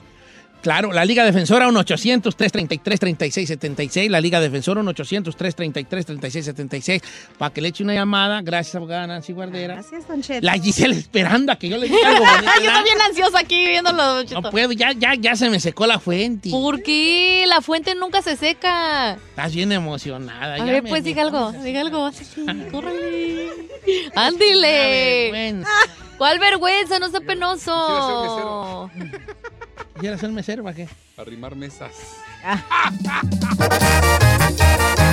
Claro, 0.64 0.92
la 0.94 1.04
Liga 1.04 1.24
Defensora 1.26 1.68
1-800-333-3676. 1.68 4.08
La 4.08 4.18
Liga 4.20 4.40
Defensora 4.40 4.80
1-800-333-3676. 4.82 7.02
Para 7.38 7.52
que 7.52 7.60
le 7.60 7.68
eche 7.68 7.82
una 7.84 7.92
llamada. 7.94 8.40
Gracias, 8.42 8.74
abogada 8.76 9.06
Nancy 9.06 9.32
Guardera. 9.34 9.74
Gracias, 9.74 10.08
Don 10.08 10.22
Cheto. 10.22 10.40
La 10.44 10.54
Giselle 10.54 10.96
esperando 10.96 11.52
a 11.52 11.56
que 11.56 11.68
yo 11.68 11.76
le 11.76 11.86
diga 11.86 12.08
algo 12.08 12.24
bonito. 12.24 12.50
Yo 12.62 12.72
también 12.72 12.98
ansiosa 13.02 13.40
aquí 13.40 13.66
viéndolo, 13.66 14.02
Don 14.02 14.26
Cheto. 14.26 14.40
No 14.40 14.50
puedo, 14.50 14.72
ya, 14.72 14.92
ya, 14.92 15.14
ya 15.14 15.36
se 15.36 15.50
me 15.50 15.60
secó 15.60 15.86
la 15.86 15.98
fuente. 16.00 16.48
¿Por 16.50 16.82
qué? 16.82 17.44
La 17.46 17.60
fuente 17.60 17.94
nunca 17.94 18.22
se 18.22 18.34
seca. 18.36 19.12
Estás 19.14 19.54
bien 19.54 19.70
emocionada. 19.70 20.54
A 20.54 20.64
ver, 20.64 20.82
me- 20.82 20.88
pues 20.88 21.04
diga 21.04 21.20
algo, 21.22 21.52
diga 21.52 21.82
algo. 21.82 22.10
Córrele. 22.72 23.50
Ándile. 24.14 25.30
vergüenza. 25.30 25.68
¿Cuál 26.16 26.38
vergüenza? 26.38 26.98
No 26.98 27.10
sea 27.10 27.20
penoso. 27.20 28.90
¿Quieres 30.04 30.20
ser 30.20 30.32
mesero 30.32 30.62
para 30.62 30.76
qué? 30.76 30.86
Arrimar 31.16 31.56
mesas. 31.56 31.94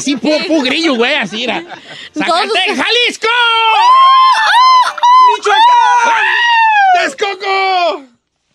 así, 0.00 0.16
pu, 0.16 0.30
pu 0.46 0.62
grillo, 0.62 0.94
güey, 0.94 1.14
así 1.14 1.44
era. 1.44 1.62
¡Zacatecas, 2.16 2.78
Jalisco! 2.78 3.28
¡Michoacán! 5.36 6.24
¡Texcoco! 6.94 8.04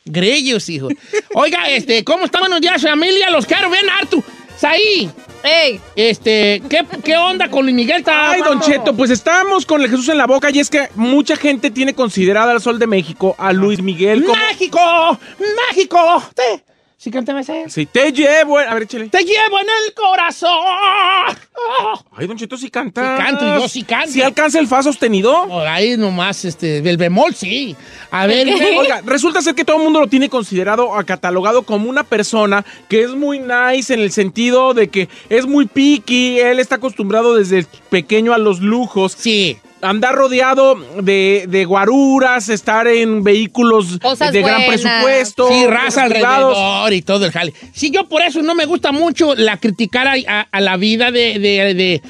Grillos, 0.06 0.68
hijo. 0.70 0.90
Oiga, 1.34 1.70
este, 1.70 2.04
¿cómo 2.04 2.26
están? 2.26 2.42
Buenos 2.42 2.62
días, 2.62 2.82
familia. 2.82 3.30
Los 3.30 3.46
quiero 3.46 3.70
bien 3.70 3.90
harto. 3.90 4.24
Saí. 4.58 5.10
¡Ey! 5.44 5.80
Este, 5.96 6.62
¿qué, 6.68 6.84
qué 7.04 7.18
onda 7.18 7.50
con 7.50 7.64
Luis 7.66 7.76
Miguel? 7.76 8.04
Ay, 8.08 8.42
Don? 8.42 8.60
Cheto, 8.62 8.96
pues 8.96 9.12
estábamos 9.12 9.68
con 9.68 9.82
el 9.84 9.90
Jesús 9.90 10.10
en 10.10 10.18
la 10.18 10.26
boca 10.26 10.50
y 10.50 10.60
es 10.60 10.72
que 10.72 10.90
mucha 10.96 11.36
gente 11.36 11.70
tiene 11.70 11.94
considerada 11.94 12.52
al 12.52 12.62
Sol 12.62 12.80
de 12.80 12.88
México 12.88 13.36
a 13.38 13.54
Luis 13.54 13.80
Miguel 13.82 14.24
como... 14.26 14.36
¡México! 14.36 15.20
¡México! 15.70 16.24
Te, 16.34 16.64
sí, 16.98 17.12
cántame 17.12 17.42
ese. 17.42 17.70
Sí, 17.70 17.86
te 17.86 18.12
llevo... 18.12 18.58
A 18.58 18.74
ver, 18.74 18.84
échale. 18.84 19.10
Te 19.10 19.24
llevo 19.24 19.60
en 19.60 19.68
el 19.86 19.94
corazón. 19.94 20.50
Ay, 22.16 22.28
Don 22.28 22.38
Cheto, 22.38 22.58
sí 22.58 22.70
canta. 22.70 23.18
Sí 23.18 23.24
canto, 23.24 23.46
y 23.46 23.62
yo 23.62 23.68
sí 23.68 23.84
canto. 23.84 24.12
¿Sí 24.12 24.22
alcanza 24.22 24.60
el 24.60 24.68
fa 24.68 24.84
sostenido? 24.84 25.60
Ahí 25.68 25.98
nomás, 25.98 26.46
este, 26.46 26.78
el 26.78 26.98
bemol, 26.98 27.34
sí. 27.36 27.76
A 28.12 28.28
ver, 28.28 28.48
Oiga, 28.78 29.02
resulta 29.06 29.42
ser 29.42 29.56
que 29.56 29.66
todo 29.66 29.78
el 29.78 29.84
mundo 29.84 30.00
lo 30.00 30.08
tiene 30.08 30.30
considerado 30.30 30.90
o 30.90 31.06
catalogado 31.06 31.64
como 31.64 31.90
una 31.90 32.04
persona 32.04 32.66
que 32.88 33.04
es 33.04 33.12
muy 33.12 33.40
nice 33.40 33.94
en 33.94 34.00
el 34.00 34.12
sentido 34.12 34.74
de 34.74 34.90
que 34.90 35.10
es 35.30 35.46
muy 35.46 35.66
picky, 35.66 36.40
él 36.40 36.60
está 36.60 36.76
acostumbrado 36.76 37.36
desde 37.36 37.66
pequeño 37.90 38.34
a 38.34 38.38
los 38.38 38.60
lujos. 38.60 39.16
Sí. 39.18 39.58
Andar 39.86 40.16
rodeado 40.16 40.76
de, 41.02 41.46
de 41.48 41.66
guaruras, 41.66 42.50
estar 42.50 42.88
en 42.88 43.24
vehículos 43.24 44.00
Cosas 44.02 44.32
de 44.32 44.42
gran 44.42 44.66
presupuesto. 44.68 45.48
Sí, 45.50 45.66
raza 45.68 46.08
privados. 46.08 46.58
alrededor 46.58 46.94
y 46.94 47.02
todo 47.02 47.26
el 47.26 47.32
jale. 47.32 47.54
Sí, 47.74 47.92
yo 47.92 48.08
por 48.10 48.22
eso 48.22 48.42
no 48.42 48.56
me 48.56 48.66
gusta 48.66 48.92
mucho 48.92 49.36
la 49.36 49.58
criticar 49.58 50.08
a, 50.08 50.14
a- 50.28 50.48
a 50.52 50.62
la 50.62 50.78
vida 50.78 51.12
de, 51.12 51.40
de, 51.40 51.74
de, 51.74 52.02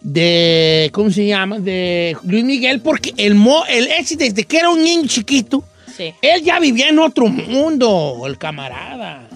de- 0.00 0.90
¿cómo 0.92 1.10
se 1.10 1.26
llama? 1.26 1.58
De 1.58 2.16
Luis 2.24 2.44
Miguel, 2.44 2.80
porque 2.80 3.12
el 3.16 3.34
mo, 3.34 3.64
el 3.68 3.86
ese 3.88 4.16
desde 4.16 4.44
que 4.44 4.58
era 4.58 4.70
un 4.70 4.82
niño 4.82 5.06
chiquito, 5.06 5.64
Sí. 5.96 6.14
él 6.22 6.42
ya 6.42 6.58
vivía 6.60 6.88
en 6.88 6.98
otro 6.98 7.26
mundo, 7.26 8.22
el 8.26 8.38
camarada. 8.38 9.28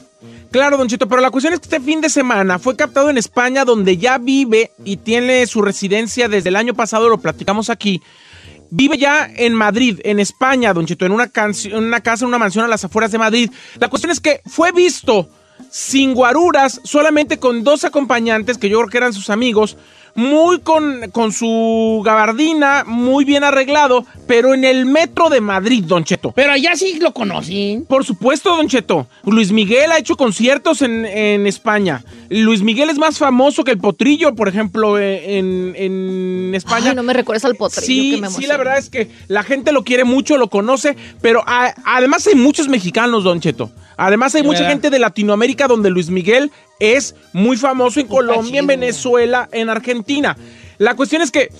Claro, 0.54 0.76
Don 0.76 0.86
Chito, 0.86 1.08
pero 1.08 1.20
la 1.20 1.32
cuestión 1.32 1.52
es 1.52 1.58
que 1.58 1.64
este 1.64 1.80
fin 1.80 2.00
de 2.00 2.08
semana 2.08 2.60
fue 2.60 2.76
captado 2.76 3.10
en 3.10 3.18
España, 3.18 3.64
donde 3.64 3.96
ya 3.96 4.18
vive 4.18 4.70
y 4.84 4.98
tiene 4.98 5.44
su 5.48 5.62
residencia 5.62 6.28
desde 6.28 6.50
el 6.50 6.54
año 6.54 6.74
pasado, 6.74 7.08
lo 7.08 7.18
platicamos 7.18 7.70
aquí. 7.70 8.00
Vive 8.70 8.96
ya 8.96 9.28
en 9.34 9.52
Madrid, 9.52 9.98
en 10.04 10.20
España, 10.20 10.72
Don 10.72 10.86
Chito, 10.86 11.06
en 11.06 11.10
una, 11.10 11.28
en 11.34 11.84
una 11.84 12.00
casa, 12.02 12.24
en 12.24 12.28
una 12.28 12.38
mansión 12.38 12.64
a 12.64 12.68
las 12.68 12.84
afueras 12.84 13.10
de 13.10 13.18
Madrid. 13.18 13.50
La 13.80 13.88
cuestión 13.88 14.12
es 14.12 14.20
que 14.20 14.42
fue 14.46 14.70
visto 14.70 15.28
sin 15.70 16.14
guaruras, 16.14 16.80
solamente 16.84 17.40
con 17.40 17.64
dos 17.64 17.82
acompañantes, 17.82 18.56
que 18.56 18.68
yo 18.68 18.78
creo 18.78 18.90
que 18.90 18.98
eran 18.98 19.12
sus 19.12 19.30
amigos, 19.30 19.76
muy 20.14 20.60
con, 20.60 21.10
con 21.10 21.32
su 21.32 22.02
gabardina, 22.04 22.84
muy 22.86 23.24
bien 23.24 23.44
arreglado, 23.44 24.06
pero 24.26 24.54
en 24.54 24.64
el 24.64 24.86
metro 24.86 25.28
de 25.28 25.40
Madrid, 25.40 25.84
Don 25.84 26.04
Cheto. 26.04 26.32
Pero 26.36 26.52
allá 26.52 26.76
sí 26.76 26.98
lo 27.00 27.12
conocí. 27.12 27.82
Por 27.88 28.04
supuesto, 28.04 28.56
Don 28.56 28.68
Cheto. 28.68 29.06
Luis 29.24 29.50
Miguel 29.52 29.90
ha 29.92 29.98
hecho 29.98 30.16
conciertos 30.16 30.82
en, 30.82 31.04
en 31.04 31.46
España. 31.46 32.04
Luis 32.30 32.62
Miguel 32.62 32.90
es 32.90 32.98
más 32.98 33.18
famoso 33.18 33.64
que 33.64 33.72
el 33.72 33.78
Potrillo, 33.78 34.34
por 34.34 34.48
ejemplo, 34.48 34.98
eh, 34.98 35.38
en, 35.38 35.74
en 35.76 36.54
España. 36.54 36.90
Ay, 36.90 36.96
no 36.96 37.02
me 37.02 37.12
recuerdes 37.12 37.44
al 37.44 37.54
potrillo 37.56 37.86
Sí, 37.86 38.14
que 38.16 38.20
me 38.20 38.30
sí, 38.30 38.46
la 38.46 38.56
verdad 38.56 38.78
es 38.78 38.88
que 38.90 39.10
la 39.28 39.42
gente 39.42 39.72
lo 39.72 39.84
quiere 39.84 40.04
mucho, 40.04 40.36
lo 40.36 40.48
conoce, 40.48 40.96
pero 41.20 41.42
a- 41.46 41.74
además 41.84 42.26
hay 42.26 42.34
muchos 42.34 42.68
mexicanos, 42.68 43.24
Don 43.24 43.40
Cheto. 43.40 43.70
Además 43.96 44.34
hay 44.34 44.42
mucha 44.42 44.66
gente 44.68 44.90
de 44.90 44.98
Latinoamérica 44.98 45.68
donde 45.68 45.88
Luis 45.90 46.10
Miguel 46.10 46.50
es 46.78 47.14
muy 47.32 47.56
famoso 47.56 48.00
en 48.00 48.06
Colombia, 48.06 48.60
en. 48.60 48.66
Venezuela, 48.66 49.48
en 49.52 49.68
Argentina. 49.68 50.36
La 50.78 50.94
cuestión 50.96 51.22
es 51.22 51.30
que 51.30 51.50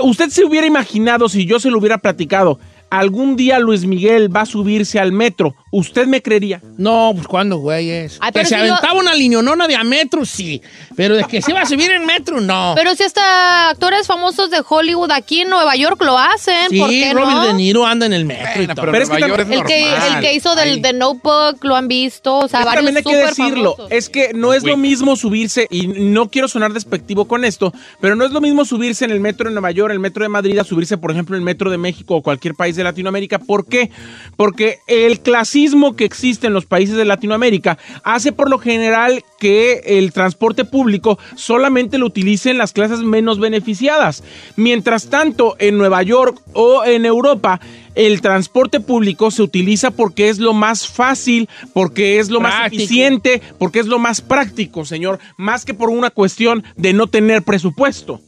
usted 0.00 0.30
se 0.30 0.44
hubiera 0.44 0.66
imaginado, 0.66 1.28
si 1.28 1.46
yo 1.46 1.60
se 1.60 1.70
lo 1.70 1.78
hubiera 1.78 1.98
platicado, 1.98 2.58
algún 2.90 3.36
día 3.36 3.58
Luis 3.58 3.84
Miguel 3.86 4.34
va 4.34 4.42
a 4.42 4.46
subirse 4.46 4.98
al 5.00 5.12
metro, 5.12 5.54
¿usted 5.72 6.06
me 6.06 6.22
creería? 6.22 6.60
No, 6.78 7.12
pues 7.14 7.26
cuándo, 7.26 7.58
güey, 7.58 7.90
es. 7.90 8.18
Ay, 8.20 8.32
que 8.32 8.40
se 8.40 8.46
si 8.46 8.50
yo- 8.54 8.72
aventaba 8.74 8.94
una 8.98 9.14
lineonona 9.14 9.66
de 9.66 9.76
a 9.76 9.82
metro, 9.84 10.24
sí. 10.24 10.62
Pero 10.96 11.16
de 11.16 11.24
que 11.24 11.42
se 11.42 11.50
iba 11.50 11.60
a 11.62 11.66
subir 11.66 11.90
en 11.90 12.06
metro, 12.06 12.40
no. 12.40 12.72
Pero 12.76 12.94
si 12.94 13.02
hasta 13.02 13.70
actores 13.70 14.06
famosos 14.06 14.50
de 14.50 14.62
Hollywood 14.68 15.10
aquí 15.10 15.40
en 15.40 15.48
Nueva 15.50 15.74
York 15.76 16.00
lo 16.04 16.16
hacen, 16.18 16.70
sí, 16.70 16.78
¿por 16.78 16.88
qué 16.90 17.12
Robert 17.12 17.30
no? 17.30 17.46
De 17.48 17.54
Niro 17.54 17.84
anda 17.86 18.06
en 18.06 18.12
el 18.12 18.24
metro 18.24 18.50
y 18.62 18.66
Bueno, 18.66 18.74
todo. 18.74 18.82
pero 18.86 18.92
Pero 18.92 19.04
es 19.04 19.10
que 19.10 19.18
también- 19.20 19.40
es 19.40 19.60
El 19.60 19.66
que, 19.66 19.90
normal. 19.90 20.14
el 20.14 20.20
que 20.20 20.34
hizo 20.34 20.54
del. 20.54 20.82
The 20.82 20.92
Notebook 20.92 21.64
lo 21.64 21.74
han 21.76 21.88
visto, 21.88 22.38
o 22.38 22.48
sea, 22.48 22.60
Es 22.60 22.64
que 22.64 22.68
varios 22.74 22.84
también 22.84 22.96
hay 22.98 23.02
que 23.12 23.26
decirlo, 23.26 23.74
famosos. 23.76 23.92
es 23.96 24.08
que 24.08 24.32
no 24.34 24.52
es 24.54 24.62
lo 24.64 24.76
mismo 24.76 25.16
subirse, 25.16 25.66
y 25.70 25.86
no 25.88 26.28
quiero 26.28 26.46
sonar 26.46 26.72
despectivo 26.72 27.24
con 27.26 27.44
esto, 27.44 27.72
pero 28.00 28.14
no 28.16 28.24
es 28.24 28.30
lo 28.32 28.40
mismo 28.40 28.64
subirse 28.64 29.04
en 29.04 29.10
el 29.10 29.18
metro 29.20 29.48
de 29.48 29.52
Nueva 29.54 29.70
York, 29.72 29.90
el 29.92 29.98
metro 29.98 30.22
de 30.22 30.28
Madrid, 30.28 30.58
a 30.58 30.64
subirse, 30.64 30.98
por 30.98 31.10
ejemplo, 31.10 31.34
en 31.36 31.40
el 31.40 31.44
metro 31.44 31.70
de 31.70 31.78
México 31.78 32.16
o 32.16 32.22
cualquier 32.22 32.54
país 32.54 32.76
de 32.76 32.83
de 32.84 32.90
Latinoamérica. 32.90 33.38
¿Por 33.38 33.66
qué? 33.66 33.90
Porque 34.36 34.78
el 34.86 35.20
clasismo 35.20 35.96
que 35.96 36.04
existe 36.04 36.46
en 36.46 36.52
los 36.52 36.66
países 36.66 36.96
de 36.96 37.04
Latinoamérica 37.04 37.78
hace 38.02 38.32
por 38.32 38.50
lo 38.50 38.58
general 38.58 39.24
que 39.38 39.82
el 39.98 40.12
transporte 40.12 40.64
público 40.64 41.18
solamente 41.36 41.98
lo 41.98 42.06
utilicen 42.06 42.58
las 42.58 42.72
clases 42.72 43.00
menos 43.00 43.38
beneficiadas. 43.38 44.22
Mientras 44.56 45.08
tanto, 45.08 45.56
en 45.58 45.78
Nueva 45.78 46.02
York 46.02 46.40
o 46.52 46.84
en 46.84 47.04
Europa, 47.04 47.60
el 47.94 48.20
transporte 48.20 48.80
público 48.80 49.30
se 49.30 49.42
utiliza 49.42 49.90
porque 49.90 50.28
es 50.28 50.38
lo 50.38 50.52
más 50.52 50.88
fácil, 50.88 51.48
porque 51.72 52.18
es 52.18 52.30
lo 52.30 52.40
más 52.40 52.66
eficiente, 52.66 53.40
porque 53.58 53.80
es 53.80 53.86
lo 53.86 53.98
más 53.98 54.20
práctico, 54.20 54.84
señor, 54.84 55.18
más 55.36 55.64
que 55.64 55.74
por 55.74 55.90
una 55.90 56.10
cuestión 56.10 56.64
de 56.76 56.92
no 56.92 57.06
tener 57.06 57.42
presupuesto. 57.42 58.20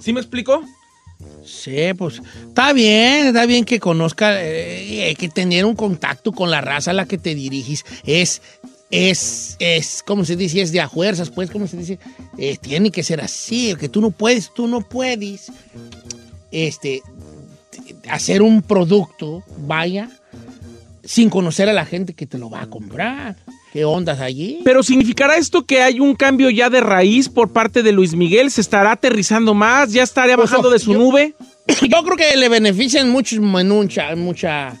¿Sí 0.00 0.12
me 0.12 0.20
explico? 0.20 0.62
Sí, 1.44 1.92
pues 1.96 2.22
está 2.48 2.72
bien, 2.72 3.28
está 3.28 3.44
bien 3.46 3.64
que 3.64 3.78
conozca, 3.78 4.42
eh, 4.42 5.04
hay 5.04 5.14
que 5.14 5.28
tener 5.28 5.64
un 5.64 5.74
contacto 5.74 6.32
con 6.32 6.50
la 6.50 6.60
raza 6.60 6.92
a 6.92 6.94
la 6.94 7.06
que 7.06 7.18
te 7.18 7.34
diriges. 7.34 7.84
Es, 8.04 8.40
es, 8.90 9.56
es, 9.58 10.02
¿cómo 10.06 10.24
se 10.24 10.36
dice? 10.36 10.62
Es 10.62 10.72
de 10.72 10.80
a 10.80 10.88
fuerzas, 10.88 11.30
pues, 11.30 11.50
¿cómo 11.50 11.66
se 11.66 11.76
dice? 11.76 11.98
Eh, 12.38 12.56
tiene 12.60 12.90
que 12.90 13.02
ser 13.02 13.20
así, 13.20 13.74
que 13.78 13.88
tú 13.88 14.00
no 14.00 14.10
puedes, 14.10 14.54
tú 14.54 14.66
no 14.66 14.80
puedes, 14.80 15.52
este, 16.50 17.02
hacer 18.08 18.40
un 18.42 18.62
producto, 18.62 19.42
vaya, 19.58 20.10
sin 21.04 21.28
conocer 21.28 21.68
a 21.68 21.72
la 21.72 21.84
gente 21.84 22.14
que 22.14 22.26
te 22.26 22.38
lo 22.38 22.48
va 22.48 22.62
a 22.62 22.70
comprar. 22.70 23.36
¿Qué 23.74 23.84
ondas 23.84 24.20
allí? 24.20 24.60
Pero 24.64 24.82
¿significará 24.84 25.36
esto 25.36 25.66
que 25.66 25.82
hay 25.82 25.98
un 25.98 26.14
cambio 26.14 26.48
ya 26.48 26.70
de 26.70 26.80
raíz 26.80 27.28
por 27.28 27.50
parte 27.52 27.82
de 27.82 27.90
Luis 27.90 28.14
Miguel? 28.14 28.50
¿Se 28.52 28.60
estará 28.60 28.92
aterrizando 28.92 29.52
más? 29.52 29.92
¿Ya 29.92 30.04
estaría 30.04 30.36
Pues, 30.36 30.48
bajando 30.48 30.70
de 30.70 30.78
su 30.78 30.92
yo- 30.92 30.98
nube? 31.00 31.34
Yo 31.82 32.02
creo 32.04 32.16
que 32.16 32.36
le 32.36 32.48
benefician 32.48 33.10
mucho 33.10 33.34
en 33.34 33.44
mucha, 33.44 34.12
en 34.12 34.20
mucha, 34.20 34.76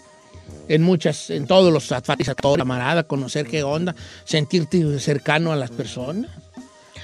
en 0.68 0.82
muchas, 0.82 1.28
en 1.30 1.46
todos 1.48 1.72
los 1.72 1.90
afanes 1.90 2.28
a 2.28 2.34
todo 2.36 2.54
camarada, 2.54 3.02
conocer 3.02 3.46
qué 3.48 3.64
onda, 3.64 3.96
sentirte 4.24 4.98
cercano 5.00 5.50
a 5.50 5.56
las 5.56 5.70
personas. 5.72 6.30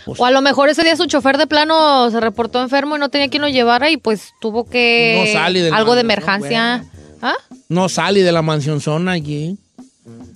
O 0.07 0.24
a 0.24 0.30
lo 0.30 0.43
mejor 0.43 0.68
ese 0.68 0.82
día 0.84 0.97
su 0.97 1.07
chofer 1.07 1.38
de 1.38 1.47
plano 1.49 2.09
se 2.11 2.20
reportó 2.20 2.62
enfermo 2.62 2.97
y 2.97 2.99
no 3.01 3.09
tenía 3.09 3.28
quien 3.28 3.43
lo 3.43 3.49
llevara 3.49 3.91
y 3.91 3.97
pues 3.97 4.30
tuvo 4.41 4.64
que... 4.64 5.24
No 5.26 5.32
sale 5.41 5.61
del 5.62 5.74
Algo 5.74 5.95
de 5.97 6.05
mando, 6.05 6.22
¿no? 6.22 6.22
emergencia. 6.36 6.84
¿Ah? 7.20 7.34
No 7.68 7.88
sale 7.88 8.22
de 8.22 8.32
la 8.32 8.43
mansión 8.43 8.80
zona 8.80 9.12
allí. 9.12 9.59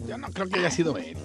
Yo 0.07 0.19
no 0.19 0.29
creo 0.29 0.49
que 0.49 0.59
haya 0.59 0.71
sido 0.71 0.99
él, 0.99 1.17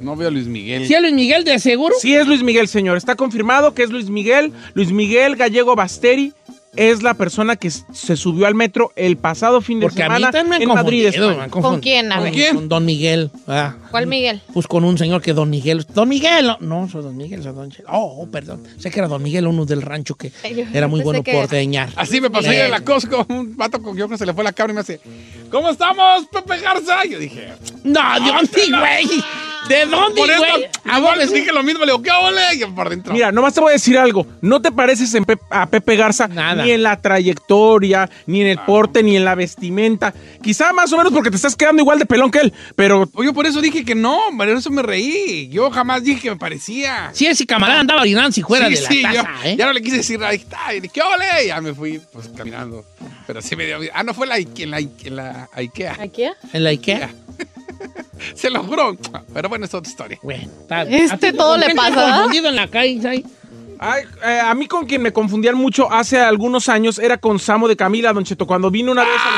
no 0.00 0.16
veo 0.16 0.28
a 0.28 0.30
Luis 0.30 0.46
Miguel. 0.46 0.86
¿Sí 0.86 0.94
a 0.94 1.00
Luis 1.00 1.12
Miguel 1.14 1.44
de 1.44 1.58
seguro? 1.58 1.94
Sí 1.98 2.14
es 2.14 2.26
Luis 2.26 2.42
Miguel, 2.42 2.68
señor. 2.68 2.96
Está 2.96 3.14
confirmado 3.16 3.74
que 3.74 3.82
es 3.82 3.90
Luis 3.90 4.08
Miguel. 4.10 4.52
Luis 4.74 4.92
Miguel 4.92 5.36
Gallego 5.36 5.74
Basteri 5.76 6.32
es 6.76 7.04
la 7.04 7.14
persona 7.14 7.54
que 7.54 7.70
se 7.70 8.16
subió 8.16 8.46
al 8.48 8.56
metro 8.56 8.90
el 8.96 9.16
pasado 9.16 9.60
fin 9.60 9.78
de 9.78 9.86
Porque 9.86 10.02
a 10.02 10.08
mí 10.08 10.14
semana 10.16 10.32
también 10.32 10.48
me 10.48 10.56
han 10.56 10.62
en 10.62 10.68
Madrid, 10.84 11.06
España. 11.06 11.48
¿Con 11.48 11.78
quién? 11.80 12.10
A 12.10 12.16
Con, 12.16 12.32
ver. 12.32 12.54
con 12.54 12.68
Don 12.68 12.84
Miguel. 12.84 13.30
ah. 13.46 13.76
¿Cuál 13.92 14.08
Miguel? 14.08 14.42
Pues 14.52 14.66
con 14.66 14.82
un 14.82 14.98
señor 14.98 15.22
que 15.22 15.32
Don 15.34 15.48
Miguel. 15.48 15.86
Don 15.94 16.08
Miguel, 16.08 16.46
no, 16.46 16.58
no, 16.58 16.88
soy 16.88 17.04
Don 17.04 17.16
Miguel, 17.16 17.44
soy 17.44 17.52
Don 17.54 17.70
Chelo. 17.70 17.88
Oh, 17.92 18.22
oh, 18.22 18.26
perdón. 18.28 18.64
Sé 18.78 18.90
que 18.90 18.98
era 18.98 19.06
Don 19.06 19.22
Miguel, 19.22 19.46
uno 19.46 19.64
del 19.64 19.82
rancho 19.82 20.16
que 20.16 20.32
era 20.72 20.88
muy 20.88 21.00
bueno 21.02 21.22
por 21.22 21.34
ordeñar. 21.36 21.90
Así 21.94 22.20
me 22.20 22.28
pasó 22.28 22.50
ayer 22.50 22.64
en 22.64 22.70
la 22.72 22.80
Costco. 22.80 23.24
Un 23.28 23.56
vato 23.56 23.80
con 23.80 23.90
yo 23.96 24.06
creo 24.06 24.08
que 24.08 24.18
se 24.18 24.26
le 24.26 24.34
fue 24.34 24.42
la 24.42 24.52
cabra 24.52 24.72
y 24.72 24.74
me 24.74 24.80
hace, 24.80 25.00
¿cómo 25.52 25.70
estamos, 25.70 26.26
Pepe 26.26 26.58
Garza? 26.60 27.06
Y 27.06 27.10
yo 27.10 27.18
dije, 27.20 27.52
No, 27.84 28.00
¿de 28.14 28.26
dónde, 28.32 28.76
güey? 28.76 29.22
¿De 29.68 29.86
dónde, 29.86 30.20
por 30.20 30.26
güey? 30.38 30.66
A 30.84 30.98
igual 30.98 31.18
ver, 31.18 31.28
dije 31.28 31.52
lo 31.52 31.62
mismo, 31.62 31.80
le 31.80 31.92
digo, 31.92 32.02
¿qué 32.02 32.10
ole? 32.10 32.42
Y 32.54 32.64
por 32.66 32.90
dentro. 32.90 33.12
Mira, 33.12 33.32
nomás 33.32 33.54
te 33.54 33.60
voy 33.60 33.70
a 33.70 33.72
decir 33.72 33.96
algo. 33.98 34.26
No 34.42 34.60
te 34.60 34.70
pareces 34.70 35.14
en 35.14 35.24
Pep- 35.24 35.40
a 35.50 35.66
Pepe 35.66 35.96
Garza 35.96 36.28
Nada. 36.28 36.62
ni 36.64 36.70
en 36.72 36.82
la 36.82 37.00
trayectoria, 37.00 38.08
ni 38.26 38.42
en 38.42 38.46
el 38.48 38.58
porte, 38.58 39.02
ni 39.02 39.16
en 39.16 39.24
la 39.24 39.34
vestimenta. 39.34 40.12
Quizá 40.42 40.72
más 40.72 40.92
o 40.92 40.96
menos 40.98 41.12
porque 41.12 41.30
te 41.30 41.36
estás 41.36 41.56
quedando 41.56 41.80
igual 41.82 41.98
de 41.98 42.06
pelón 42.06 42.30
que 42.30 42.40
él, 42.40 42.52
pero 42.76 43.08
Yo 43.22 43.32
por 43.32 43.46
eso 43.46 43.60
dije 43.60 43.84
que 43.84 43.94
no, 43.94 44.18
por 44.36 44.48
eso 44.48 44.70
me 44.70 44.82
reí. 44.82 45.48
Yo 45.48 45.70
jamás 45.70 46.02
dije 46.04 46.20
que 46.20 46.30
me 46.30 46.36
parecía. 46.36 47.10
Si 47.14 47.26
ese 47.26 47.46
camarada 47.46 47.80
andaba 47.80 48.02
orinando 48.02 48.32
si 48.32 48.42
fuera 48.42 48.68
Sí, 48.68 48.74
de 48.74 48.80
la 48.82 48.88
sí, 48.88 49.02
taza, 49.02 49.14
yo, 49.14 49.48
¿eh? 49.48 49.56
ya 49.56 49.66
no 49.66 49.72
le 49.72 49.82
quise 49.82 49.96
decir, 49.98 50.22
ahí 50.22 50.36
está, 50.36 50.58
¿qué 50.92 51.00
ole? 51.02 51.44
Y 51.44 51.48
ya 51.48 51.60
me 51.60 51.72
fui, 51.74 52.00
pues, 52.12 52.28
caminando. 52.36 52.84
Pero 53.26 53.40
sí 53.40 53.56
me 53.56 53.64
dio... 53.64 53.78
Ah, 53.94 54.02
no, 54.02 54.12
fue 54.12 54.26
la, 54.26 54.36
en 54.36 54.70
la, 54.70 54.80
Ike- 54.80 55.06
en 55.06 55.16
la 55.16 55.48
Ikea. 55.54 55.96
¿Aquí? 55.98 56.24
En 56.52 56.64
la 56.64 56.70
Ikea. 56.70 57.10
Se 58.34 58.50
lo 58.50 58.62
juro. 58.62 58.96
Pero 59.32 59.48
bueno, 59.48 59.64
es 59.64 59.74
otra 59.74 59.90
historia. 59.90 60.18
Bueno, 60.22 60.48
Este 60.88 61.28
¿A 61.28 61.30
ti 61.32 61.36
todo 61.36 61.56
le 61.56 61.74
pasa, 61.74 62.12
confundido 62.12 62.48
en 62.48 62.56
la 62.56 62.68
calle? 62.68 63.24
Ay, 63.76 64.02
eh, 64.24 64.40
a 64.42 64.54
mí 64.54 64.66
con 64.68 64.86
quien 64.86 65.02
me 65.02 65.12
confundían 65.12 65.56
mucho 65.56 65.90
hace 65.92 66.18
algunos 66.20 66.68
años 66.68 66.98
era 66.98 67.18
con 67.18 67.38
Samo 67.40 67.66
de 67.66 67.76
Camila, 67.76 68.12
Don 68.12 68.24
Cheto, 68.24 68.46
cuando 68.46 68.70
vino 68.70 68.92
una 68.92 69.02
vez 69.02 69.10
a 69.12 69.30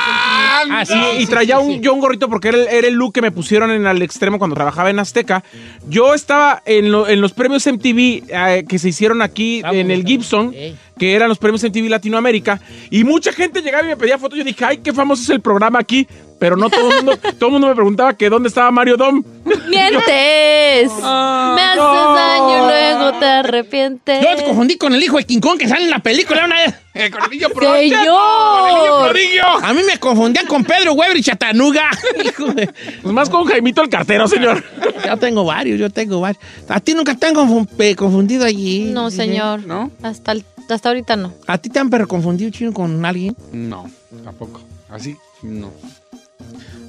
los 0.66 0.68
MTV. 0.68 0.76
Ah, 0.78 0.84
sí, 0.84 1.18
y, 1.18 1.22
y 1.22 1.26
traía 1.26 1.56
sí, 1.58 1.62
un, 1.64 1.72
sí. 1.74 1.80
yo 1.80 1.94
un 1.94 2.00
gorrito 2.00 2.28
porque 2.28 2.48
era 2.48 2.58
el, 2.58 2.68
era 2.68 2.86
el 2.86 2.94
look 2.94 3.14
que 3.14 3.22
me 3.22 3.30
pusieron 3.30 3.70
en 3.70 3.86
el 3.86 4.02
extremo 4.02 4.38
cuando 4.38 4.54
trabajaba 4.54 4.90
en 4.90 4.98
Azteca. 4.98 5.42
Yo 5.88 6.12
estaba 6.14 6.62
en, 6.66 6.92
lo- 6.92 7.08
en 7.08 7.20
los 7.22 7.32
premios 7.32 7.66
MTV 7.66 8.24
eh, 8.28 8.64
que 8.68 8.78
se 8.78 8.90
hicieron 8.90 9.22
aquí 9.22 9.62
Vamos, 9.62 9.78
en 9.78 9.90
el 9.90 10.04
Gibson. 10.04 10.54
Que 10.98 11.14
eran 11.14 11.28
los 11.28 11.38
premios 11.38 11.62
MTV 11.62 11.88
Latinoamérica, 11.88 12.60
y 12.90 13.04
mucha 13.04 13.32
gente 13.32 13.60
llegaba 13.62 13.84
y 13.84 13.88
me 13.88 13.96
pedía 13.96 14.18
fotos. 14.18 14.38
Yo 14.38 14.44
dije, 14.44 14.64
ay, 14.64 14.78
qué 14.78 14.92
famoso 14.92 15.22
es 15.22 15.30
el 15.30 15.40
programa 15.40 15.78
aquí. 15.78 16.06
Pero 16.38 16.54
no 16.56 16.68
todo 16.68 16.90
el 16.90 16.96
mundo, 16.96 17.16
todo 17.38 17.46
el 17.46 17.52
mundo 17.52 17.68
me 17.68 17.74
preguntaba 17.74 18.14
que 18.14 18.28
dónde 18.28 18.48
estaba 18.48 18.70
Mario 18.70 18.96
Dom. 18.98 19.22
¡Mientes! 19.68 20.92
Me 20.92 21.62
haces 21.62 21.76
no. 21.76 22.14
daño, 22.14 22.66
luego 22.66 23.18
te 23.18 23.24
arrepientes. 23.24 24.22
Yo 24.22 24.36
te 24.36 24.44
confundí 24.44 24.76
con 24.76 24.94
el 24.94 25.02
hijo 25.02 25.16
de 25.16 25.24
King 25.24 25.40
Kong 25.40 25.58
que 25.58 25.66
sale 25.66 25.84
en 25.84 25.90
la 25.90 26.00
película 26.00 26.44
una 26.44 26.56
vez. 26.56 26.74
Eh, 26.96 27.10
con 27.10 27.22
el 27.24 27.28
niño 27.30 27.50
pro. 27.50 27.74
¡Señor! 27.74 28.06
Con 28.06 28.68
el 28.70 28.74
niño 28.74 28.98
prodigio. 29.04 29.44
A 29.62 29.74
mí 29.74 29.82
me 29.86 29.98
confundían 29.98 30.46
con 30.46 30.64
Pedro 30.64 30.94
Weber 30.94 31.14
y 31.18 31.22
Chatanuga. 31.22 31.90
Hijo 32.24 32.46
de- 32.54 32.70
Pues 33.02 33.14
más 33.14 33.28
con 33.28 33.44
Jaimito 33.44 33.82
el 33.82 33.90
cartero, 33.90 34.26
señor. 34.26 34.64
Yo 35.04 35.16
tengo 35.18 35.44
varios, 35.44 35.78
yo 35.78 35.90
tengo 35.90 36.22
varios. 36.22 36.42
A 36.70 36.80
ti 36.80 36.94
nunca 36.94 37.14
te 37.14 37.26
han 37.26 37.34
eh, 37.80 37.94
confundido 37.96 38.46
allí. 38.46 38.84
No, 38.94 39.10
señor. 39.10 39.66
¿No? 39.66 39.90
Hasta, 40.02 40.32
el- 40.32 40.46
hasta 40.74 40.88
ahorita 40.90 41.16
no. 41.16 41.32
¿A 41.46 41.58
ti 41.58 41.68
te 41.70 41.78
han 41.78 41.90
pero 41.90 42.06
confundido 42.08 42.50
chino 42.50 42.72
con 42.72 43.04
alguien? 43.04 43.36
No, 43.52 43.90
tampoco. 44.24 44.60
Así, 44.90 45.16
no. 45.42 45.70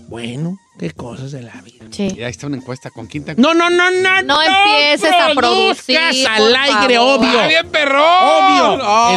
Bueno, 0.08 0.58
qué 0.80 0.92
cosas 0.92 1.32
de 1.32 1.42
la 1.42 1.60
vida. 1.62 1.86
Sí. 1.92 2.14
Y 2.18 2.24
ahí 2.24 2.32
está 2.32 2.48
una 2.48 2.58
encuesta. 2.58 2.90
¿Con 2.92 3.08
quién 3.08 3.26
te... 3.26 3.36
No, 3.36 3.54
no, 3.54 3.70
no, 3.70 3.92
no. 3.92 4.22
No 4.24 4.42
empieces 4.42 5.12
a 5.12 5.34
producir, 5.36 5.98
al 6.30 6.56
aire, 6.56 6.96
favor. 6.96 7.20
obvio. 7.20 7.40
¡Ah, 7.42 7.48
bien, 7.48 7.70
perro! 7.70 8.04
Obvio, 8.04 8.74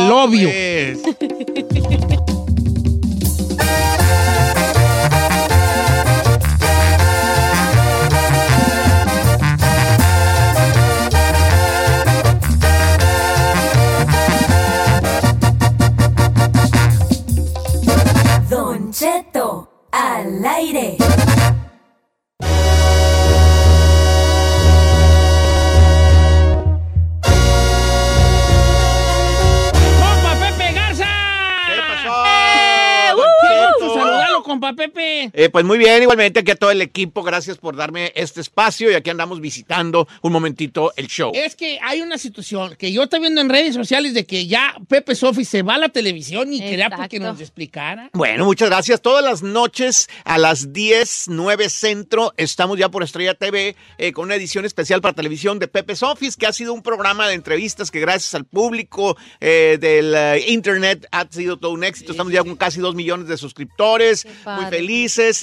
el 0.07 0.13
obvio. 0.13 0.49
pues. 0.49 2.31
Eh, 35.43 35.49
pues 35.49 35.65
muy 35.65 35.79
bien, 35.79 36.03
igualmente 36.03 36.41
aquí 36.41 36.51
a 36.51 36.55
todo 36.55 36.71
el 36.71 36.83
equipo, 36.83 37.23
gracias 37.23 37.57
por 37.57 37.75
darme 37.75 38.13
este 38.15 38.43
espacio 38.43 38.91
y 38.91 38.95
aquí 38.95 39.09
andamos 39.09 39.41
visitando 39.41 40.07
un 40.21 40.33
momentito 40.33 40.93
el 40.97 41.07
show. 41.07 41.33
Es 41.35 41.57
que 41.57 41.79
hay 41.83 42.03
una 42.03 42.19
situación 42.19 42.77
que 42.77 42.93
yo 42.93 43.05
estoy 43.05 43.21
viendo 43.21 43.41
en 43.41 43.49
redes 43.49 43.75
sociales 43.75 44.13
de 44.13 44.27
que 44.27 44.47
ya 44.47 44.75
Pepe 44.87 45.15
Sofi 45.15 45.47
se 45.47 45.63
va 45.63 45.77
a 45.77 45.79
la 45.79 45.89
televisión 45.89 46.53
y 46.53 46.61
quería 46.61 46.91
porque 46.91 47.19
nos 47.19 47.41
explicara. 47.41 48.11
Bueno, 48.13 48.45
muchas 48.45 48.69
gracias. 48.69 49.01
Todas 49.01 49.25
las 49.25 49.43
noches 49.43 50.11
a 50.25 50.37
las 50.37 50.75
10, 50.75 51.29
9 51.29 51.71
centro, 51.71 52.35
estamos 52.37 52.79
ya 52.79 52.91
por 52.91 53.03
Estrella 53.03 53.33
TV 53.33 53.77
eh, 53.97 54.13
con 54.13 54.27
una 54.27 54.35
edición 54.35 54.67
especial 54.67 55.01
para 55.01 55.15
televisión 55.15 55.59
de 55.59 55.69
Pepe's 55.69 56.03
Office, 56.03 56.37
que 56.39 56.49
ha 56.49 56.53
sido 56.53 56.75
un 56.75 56.83
programa 56.83 57.27
de 57.27 57.33
entrevistas 57.33 57.91
que 57.91 58.01
gracias 58.01 58.35
al 58.35 58.45
público 58.45 59.17
eh, 59.41 59.79
del 59.81 60.15
eh, 60.15 60.45
internet 60.49 61.07
ha 61.13 61.27
sido 61.31 61.59
todo 61.59 61.73
un 61.73 61.83
éxito. 61.83 62.13
Estamos 62.13 62.31
ya 62.31 62.45
con 62.45 62.57
casi 62.57 62.79
2 62.79 62.95
millones 62.95 63.27
de 63.27 63.39
suscriptores, 63.39 64.27
muy 64.27 64.35
padre. 64.45 64.83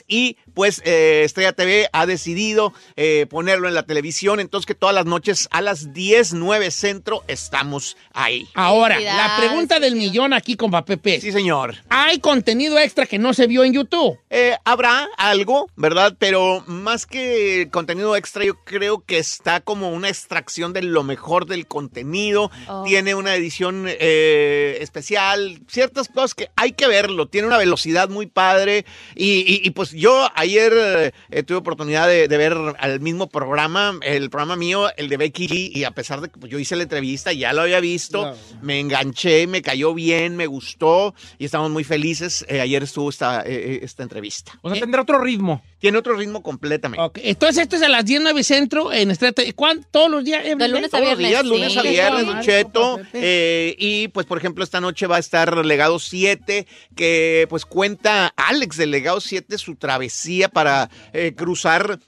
Y 0.08 0.38
pues 0.58 0.82
eh, 0.86 1.22
Estrella 1.24 1.54
TV 1.54 1.88
ha 1.94 2.08
decidido 2.08 2.74
eh, 2.96 3.28
ponerlo 3.30 3.68
en 3.68 3.76
la 3.76 3.84
televisión, 3.84 4.40
entonces 4.40 4.66
que 4.66 4.74
todas 4.74 4.96
las 4.96 5.06
noches 5.06 5.48
a 5.52 5.62
las 5.62 5.94
10, 5.94 6.34
9 6.34 6.72
centro 6.72 7.24
estamos 7.28 7.96
ahí. 8.12 8.48
Ahora, 8.56 9.00
la 9.00 9.36
pregunta 9.38 9.80
del 9.80 9.96
millón 9.96 10.34
aquí 10.34 10.56
con 10.56 10.72
Pepe. 10.84 11.22
Sí, 11.22 11.32
señor. 11.32 11.76
¿Hay 11.90 12.18
contenido 12.18 12.80
extra 12.80 13.06
que 13.06 13.20
no 13.20 13.36
se 13.36 13.46
vio 13.46 13.64
en 13.64 13.74
YouTube? 13.74 14.18
Eh, 14.32 14.58
habrá 14.66 15.08
algo, 15.18 15.70
¿verdad? 15.76 16.16
Pero 16.18 16.64
más 16.66 17.06
que 17.06 17.68
contenido 17.72 18.16
extra, 18.16 18.44
yo 18.44 18.56
creo 18.64 19.04
que 19.06 19.20
está 19.20 19.60
como 19.60 19.92
una 19.92 20.10
extracción 20.10 20.74
de 20.74 20.82
lo 20.82 21.04
mejor 21.04 21.46
del 21.46 21.68
contenido. 21.68 22.50
Oh. 22.68 22.84
Tiene 22.84 23.14
una 23.14 23.36
edición 23.36 23.86
eh, 23.88 24.80
especial, 24.82 25.60
ciertas 25.68 26.08
cosas 26.08 26.34
que 26.34 26.50
hay 26.56 26.72
que 26.72 26.88
verlo. 26.88 27.28
Tiene 27.28 27.46
una 27.48 27.60
velocidad 27.60 28.10
muy 28.10 28.26
padre. 28.26 28.86
Y, 29.16 29.42
y- 29.42 29.62
y, 29.68 29.70
pues 29.72 29.92
yo 29.92 30.28
ayer 30.48 31.14
eh, 31.30 31.44
tuve 31.44 31.58
oportunidad 31.58 32.08
de, 32.08 32.28
de 32.28 32.38
ver 32.38 32.58
al 32.80 33.00
mismo 33.00 33.28
programa, 33.30 34.00
el 34.02 34.30
programa 34.30 34.56
mío, 34.56 34.90
el 34.98 35.10
de 35.10 35.18
Becky 35.18 35.48
G. 35.48 35.72
Y 35.76 35.84
a 35.84 35.92
pesar 35.92 36.22
de 36.22 36.30
que 36.30 36.40
pues, 36.40 36.52
yo 36.52 36.60
hice 36.60 36.76
la 36.76 36.84
entrevista, 36.84 37.32
ya 37.34 37.54
lo 37.54 37.62
había 37.62 37.80
visto, 37.80 38.22
Claro. 38.22 38.38
me 38.62 38.80
enganché, 38.80 39.48
me 39.48 39.62
cayó 39.62 39.94
bien, 39.94 40.36
me 40.36 40.48
gustó. 40.48 41.14
Y 41.38 41.46
estamos 41.46 41.70
muy 41.72 41.84
felices. 41.84 42.46
Eh, 42.50 42.62
ayer 42.62 42.84
estuvo 42.84 43.10
esta, 43.10 43.42
eh, 43.42 43.46
eh, 43.48 43.80
esta 43.84 44.04
entrevista. 44.04 44.54
O 44.62 44.70
sea, 44.70 44.80
tendrá 44.80 45.02
otro 45.02 45.20
ritmo. 45.20 45.62
Tiene 45.80 45.98
otro 46.00 46.16
ritmo 46.16 46.42
completamente. 46.42 47.04
Ok, 47.04 47.20
Entonces, 47.22 47.64
esto 47.64 47.76
es 47.76 47.84
a 47.84 47.90
las 47.90 48.04
10, 48.06 48.22
9 48.22 48.44
centro 48.44 48.92
en 48.92 49.12
Estrella 49.12 49.34
TV. 49.34 49.54
¿Cuán- 49.54 49.86
¿Todos 49.92 50.10
los 50.10 50.24
días? 50.26 50.44
De 50.44 50.68
lunes 50.68 50.94
a 50.94 50.98
Todos 50.98 51.10
los 51.12 51.18
días, 51.20 51.44
viernes, 51.44 51.52
lunes 51.52 51.78
a 51.78 51.82
sí. 51.82 51.88
viernes, 51.90 52.24
Qué 52.24 52.32
Don 52.32 52.42
Cheto. 52.42 53.00
Eh, 53.14 53.76
y 53.78 54.08
pues, 54.08 54.26
por 54.26 54.38
ejemplo, 54.40 54.64
esta 54.64 54.82
noche 54.82 55.06
va 55.08 55.18
a 55.18 55.20
estar 55.20 55.66
Legado 55.66 56.00
7, 56.00 56.66
que 56.96 57.46
pues 57.50 57.66
cuenta 57.66 58.34
Alex 58.36 58.78
del 58.78 58.92
Legado 58.92 59.22
7 59.22 59.58
su 59.58 59.76
travesía 59.76 60.37
para 60.46 60.90
eh, 61.14 61.34
cruzar 61.36 62.00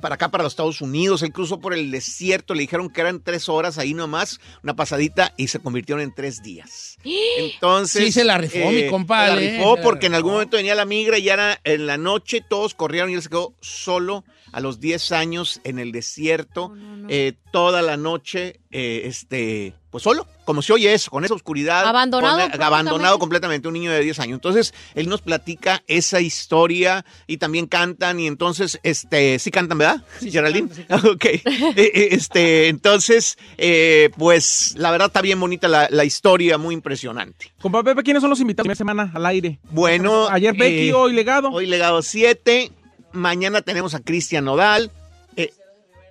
para 0.00 0.16
acá, 0.16 0.30
para 0.30 0.44
los 0.44 0.52
Estados 0.52 0.80
Unidos. 0.80 1.22
Él 1.22 1.32
cruzó 1.32 1.58
por 1.58 1.74
el 1.74 1.90
desierto, 1.90 2.54
le 2.54 2.60
dijeron 2.60 2.90
que 2.90 3.00
eran 3.00 3.22
tres 3.22 3.48
horas 3.48 3.78
ahí 3.78 3.94
nomás, 3.94 4.40
una 4.62 4.76
pasadita, 4.76 5.32
y 5.36 5.48
se 5.48 5.58
convirtieron 5.58 6.02
en 6.02 6.14
tres 6.14 6.42
días. 6.42 6.98
Entonces. 7.38 8.04
Sí, 8.04 8.12
se 8.12 8.24
la 8.24 8.38
rifó, 8.38 8.70
mi 8.70 8.88
compa, 8.88 9.28
Se 9.28 9.36
la 9.36 9.42
eh, 9.42 9.56
rifó 9.56 9.76
la 9.76 9.82
porque 9.82 10.06
en 10.06 10.14
algún 10.14 10.32
momento 10.32 10.56
venía 10.56 10.74
la 10.74 10.84
migra 10.84 11.18
y 11.18 11.24
ya 11.24 11.34
era 11.34 11.60
en 11.64 11.86
la 11.86 11.96
noche, 11.96 12.42
todos 12.46 12.74
corrieron 12.74 13.10
y 13.10 13.14
él 13.14 13.22
se 13.22 13.28
quedó 13.28 13.54
solo 13.60 14.24
a 14.52 14.60
los 14.60 14.80
10 14.80 15.12
años 15.12 15.60
en 15.64 15.78
el 15.78 15.92
desierto, 15.92 16.72
eh, 17.08 17.34
toda 17.52 17.82
la 17.82 17.96
noche, 17.96 18.60
eh, 18.70 19.02
este, 19.04 19.74
pues 19.90 20.02
solo, 20.02 20.26
como 20.44 20.62
se 20.62 20.72
oye 20.72 20.92
eso, 20.92 21.10
con 21.10 21.24
esa 21.24 21.34
oscuridad. 21.34 21.86
Abandonado 21.86 22.34
con- 22.34 22.40
completamente. 22.42 22.64
abandonado 22.64 23.18
completamente, 23.18 23.68
un 23.68 23.74
niño 23.74 23.90
de 23.92 24.00
10 24.00 24.18
años. 24.20 24.34
Entonces, 24.36 24.74
él 24.94 25.08
nos 25.08 25.20
platica 25.22 25.82
esa 25.86 26.20
historia 26.20 27.04
y 27.26 27.38
también 27.38 27.66
cantan 27.66 28.20
y 28.20 28.26
entonces, 28.26 28.78
este, 28.82 29.38
sí 29.38 29.50
cantan, 29.50 29.78
¿verdad? 29.78 30.02
Geraldine. 30.20 30.68
ok. 30.90 31.24
Eh, 31.24 32.08
este, 32.12 32.68
entonces, 32.68 33.38
eh, 33.58 34.10
pues, 34.16 34.74
la 34.76 34.90
verdad 34.90 35.08
está 35.08 35.22
bien 35.22 35.40
bonita 35.40 35.68
la, 35.68 35.88
la 35.90 36.04
historia, 36.04 36.58
muy 36.58 36.74
impresionante. 36.74 37.52
Compa 37.60 37.82
Pepe, 37.82 38.02
¿quiénes 38.02 38.20
son 38.20 38.30
los 38.30 38.40
invitados 38.40 38.66
de 38.66 38.70
la 38.72 38.76
semana 38.76 39.10
al 39.14 39.24
aire? 39.26 39.58
Bueno, 39.70 40.28
Ayer 40.28 40.54
Becky, 40.54 40.88
eh, 40.90 40.94
hoy 40.94 41.12
Legado. 41.12 41.50
Hoy 41.50 41.66
legado 41.66 42.02
7. 42.02 42.70
Mañana 43.16 43.62
tenemos 43.62 43.94
a 43.94 44.00
Cristian 44.00 44.44
Nodal. 44.44 44.90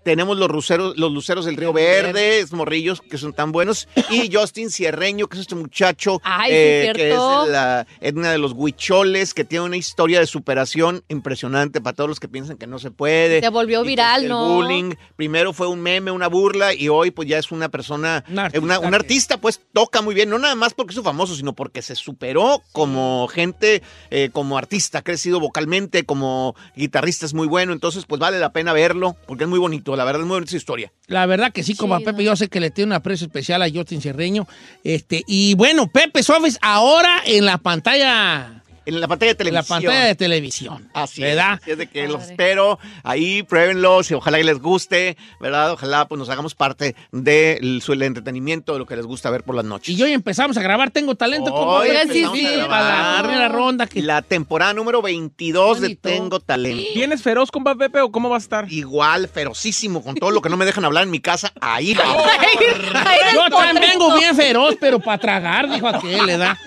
Eh, 0.06 0.16
tenemos 0.16 0.38
los 0.38 0.50
luceros, 0.50 0.96
los 0.98 1.12
luceros 1.12 1.46
del 1.46 1.58
Río 1.58 1.74
Verde, 1.74 2.46
morrillos 2.52 3.02
que 3.02 3.18
son 3.18 3.34
tan 3.34 3.52
buenos. 3.52 3.88
Y 4.10 4.30
Justin 4.34 4.70
Cierreño, 4.70 5.28
que 5.28 5.36
es 5.38 5.42
este 5.42 5.56
muchacho 5.56 6.22
Ay, 6.24 6.52
sí, 6.52 6.58
eh, 6.58 6.92
que 6.96 7.10
es 7.12 7.18
la 7.50 7.86
etnia 8.00 8.32
de 8.32 8.38
los 8.38 8.54
huicholes, 8.54 9.34
que 9.34 9.44
tiene 9.44 9.66
una 9.66 9.78
historia 9.78 10.20
de 10.20 10.28
superación 10.28 11.04
impresionante 11.10 11.82
para 11.82 11.96
todos 11.96 12.08
los 12.10 12.20
que 12.20 12.28
piensan 12.28 12.58
que 12.58 12.68
no 12.68 12.80
se 12.80 12.92
puede. 12.92 13.42
Se 13.42 13.50
volvió 13.50 13.84
viral, 13.84 14.24
el 14.24 14.30
¿no? 14.30 14.56
bullying. 14.56 14.94
Primero 15.16 15.54
fue 15.54 15.68
un 15.68 15.82
meme, 15.82 16.12
una 16.12 16.28
burla, 16.28 16.74
y 16.74 16.88
hoy 16.90 17.12
pues 17.12 17.28
ya 17.28 17.38
es 17.38 17.52
una 17.52 17.70
persona, 17.70 18.24
Un 18.30 18.38
eh, 18.38 18.42
artista 18.42 18.62
una- 18.64 18.80
un 18.80 18.90
que- 18.92 18.96
artista, 18.96 19.38
pues 19.38 19.60
toca 19.74 20.02
muy 20.02 20.14
bien, 20.16 20.30
no 20.30 20.38
nada 20.40 20.56
más 20.56 20.74
porque 20.74 20.94
es 20.94 21.02
famoso, 21.02 21.36
sino 21.36 21.54
porque 21.54 21.82
se 21.82 21.96
superó 21.96 22.62
como 22.72 23.28
gente, 23.28 23.82
eh, 24.12 24.30
como 24.32 24.58
artista, 24.58 25.00
ha 25.00 25.04
crecido 25.04 25.40
vocalmente, 25.40 26.06
como 26.06 26.56
guitarrista 26.76 27.26
es 27.26 27.34
muy 27.34 27.48
bueno, 27.48 27.74
entonces 27.74 28.06
pues 28.08 28.20
vale 28.20 28.40
la 28.40 28.52
pena 28.54 28.72
verlo, 28.74 29.16
porque 29.28 29.44
es 29.44 29.50
muy 29.50 29.60
bonito, 29.60 29.95
la 29.96 30.04
verdad 30.04 30.22
es 30.22 30.28
muy 30.28 30.36
bonita 30.36 30.52
su 30.52 30.58
historia. 30.58 30.92
La 31.08 31.26
verdad 31.26 31.52
que 31.52 31.64
sí, 31.64 31.76
como 31.76 31.96
a. 31.96 32.00
Pepe, 32.00 32.24
yo 32.24 32.36
sé 32.36 32.48
que 32.48 32.60
le 32.60 32.72
tiene 32.72 32.88
un 32.88 32.94
aprecio 32.94 33.28
especial 33.28 33.62
a 33.62 33.70
Justin 33.70 34.02
Cerreño. 34.02 34.48
Este, 34.84 35.24
y 35.28 35.54
bueno, 35.56 35.88
Pepe 35.88 36.24
Sofis 36.24 36.58
ahora 36.62 37.22
en 37.26 37.46
la 37.46 37.58
pantalla, 37.58 38.64
En 38.86 39.00
la 39.02 39.08
pantalla 39.08 39.34
de 39.34 39.44
en 39.48 39.54
la 39.54 39.64
televisión. 39.64 39.82
pantalla 39.84 40.06
de 40.08 40.16
televisión. 40.16 40.90
Así 40.94 41.22
¿Verdad? 41.22 41.54
es, 41.56 41.62
así 41.62 41.72
es 41.72 41.78
de 41.78 41.88
que 41.88 42.08
los 42.08 42.24
espero, 42.24 42.78
ahí 43.04 43.44
pruébenlos 43.44 44.12
y 44.12 44.14
ojalá 44.14 44.38
que 44.38 44.44
les 44.44 44.60
guste, 44.60 45.18
¿verdad? 45.40 45.72
Ojalá 45.72 46.08
pues 46.08 46.20
nos 46.20 46.30
hagamos 46.30 46.54
parte 46.56 46.96
del 47.12 47.82
su- 47.82 47.94
el 47.94 48.02
entretenimiento, 48.04 48.74
de 48.74 48.80
lo 48.80 48.86
que 48.86 48.96
les 48.96 49.06
gusta 49.06 49.30
ver 49.30 49.44
por 49.44 49.56
las 49.56 49.66
noches. 49.66 49.98
Y 49.98 50.02
hoy 50.04 50.12
empezamos 50.14 50.58
a 50.58 50.62
grabar 50.62 50.92
Tengo 50.92 51.16
Talento 51.16 51.52
como 51.52 51.72
Hoy 51.72 51.90
Oiga, 51.90 52.02
sí, 52.12 52.24
para 52.70 53.14
la 53.18 53.24
primera 53.24 53.48
ronda. 53.50 53.88
Que 53.88 54.02
la 54.02 54.22
temporada 54.22 54.74
número 54.74 55.02
22 55.02 55.82
de. 55.82 55.96
Tengo 55.96 56.40
Talento. 56.40 56.84
¿Vienes 56.94 57.22
feroz, 57.24 57.50
compa 57.52 57.74
Pepe, 57.76 58.02
o 58.02 58.12
cómo 58.12 58.30
va 58.30 58.36
a 58.36 58.40
estar? 58.40 58.72
Igual, 58.72 59.28
ferocísimo, 59.30 60.04
con 60.04 60.16
todo 60.16 60.32
lo 60.32 60.42
que 60.42 60.50
no 60.50 60.58
me 60.58 60.66
dejan 60.66 60.86
hablar 60.86 61.04
en 61.04 61.12
mi 61.12 61.20
casa, 61.20 61.52
ahí 61.62 61.92
el 61.92 61.98
Yo 63.34 63.50
también 63.50 63.92
vengo 63.92 64.18
bien 64.18 64.36
feroz, 64.36 64.76
pero 64.80 65.00
para 65.00 65.18
tragar, 65.18 65.70
dijo 65.72 65.88
aquel, 65.88 66.26
le 66.26 66.38
da. 66.38 66.58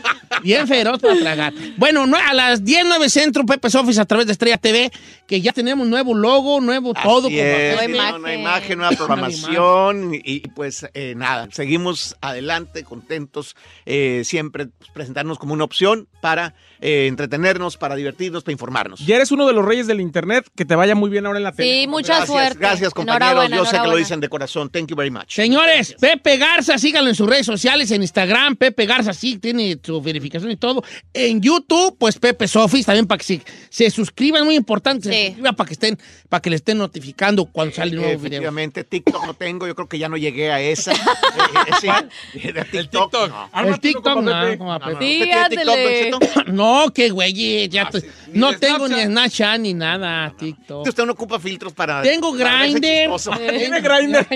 Bien 0.43 0.67
feroz 0.69 1.01
para 1.01 1.17
tragar. 1.19 1.53
Bueno, 1.77 2.07
no- 2.07 2.08
a 2.17 2.35
las 2.35 2.65
10, 2.65 2.87
9 2.87 3.11
Centro, 3.11 3.45
Pepe 3.45 3.69
Office 3.69 4.01
a 4.01 4.05
través 4.05 4.27
de 4.27 4.33
Estrella 4.33 4.59
TV, 4.59 4.91
que 5.27 5.41
ya 5.41 5.53
tenemos 5.53 5.87
nuevo 5.87 6.15
logo, 6.15 6.61
nuevo 6.61 6.95
todo. 6.95 7.29
Así 7.29 7.39
es. 7.39 7.77
Nueva 7.77 7.85
imagen. 7.85 8.21
una 8.21 8.35
imagen, 8.35 8.79
nueva 8.79 8.93
programación 8.97 10.15
y, 10.15 10.21
y, 10.25 10.41
pues 10.49 10.87
eh, 10.95 11.15
nada, 11.17 11.49
seguimos 11.53 12.17
adelante, 12.21 12.85
contentos, 12.85 13.57
eh, 13.87 14.23
siempre 14.25 14.67
pues, 14.67 14.91
presentarnos 14.91 15.39
como 15.39 15.55
una 15.55 15.65
opción 15.65 16.09
para 16.21 16.55
eh, 16.81 17.07
entretenernos, 17.07 17.77
para 17.77 17.95
divertirnos, 17.97 18.43
para 18.45 18.53
informarnos. 18.53 19.01
Ya 19.07 19.17
eres 19.17 19.31
uno 19.33 19.47
de 19.47 19.53
los 19.53 19.65
reyes 19.65 19.87
del 19.87 20.01
internet, 20.01 20.47
que 20.57 20.65
te 20.65 20.75
vaya 20.75 20.95
muy 20.95 21.11
bien 21.11 21.27
ahora 21.27 21.39
en 21.39 21.45
la 21.45 21.53
tele. 21.53 21.83
Sí, 21.83 21.87
mucha 21.89 22.17
gracias, 22.19 22.29
suerte. 22.29 22.59
gracias 22.59 22.95
compañeros, 22.95 23.49
yo 23.51 23.65
sé 23.65 23.81
que 23.81 23.87
lo 23.89 23.97
dicen 23.97 24.21
de 24.21 24.29
corazón, 24.29 24.71
thank 24.71 24.89
you 24.89 24.97
very 24.97 25.11
much. 25.11 25.33
Señores, 25.35 25.95
Pepe 26.01 26.37
Garza, 26.37 26.79
síganlo 26.79 27.09
en 27.11 27.15
sus 27.17 27.29
redes 27.29 27.47
sociales, 27.47 27.91
en 27.91 28.03
Instagram, 28.03 28.57
Pepe 28.57 28.87
Garza, 28.87 29.13
sí, 29.13 29.39
tiene 29.39 29.79
su 29.83 30.01
verificación 30.03 30.51
y 30.51 30.57
todo. 30.57 30.83
En 31.13 31.41
YouTube, 31.41 31.97
pues 31.99 32.19
Pepe 32.19 32.47
Sofis, 32.49 32.87
también 32.87 33.07
para 33.07 33.19
que 33.19 33.25
se, 33.25 33.43
se 33.71 33.91
suscriban, 33.91 34.45
muy 34.45 34.55
importante, 34.57 35.09
se 35.09 35.13
Sí. 35.19 35.27
suscriban 35.29 35.57
para 35.57 35.67
que 35.67 35.73
estén, 35.75 35.99
para 36.29 36.41
que 36.43 36.51
le 36.51 36.57
estén 36.57 36.79
notificando 36.79 37.47
cuando 37.47 37.75
sale 37.75 37.91
un 37.93 37.97
nuevo 38.03 38.19
video. 38.19 38.27
Efectivamente, 38.39 38.85
TikTok 38.85 39.27
no 39.27 39.35
tengo, 39.35 39.67
yo 39.67 39.75
creo 39.75 39.89
que 39.89 39.99
ya 39.99 40.09
no 40.09 40.17
llegué 40.17 40.51
a 40.53 40.61
esa. 40.61 40.93
Eh, 41.39 41.71
eh, 41.89 42.09
sí, 42.33 42.53
de 42.53 42.65
TikTok. 42.65 43.13
no. 43.29 43.51
El 43.65 43.81
TikTok, 43.81 44.03
como 44.03 44.23
no, 44.23 44.57
No, 44.57 44.79
no, 44.79 44.81
Pepe. 44.81 44.97
Sí, 45.01 45.23
¿Usted 45.23 45.49
tiene 45.49 45.65
TikTok, 46.11 46.23
ándele. 46.37 46.53
No, 46.69 46.93
qué 46.93 47.11
güey, 47.11 47.69
ya 47.69 47.83
estoy- 47.85 48.05
ni 48.29 48.39
no 48.39 48.57
tengo 48.59 48.89
ni 48.89 49.01
Snapchat. 49.03 49.59
Ni 49.61 49.75
nada, 49.75 50.33
TikTok. 50.39 50.87
Usted 50.87 51.05
no 51.05 51.13
ocupa 51.13 51.39
filtros 51.39 51.73
para. 51.73 52.03
Tengo 52.03 52.37
para 52.37 52.59
Grindr. 52.67 52.81
Tiene 53.59 53.81
Grindr. 53.81 54.27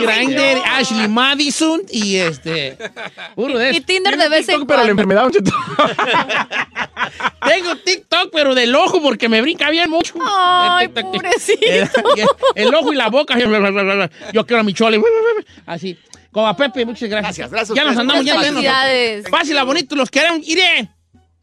Grindr, 0.00 0.62
Ashley 0.74 1.08
Madison 1.08 1.82
y 1.90 2.16
este. 2.16 2.76
Puro 3.34 3.56
de 3.58 3.72
Y 3.72 3.76
eso. 3.76 3.86
Tinder 3.86 4.16
de 4.16 4.28
vez 4.28 4.48
en 4.48 4.60
TikTok, 4.60 4.68
pero 4.68 4.84
la 4.84 4.94
cuando. 4.94 5.02
enfermedad. 5.02 5.30
Tengo 7.46 7.76
TikTok, 7.76 8.30
pero 8.32 8.54
del 8.54 8.74
ojo 8.74 9.00
porque 9.00 9.28
me 9.28 9.40
brinca 9.40 9.70
bien 9.70 9.88
mucho. 9.90 10.14
Ay, 10.20 10.86
El 10.86 10.90
pobrecito. 11.04 11.60
El, 11.64 11.88
el 12.56 12.74
ojo 12.74 12.92
y 12.92 12.96
la 12.96 13.08
boca. 13.08 13.38
Yo 14.32 14.44
quiero 14.46 14.60
a 14.60 14.64
mi 14.64 14.74
chole. 14.74 15.00
Así. 15.66 15.96
Como 16.32 16.48
a 16.48 16.56
Pepe, 16.56 16.84
muchas 16.84 17.08
gracias. 17.08 17.50
Gracias, 17.50 17.50
gracias 17.50 17.76
Ya 17.76 17.84
nos 17.84 17.96
andamos 17.96 18.24
ya. 18.24 18.34
Nos- 18.34 18.44
felicidades. 18.44 19.26
Fácil, 19.30 19.56
a 19.56 19.62
bonito, 19.64 19.96
los 19.96 20.10
queremos. 20.10 20.46
Iré. 20.46 20.90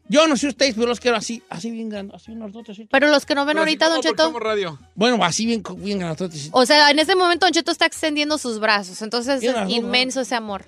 Yo 0.08 0.26
no 0.26 0.36
sé 0.36 0.48
ustedes, 0.48 0.74
pero 0.74 0.86
los 0.86 1.00
quiero 1.00 1.16
así, 1.16 1.42
así 1.48 1.70
bien 1.70 1.88
grandes, 1.88 2.16
así 2.16 2.32
unos 2.32 2.52
dotes. 2.52 2.78
Pero 2.90 3.08
los 3.08 3.24
que 3.24 3.34
no 3.34 3.46
ven 3.46 3.54
Pero 3.56 3.62
así 3.64 3.70
ahorita, 3.70 3.86
como 3.86 3.94
Don 4.02 4.02
Cheto. 4.02 4.38
radio. 4.38 4.78
Bueno, 4.94 5.24
así 5.24 5.46
bien, 5.46 5.62
bien 5.78 5.98
grandotes. 5.98 6.50
O 6.52 6.66
sea, 6.66 6.90
en 6.90 6.98
este 6.98 7.16
momento 7.16 7.46
Don 7.46 7.52
Cheto 7.52 7.72
está 7.72 7.86
extendiendo 7.86 8.36
sus 8.36 8.60
brazos. 8.60 9.00
Entonces 9.00 9.42
es 9.42 9.52
razón, 9.54 9.70
inmenso 9.70 10.20
ese 10.20 10.34
amor. 10.34 10.66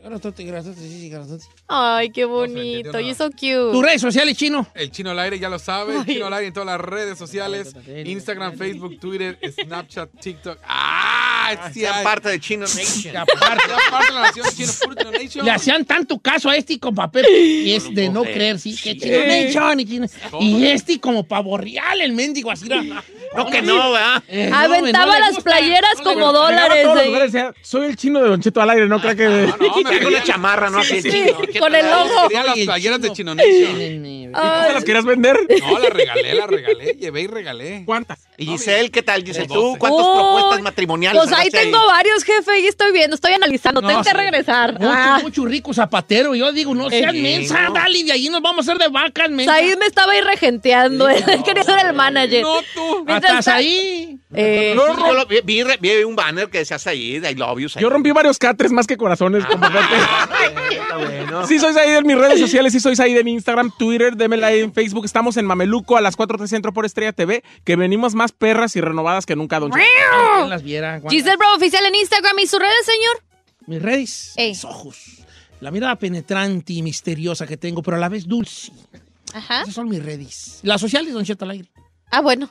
Ay, 1.68 2.10
qué 2.10 2.24
bonito. 2.24 2.98
You're 2.98 3.14
so 3.14 3.30
¿Tus 3.30 3.40
cute. 3.40 3.86
redes 3.86 4.00
sociales, 4.00 4.36
chino? 4.36 4.66
El 4.74 4.90
chino 4.90 5.10
al 5.10 5.18
aire 5.18 5.38
ya 5.38 5.48
lo 5.48 5.58
sabe. 5.58 5.96
El 5.96 6.06
chino 6.06 6.26
al 6.26 6.32
aire 6.34 6.46
en 6.48 6.52
todas 6.54 6.66
las 6.66 6.80
redes 6.80 7.18
sociales: 7.18 7.74
Instagram, 8.06 8.56
Facebook, 8.56 8.98
Twitter, 8.98 9.38
Snapchat, 9.62 10.10
TikTok. 10.20 10.58
¡Ah! 10.66 11.25
Sí, 11.72 11.80
Sea 11.80 11.96
hay. 11.98 12.04
parte 12.04 12.28
de 12.28 12.40
Chino 12.40 12.66
Nation. 12.66 13.16
Aparte, 13.16 13.64
Ya 13.68 13.90
parte 13.90 14.12
de 14.12 14.20
la 14.20 14.26
nación 14.26 14.46
chino, 14.56 14.72
puro 14.82 14.94
Chino 14.96 15.10
Nation. 15.12 15.44
Le 15.44 15.50
hacían 15.50 15.84
tanto 15.84 16.18
caso 16.18 16.50
a 16.50 16.56
este 16.56 16.78
con 16.78 16.94
papel 16.94 17.24
y 17.30 17.72
es 17.72 17.94
de 17.94 18.08
no 18.08 18.22
creer, 18.22 18.58
sí, 18.58 18.76
que 18.76 18.96
chino 18.96 19.18
nation 19.26 19.80
y 19.80 19.84
chino. 19.84 20.06
Y 20.40 20.66
este 20.66 21.00
como 21.00 21.26
pavo 21.26 21.56
real, 21.56 22.00
el 22.00 22.12
mendigo 22.12 22.50
así, 22.50 22.66
era 22.66 22.82
No 23.36 23.50
que 23.50 23.62
no, 23.62 23.92
¿verdad? 23.92 24.22
Eh, 24.28 24.50
Aventaba 24.52 25.18
las 25.18 25.40
playeras 25.42 25.94
como 26.02 26.32
dólares. 26.32 26.86
Ahí. 26.86 27.06
lugares 27.06 27.32
decía, 27.32 27.52
soy 27.62 27.86
el 27.88 27.96
chino 27.96 28.20
de 28.22 28.28
Don 28.30 28.40
Cheto 28.40 28.60
al 28.62 28.70
aire, 28.70 28.86
no 28.86 29.00
creo 29.00 29.16
que... 29.16 29.52
Con 29.98 30.06
una 30.06 30.22
chamarra, 30.22 30.70
¿no? 30.70 30.78
Así, 30.78 31.00
Sí, 31.02 31.10
chino. 31.10 31.60
con 31.60 31.74
el 31.74 31.86
logo. 31.90 32.28
Quería 32.28 32.44
las 32.44 32.58
playeras 32.58 33.00
de 33.00 33.12
Chinonicio. 33.12 33.70
¿Y 33.70 34.32
tú 34.32 34.40
se 34.66 34.72
las 34.72 34.84
querías 34.84 35.04
vender? 35.04 35.38
No, 35.60 35.78
las 35.78 35.90
regalé, 35.92 36.34
las 36.34 36.46
regalé. 36.48 36.92
Llevé 36.94 37.22
y 37.22 37.26
regalé. 37.26 37.82
¿Cuántas? 37.86 38.18
Y 38.38 38.46
Giselle, 38.46 38.90
¿qué 38.90 39.02
tal? 39.02 39.22
Giselle, 39.24 39.46
¿tú 39.48 39.54
12. 39.54 39.78
cuántas 39.78 40.06
Uy, 40.06 40.12
propuestas 40.14 40.62
matrimoniales 40.62 41.22
Pues 41.22 41.32
ahí 41.32 41.48
tengo 41.50 41.78
varios, 41.86 42.22
jefe, 42.24 42.60
y 42.60 42.66
estoy 42.66 42.92
viendo, 42.92 43.14
estoy 43.14 43.32
analizando. 43.32 43.80
No, 43.80 43.88
tengo 43.88 44.02
que 44.02 44.10
sí. 44.10 44.16
regresar. 44.16 44.72
Mucho, 44.74 44.86
Ah, 44.92 45.18
mucho 45.22 45.44
rico 45.46 45.72
zapatero. 45.72 46.34
Yo 46.34 46.52
digo, 46.52 46.74
no 46.74 46.90
seas 46.90 47.12
Sí, 47.12 47.22
mensa, 47.22 47.62
no. 47.62 47.72
dale, 47.74 48.04
de 48.04 48.12
ahí 48.12 48.28
nos 48.28 48.42
vamos 48.42 48.66
a 48.68 48.72
hacer 48.72 48.82
de 48.82 48.88
vacas, 48.88 49.30
mensa. 49.30 49.54
Said 49.56 49.78
me 49.78 49.86
estaba 49.86 50.12
ahí 50.12 50.20
regenteando. 50.20 51.08
Él 51.08 51.24
quería 51.44 51.62
ser 51.64 51.78
el 51.86 51.92
manager. 51.94 52.42
No, 52.42 52.56
tú. 52.74 53.04
¿Estás 53.28 53.48
ahí? 53.48 54.18
Eh, 54.34 54.74
Sí, 54.76 54.78
yo 54.98 55.12
lo 55.14 55.26
vi, 55.26 55.40
vi, 55.44 55.62
vi 55.80 56.02
un 56.04 56.16
banner 56.16 56.48
que 56.48 56.58
decía 56.58 56.78
Said, 56.78 57.24
I 57.24 57.34
love 57.34 57.58
you, 57.60 57.68
Said. 57.68 57.80
Yo 57.82 57.90
rompí 57.90 58.10
varios 58.10 58.38
catres 58.38 58.72
más 58.72 58.86
que 58.86 58.96
corazones. 58.96 59.44
como 59.46 59.66
Pepe. 59.66 59.78
Está 60.76 60.96
bueno. 60.96 61.46
Sí, 61.46 61.58
soy 61.58 61.72
Said 61.72 61.96
en 61.98 62.06
mis 62.06 62.16
redes 62.18 62.40
sociales, 62.40 62.72
sí 62.72 62.80
soy 62.80 62.96
Said 62.96 63.16
en 63.16 63.28
Instagram, 63.28 63.72
Twitter, 63.78 64.16
déme 64.16 64.36
like 64.36 64.60
en 64.60 64.72
Facebook. 64.72 65.04
Estamos 65.04 65.36
en 65.36 65.46
Mameluco 65.46 65.96
a 65.96 66.00
las 66.00 66.16
4 66.16 66.38
de 66.38 66.48
Centro 66.48 66.72
por 66.72 66.84
Estrella 66.86 67.12
TV, 67.12 67.42
que 67.64 67.76
venimos 67.76 68.14
más 68.14 68.32
perras 68.32 68.76
y 68.76 68.80
renovadas 68.80 69.26
que 69.26 69.36
nunca, 69.36 69.60
Don. 69.60 69.70
¿Quién 69.70 70.48
las 70.50 70.62
viera? 70.62 71.00
Giselle 71.08 71.36
Bravo 71.36 71.56
oficial 71.56 71.84
en 71.86 71.94
Instagram 71.94 72.38
y 72.38 72.46
sus 72.46 72.60
redes, 72.60 72.84
señor. 72.84 73.22
Mis 73.66 73.82
redes, 73.82 74.32
Ey. 74.36 74.50
mis 74.50 74.64
ojos. 74.64 74.98
La 75.60 75.70
mirada 75.70 75.96
penetrante 75.96 76.74
y 76.74 76.82
misteriosa 76.82 77.46
que 77.46 77.56
tengo, 77.56 77.82
pero 77.82 77.96
a 77.96 78.00
la 78.00 78.08
vez 78.08 78.26
dulce. 78.26 78.70
Ajá. 79.32 79.62
Esas 79.62 79.74
son 79.74 79.88
mis 79.88 80.04
redes. 80.04 80.60
Las 80.62 80.80
sociales, 80.80 81.12
Don 81.14 81.24
Cheto 81.24 81.44
al 81.44 81.52
aire. 81.52 81.68
Ah, 82.10 82.20
bueno. 82.20 82.50